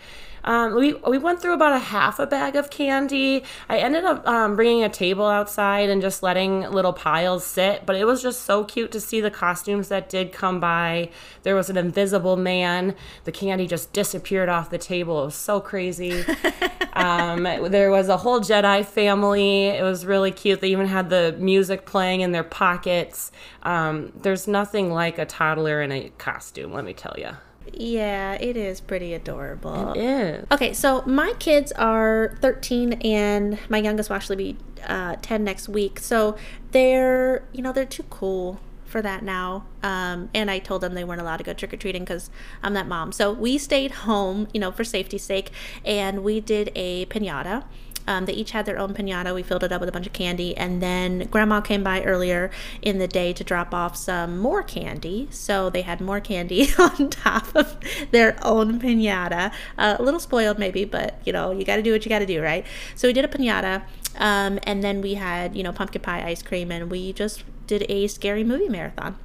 Um, 0.44 0.74
we 0.74 0.94
we 0.94 1.18
went 1.18 1.40
through 1.40 1.54
about 1.54 1.72
a 1.72 1.78
half 1.78 2.18
a 2.18 2.26
bag 2.26 2.56
of 2.56 2.70
candy. 2.70 3.44
I 3.68 3.78
ended 3.78 4.04
up 4.04 4.26
um, 4.26 4.56
bringing 4.56 4.82
a 4.82 4.88
table 4.88 5.26
outside 5.26 5.88
and 5.88 6.02
just 6.02 6.22
letting 6.22 6.62
little 6.70 6.92
piles 6.92 7.44
sit. 7.44 7.86
But 7.86 7.96
it 7.96 8.04
was 8.04 8.22
just 8.22 8.42
so 8.42 8.64
cute 8.64 8.92
to 8.92 9.00
see 9.00 9.20
the 9.20 9.30
costumes 9.30 9.88
that 9.88 10.08
did 10.08 10.32
come 10.32 10.60
by. 10.60 11.10
There 11.42 11.54
was 11.54 11.70
an 11.70 11.76
invisible 11.76 12.36
man. 12.36 12.94
The 13.24 13.32
candy 13.32 13.66
just 13.66 13.92
disappeared 13.92 14.48
off 14.48 14.70
the 14.70 14.78
table. 14.78 15.22
It 15.22 15.26
was 15.26 15.34
so 15.34 15.60
crazy. 15.60 16.24
um, 16.94 17.42
there 17.42 17.90
was 17.90 18.08
a 18.08 18.16
whole 18.16 18.40
Jedi 18.40 18.84
family. 18.84 19.66
It 19.66 19.82
was 19.82 20.04
really 20.04 20.30
cute. 20.30 20.60
They 20.60 20.70
even 20.70 20.86
had 20.86 21.10
the 21.10 21.36
music 21.38 21.86
playing 21.86 22.20
in 22.20 22.32
their 22.32 22.44
pockets. 22.44 23.32
Um, 23.62 24.12
there's 24.16 24.48
nothing 24.48 24.92
like 24.92 25.18
a 25.18 25.26
toddler 25.26 25.82
in 25.82 25.92
a 25.92 26.10
costume. 26.18 26.72
Let 26.72 26.84
me 26.84 26.92
tell 26.92 27.14
you. 27.18 27.36
Yeah, 27.72 28.34
it 28.34 28.56
is 28.56 28.80
pretty 28.80 29.14
adorable. 29.14 29.92
It 29.92 30.00
is. 30.00 30.46
Okay, 30.50 30.72
so 30.72 31.02
my 31.02 31.34
kids 31.38 31.72
are 31.72 32.36
13 32.40 32.94
and 33.02 33.58
my 33.68 33.78
youngest 33.78 34.10
will 34.10 34.16
actually 34.16 34.36
be 34.36 34.56
uh, 34.86 35.16
10 35.22 35.44
next 35.44 35.68
week. 35.68 35.98
So 35.98 36.36
they're, 36.72 37.44
you 37.52 37.62
know, 37.62 37.72
they're 37.72 37.84
too 37.84 38.04
cool 38.04 38.60
for 38.84 39.02
that 39.02 39.24
now. 39.24 39.64
Um, 39.82 40.28
and 40.34 40.50
I 40.50 40.58
told 40.58 40.82
them 40.82 40.94
they 40.94 41.02
weren't 41.02 41.20
allowed 41.20 41.38
to 41.38 41.44
go 41.44 41.54
trick 41.54 41.72
or 41.72 41.76
treating 41.76 42.02
because 42.02 42.30
I'm 42.62 42.74
that 42.74 42.86
mom. 42.86 43.10
So 43.10 43.32
we 43.32 43.58
stayed 43.58 43.90
home, 43.90 44.46
you 44.52 44.60
know, 44.60 44.70
for 44.70 44.84
safety's 44.84 45.24
sake, 45.24 45.50
and 45.84 46.22
we 46.22 46.40
did 46.40 46.70
a 46.76 47.06
pinata. 47.06 47.64
Um, 48.06 48.26
they 48.26 48.32
each 48.32 48.52
had 48.52 48.66
their 48.66 48.78
own 48.78 48.94
pinata. 48.94 49.34
We 49.34 49.42
filled 49.42 49.64
it 49.64 49.72
up 49.72 49.80
with 49.80 49.88
a 49.88 49.92
bunch 49.92 50.06
of 50.06 50.12
candy, 50.12 50.56
and 50.56 50.82
then 50.82 51.26
Grandma 51.30 51.60
came 51.60 51.82
by 51.82 52.02
earlier 52.02 52.50
in 52.80 52.98
the 52.98 53.08
day 53.08 53.32
to 53.32 53.44
drop 53.44 53.74
off 53.74 53.96
some 53.96 54.38
more 54.38 54.62
candy. 54.62 55.28
So 55.30 55.70
they 55.70 55.82
had 55.82 56.00
more 56.00 56.20
candy 56.20 56.68
on 56.78 57.10
top 57.10 57.54
of 57.54 57.76
their 58.10 58.36
own 58.42 58.80
pinata. 58.80 59.52
Uh, 59.78 59.96
a 59.98 60.02
little 60.02 60.20
spoiled, 60.20 60.58
maybe, 60.58 60.84
but 60.84 61.18
you 61.24 61.32
know, 61.32 61.52
you 61.52 61.64
got 61.64 61.76
to 61.76 61.82
do 61.82 61.92
what 61.92 62.04
you 62.04 62.08
got 62.08 62.20
to 62.20 62.26
do, 62.26 62.42
right? 62.42 62.66
So 62.94 63.08
we 63.08 63.12
did 63.12 63.24
a 63.24 63.28
pinata, 63.28 63.82
um, 64.16 64.58
and 64.64 64.82
then 64.82 65.00
we 65.00 65.14
had 65.14 65.56
you 65.56 65.62
know 65.62 65.72
pumpkin 65.72 66.02
pie 66.02 66.26
ice 66.26 66.42
cream, 66.42 66.70
and 66.70 66.90
we 66.90 67.12
just 67.12 67.44
did 67.66 67.86
a 67.88 68.06
scary 68.06 68.44
movie 68.44 68.68
marathon. 68.68 69.16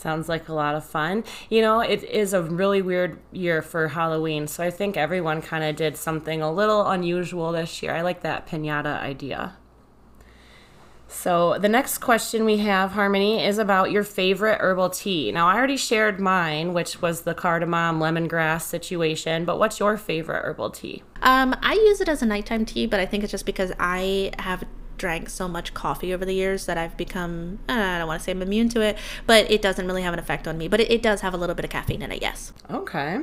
Sounds 0.00 0.28
like 0.28 0.48
a 0.48 0.54
lot 0.54 0.74
of 0.74 0.84
fun. 0.84 1.24
You 1.48 1.60
know, 1.60 1.80
it 1.80 2.02
is 2.04 2.32
a 2.32 2.42
really 2.42 2.80
weird 2.80 3.18
year 3.32 3.60
for 3.60 3.88
Halloween, 3.88 4.46
so 4.46 4.64
I 4.64 4.70
think 4.70 4.96
everyone 4.96 5.42
kind 5.42 5.62
of 5.62 5.76
did 5.76 5.96
something 5.96 6.40
a 6.40 6.50
little 6.50 6.88
unusual 6.88 7.52
this 7.52 7.82
year. 7.82 7.94
I 7.94 8.00
like 8.00 8.22
that 8.22 8.46
pinata 8.46 8.98
idea. 8.98 9.56
So, 11.12 11.58
the 11.58 11.68
next 11.68 11.98
question 11.98 12.44
we 12.44 12.58
have, 12.58 12.92
Harmony, 12.92 13.44
is 13.44 13.58
about 13.58 13.90
your 13.90 14.04
favorite 14.04 14.58
herbal 14.60 14.90
tea. 14.90 15.32
Now, 15.32 15.48
I 15.48 15.56
already 15.56 15.76
shared 15.76 16.20
mine, 16.20 16.72
which 16.72 17.02
was 17.02 17.22
the 17.22 17.34
cardamom 17.34 17.98
lemongrass 17.98 18.62
situation, 18.62 19.44
but 19.44 19.58
what's 19.58 19.80
your 19.80 19.96
favorite 19.96 20.44
herbal 20.44 20.70
tea? 20.70 21.02
Um, 21.20 21.56
I 21.62 21.74
use 21.74 22.00
it 22.00 22.08
as 22.08 22.22
a 22.22 22.26
nighttime 22.26 22.64
tea, 22.64 22.86
but 22.86 23.00
I 23.00 23.06
think 23.06 23.24
it's 23.24 23.32
just 23.32 23.44
because 23.44 23.72
I 23.80 24.30
have 24.38 24.62
drank 25.00 25.30
so 25.30 25.48
much 25.48 25.72
coffee 25.72 26.12
over 26.12 26.26
the 26.26 26.34
years 26.34 26.66
that 26.66 26.76
I've 26.76 26.96
become, 26.96 27.58
I 27.68 27.98
don't 27.98 28.06
want 28.06 28.20
to 28.20 28.24
say 28.24 28.32
I'm 28.32 28.42
immune 28.42 28.68
to 28.68 28.82
it, 28.82 28.98
but 29.26 29.50
it 29.50 29.62
doesn't 29.62 29.86
really 29.86 30.02
have 30.02 30.12
an 30.12 30.20
effect 30.20 30.46
on 30.46 30.58
me. 30.58 30.68
But 30.68 30.80
it, 30.80 30.90
it 30.90 31.02
does 31.02 31.22
have 31.22 31.32
a 31.32 31.38
little 31.38 31.54
bit 31.56 31.64
of 31.64 31.70
caffeine 31.70 32.02
in 32.02 32.12
it, 32.12 32.20
yes. 32.20 32.52
Okay. 32.70 33.20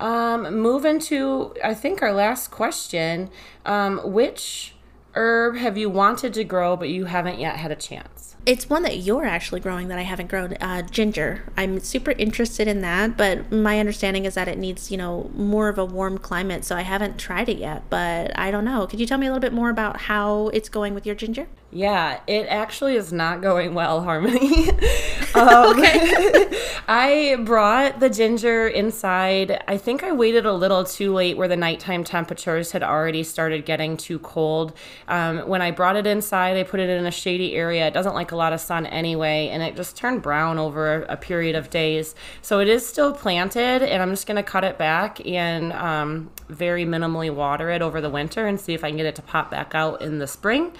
Um, 0.00 0.56
moving 0.60 0.98
to, 1.00 1.54
I 1.64 1.72
think, 1.74 2.02
our 2.02 2.12
last 2.12 2.50
question. 2.50 3.30
Um, 3.64 4.00
which 4.12 4.74
herb 5.14 5.56
have 5.56 5.78
you 5.78 5.88
wanted 5.88 6.34
to 6.34 6.44
grow 6.44 6.76
but 6.76 6.88
you 6.88 7.06
haven't 7.06 7.38
yet 7.38 7.56
had 7.56 7.70
a 7.70 7.76
chance? 7.76 8.36
It's 8.48 8.70
one 8.70 8.82
that 8.84 9.00
you're 9.00 9.26
actually 9.26 9.60
growing 9.60 9.88
that 9.88 9.98
I 9.98 10.04
haven't 10.04 10.30
grown. 10.30 10.54
Uh, 10.54 10.80
ginger. 10.80 11.44
I'm 11.58 11.80
super 11.80 12.12
interested 12.12 12.66
in 12.66 12.80
that, 12.80 13.14
but 13.18 13.52
my 13.52 13.78
understanding 13.78 14.24
is 14.24 14.36
that 14.36 14.48
it 14.48 14.56
needs, 14.56 14.90
you 14.90 14.96
know, 14.96 15.30
more 15.34 15.68
of 15.68 15.76
a 15.76 15.84
warm 15.84 16.16
climate. 16.16 16.64
So 16.64 16.74
I 16.74 16.80
haven't 16.80 17.18
tried 17.18 17.50
it 17.50 17.58
yet, 17.58 17.82
but 17.90 18.32
I 18.38 18.50
don't 18.50 18.64
know. 18.64 18.86
Could 18.86 19.00
you 19.00 19.06
tell 19.06 19.18
me 19.18 19.26
a 19.26 19.28
little 19.28 19.42
bit 19.42 19.52
more 19.52 19.68
about 19.68 20.00
how 20.00 20.48
it's 20.54 20.70
going 20.70 20.94
with 20.94 21.04
your 21.04 21.14
ginger? 21.14 21.46
Yeah, 21.70 22.20
it 22.26 22.46
actually 22.46 22.96
is 22.96 23.12
not 23.12 23.42
going 23.42 23.74
well, 23.74 24.00
Harmony. 24.08 24.70
um, 25.34 25.82
I 26.88 27.36
brought 27.44 28.00
the 28.00 28.08
ginger 28.08 28.66
inside. 28.66 29.62
I 29.68 29.76
think 29.76 30.02
I 30.02 30.12
waited 30.12 30.46
a 30.46 30.54
little 30.54 30.84
too 30.84 31.12
late 31.12 31.36
where 31.36 31.48
the 31.48 31.56
nighttime 31.56 32.04
temperatures 32.04 32.72
had 32.72 32.82
already 32.82 33.22
started 33.22 33.66
getting 33.66 33.98
too 33.98 34.18
cold. 34.20 34.72
Um, 35.06 35.40
when 35.40 35.60
I 35.60 35.70
brought 35.70 35.96
it 35.96 36.06
inside, 36.06 36.56
I 36.56 36.62
put 36.62 36.80
it 36.80 36.88
in 36.88 37.04
a 37.04 37.10
shady 37.10 37.54
area. 37.54 37.86
It 37.86 37.92
doesn't 37.92 38.14
like 38.14 38.32
a 38.32 38.36
lot 38.38 38.52
of 38.52 38.60
sun 38.60 38.86
anyway, 38.86 39.48
and 39.48 39.62
it 39.62 39.76
just 39.76 39.96
turned 39.96 40.22
brown 40.22 40.58
over 40.58 41.02
a 41.02 41.16
period 41.16 41.54
of 41.56 41.68
days. 41.68 42.14
So 42.40 42.60
it 42.60 42.68
is 42.68 42.86
still 42.86 43.12
planted, 43.12 43.82
and 43.82 44.02
I'm 44.02 44.10
just 44.10 44.26
to 44.36 44.42
cut 44.42 44.64
it 44.64 44.78
back 44.78 45.24
and 45.26 45.72
um, 45.74 46.30
very 46.48 46.86
minimally 46.86 47.32
water 47.32 47.70
it 47.70 47.82
over 47.82 48.00
the 48.00 48.10
winter 48.10 48.46
and 48.46 48.58
see 48.58 48.72
if 48.74 48.82
I 48.84 48.88
can 48.88 48.96
get 48.96 49.06
it 49.06 49.16
to 49.16 49.22
pop 49.22 49.50
back 49.50 49.74
out 49.74 50.00
in 50.00 50.18
the 50.18 50.26
spring. 50.26 50.72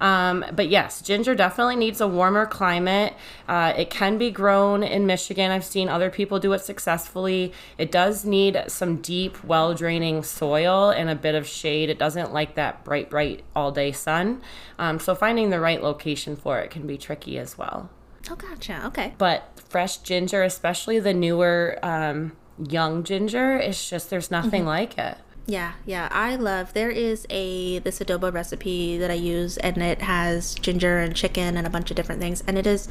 Um, 0.00 0.44
but 0.52 0.68
yes, 0.68 1.00
ginger 1.00 1.34
definitely 1.34 1.76
needs 1.76 2.00
a 2.00 2.08
warmer 2.08 2.46
climate. 2.46 3.14
Uh, 3.48 3.72
it 3.76 3.90
can 3.90 4.18
be 4.18 4.30
grown 4.30 4.82
in 4.82 5.06
Michigan. 5.06 5.50
I've 5.50 5.64
seen 5.64 5.88
other 5.88 6.10
people 6.10 6.38
do 6.38 6.52
it 6.52 6.60
successfully. 6.60 7.52
It 7.78 7.90
does 7.92 8.24
need 8.24 8.64
some 8.68 8.96
deep, 8.96 9.42
well 9.44 9.74
draining 9.74 10.22
soil 10.22 10.90
and 10.90 11.08
a 11.08 11.14
bit 11.14 11.34
of 11.34 11.46
shade. 11.46 11.90
It 11.90 11.98
doesn't 11.98 12.32
like 12.32 12.54
that 12.56 12.84
bright, 12.84 13.10
bright 13.10 13.44
all 13.54 13.72
day 13.72 13.92
sun. 13.92 14.42
Um, 14.78 14.98
so 14.98 15.14
finding 15.14 15.50
the 15.50 15.60
right 15.60 15.82
location 15.82 16.36
for 16.36 16.58
it 16.58 16.70
can 16.70 16.86
be 16.86 16.98
tricky 16.98 17.38
as 17.38 17.56
well. 17.56 17.90
Oh, 18.30 18.36
gotcha. 18.36 18.86
Okay. 18.86 19.14
But 19.18 19.60
fresh 19.68 19.98
ginger, 19.98 20.42
especially 20.42 20.98
the 20.98 21.12
newer 21.12 21.78
um, 21.82 22.32
young 22.58 23.04
ginger, 23.04 23.56
it's 23.56 23.88
just 23.88 24.10
there's 24.10 24.30
nothing 24.30 24.62
mm-hmm. 24.62 24.68
like 24.68 24.98
it. 24.98 25.18
Yeah, 25.46 25.72
yeah, 25.84 26.08
I 26.10 26.36
love. 26.36 26.72
There 26.72 26.90
is 26.90 27.26
a 27.28 27.78
this 27.80 27.98
adobo 27.98 28.32
recipe 28.32 28.96
that 28.96 29.10
I 29.10 29.14
use, 29.14 29.58
and 29.58 29.76
it 29.78 30.00
has 30.00 30.54
ginger 30.54 30.98
and 31.00 31.14
chicken 31.14 31.56
and 31.56 31.66
a 31.66 31.70
bunch 31.70 31.90
of 31.90 31.96
different 31.96 32.20
things, 32.20 32.42
and 32.46 32.56
it 32.56 32.66
is, 32.66 32.88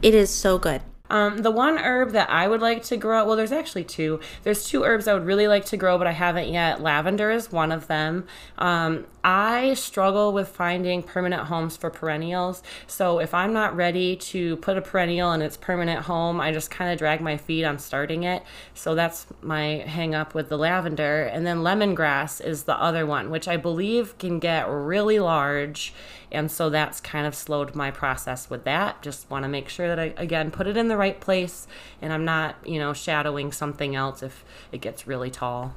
it 0.00 0.14
is 0.14 0.30
so 0.30 0.58
good. 0.58 0.80
Um, 1.10 1.38
the 1.38 1.50
one 1.50 1.76
herb 1.76 2.12
that 2.12 2.30
I 2.30 2.46
would 2.46 2.60
like 2.60 2.84
to 2.84 2.96
grow, 2.96 3.26
well, 3.26 3.36
there's 3.36 3.52
actually 3.52 3.84
two. 3.84 4.20
There's 4.44 4.64
two 4.64 4.84
herbs 4.84 5.08
I 5.08 5.14
would 5.14 5.26
really 5.26 5.48
like 5.48 5.64
to 5.66 5.76
grow, 5.76 5.98
but 5.98 6.06
I 6.06 6.12
haven't 6.12 6.48
yet. 6.48 6.80
Lavender 6.80 7.30
is 7.30 7.50
one 7.50 7.72
of 7.72 7.88
them. 7.88 8.26
Um, 8.56 9.06
I 9.22 9.74
struggle 9.74 10.32
with 10.32 10.48
finding 10.48 11.02
permanent 11.02 11.42
homes 11.42 11.76
for 11.76 11.90
perennials. 11.90 12.62
So 12.86 13.18
if 13.18 13.34
I'm 13.34 13.52
not 13.52 13.76
ready 13.76 14.16
to 14.16 14.56
put 14.56 14.78
a 14.78 14.80
perennial 14.80 15.32
in 15.32 15.42
its 15.42 15.56
permanent 15.56 16.06
home, 16.06 16.40
I 16.40 16.52
just 16.52 16.70
kind 16.70 16.90
of 16.90 16.98
drag 16.98 17.20
my 17.20 17.36
feet 17.36 17.64
on 17.64 17.78
starting 17.78 18.22
it. 18.22 18.42
So 18.72 18.94
that's 18.94 19.26
my 19.42 19.84
hang 19.86 20.14
up 20.14 20.34
with 20.34 20.48
the 20.48 20.56
lavender. 20.56 21.24
And 21.24 21.46
then 21.46 21.58
lemongrass 21.58 22.42
is 22.44 22.62
the 22.62 22.76
other 22.76 23.04
one, 23.04 23.30
which 23.30 23.46
I 23.46 23.58
believe 23.58 24.16
can 24.18 24.38
get 24.38 24.68
really 24.68 25.18
large. 25.18 25.92
And 26.32 26.50
so 26.50 26.70
that's 26.70 27.00
kind 27.00 27.26
of 27.26 27.34
slowed 27.34 27.74
my 27.74 27.90
process 27.90 28.48
with 28.48 28.64
that. 28.64 29.02
Just 29.02 29.28
want 29.30 29.42
to 29.42 29.48
make 29.48 29.68
sure 29.68 29.88
that 29.88 29.98
I, 29.98 30.14
again, 30.16 30.50
put 30.50 30.66
it 30.66 30.76
in 30.76 30.88
the 30.88 30.96
right 30.96 31.20
place 31.20 31.66
and 32.00 32.12
I'm 32.12 32.24
not, 32.24 32.56
you 32.64 32.78
know, 32.78 32.94
shadowing 32.94 33.52
something 33.52 33.94
else 33.94 34.22
if 34.22 34.44
it 34.72 34.80
gets 34.80 35.06
really 35.06 35.30
tall. 35.30 35.74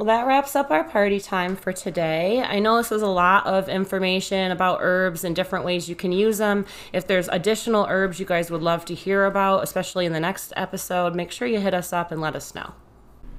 Well, 0.00 0.06
that 0.06 0.26
wraps 0.26 0.56
up 0.56 0.70
our 0.70 0.82
party 0.82 1.20
time 1.20 1.56
for 1.56 1.74
today. 1.74 2.40
I 2.40 2.58
know 2.58 2.78
this 2.78 2.88
was 2.88 3.02
a 3.02 3.06
lot 3.06 3.46
of 3.46 3.68
information 3.68 4.50
about 4.50 4.78
herbs 4.80 5.24
and 5.24 5.36
different 5.36 5.62
ways 5.62 5.90
you 5.90 5.94
can 5.94 6.10
use 6.10 6.38
them. 6.38 6.64
If 6.90 7.06
there's 7.06 7.28
additional 7.28 7.84
herbs 7.86 8.18
you 8.18 8.24
guys 8.24 8.50
would 8.50 8.62
love 8.62 8.86
to 8.86 8.94
hear 8.94 9.26
about, 9.26 9.62
especially 9.62 10.06
in 10.06 10.14
the 10.14 10.18
next 10.18 10.54
episode, 10.56 11.14
make 11.14 11.30
sure 11.30 11.46
you 11.46 11.60
hit 11.60 11.74
us 11.74 11.92
up 11.92 12.10
and 12.10 12.18
let 12.18 12.34
us 12.34 12.54
know. 12.54 12.72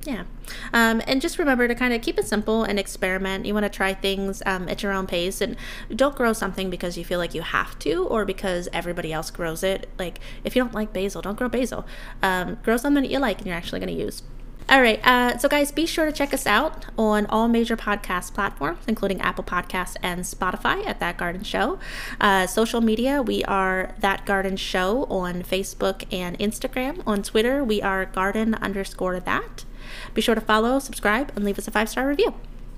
Yeah. 0.03 0.25
Um, 0.71 1.01
and 1.07 1.19
just 1.19 1.39
remember 1.39 1.67
to 1.67 1.73
kind 1.73 1.95
of 1.95 2.01
keep 2.03 2.19
it 2.19 2.27
simple 2.27 2.63
and 2.63 2.77
experiment. 2.77 3.47
You 3.47 3.55
want 3.55 3.63
to 3.63 3.69
try 3.69 3.95
things 3.95 4.43
um, 4.45 4.69
at 4.69 4.83
your 4.83 4.91
own 4.91 5.07
pace 5.07 5.41
and 5.41 5.57
don't 5.95 6.15
grow 6.15 6.31
something 6.31 6.69
because 6.69 6.95
you 6.95 7.03
feel 7.03 7.17
like 7.17 7.33
you 7.33 7.41
have 7.41 7.79
to 7.79 8.05
or 8.05 8.23
because 8.23 8.69
everybody 8.71 9.11
else 9.11 9.31
grows 9.31 9.63
it. 9.63 9.89
Like, 9.97 10.19
if 10.43 10.55
you 10.55 10.61
don't 10.61 10.75
like 10.75 10.93
basil, 10.93 11.23
don't 11.23 11.39
grow 11.39 11.49
basil. 11.49 11.87
Um, 12.21 12.59
grow 12.61 12.77
something 12.77 13.01
that 13.01 13.09
you 13.09 13.17
like 13.17 13.39
and 13.39 13.47
you're 13.47 13.55
actually 13.55 13.79
going 13.79 13.97
to 13.97 14.03
use. 14.03 14.21
All 14.69 14.81
right. 14.81 15.05
Uh, 15.05 15.37
so, 15.37 15.49
guys, 15.49 15.71
be 15.71 15.85
sure 15.85 16.05
to 16.05 16.13
check 16.13 16.33
us 16.33 16.47
out 16.47 16.85
on 16.97 17.25
all 17.25 17.49
major 17.49 17.75
podcast 17.75 18.33
platforms, 18.33 18.79
including 18.87 19.19
Apple 19.19 19.43
Podcasts 19.43 19.97
and 20.01 20.21
Spotify 20.21 20.85
at 20.85 20.99
That 21.01 21.17
Garden 21.17 21.43
Show. 21.43 21.77
Uh, 22.21 22.47
social 22.47 22.79
media, 22.79 23.21
we 23.21 23.43
are 23.43 23.93
That 23.99 24.25
Garden 24.25 24.55
Show 24.55 25.05
on 25.09 25.43
Facebook 25.43 26.05
and 26.13 26.39
Instagram. 26.39 27.03
On 27.05 27.21
Twitter, 27.21 27.63
we 27.63 27.81
are 27.81 28.05
garden 28.05 28.55
underscore 28.55 29.19
that. 29.19 29.65
Be 30.13 30.21
sure 30.21 30.35
to 30.35 30.41
follow, 30.41 30.79
subscribe, 30.79 31.33
and 31.35 31.43
leave 31.43 31.57
us 31.57 31.67
a 31.67 31.71
five 31.71 31.89
star 31.89 32.07
review. 32.07 32.35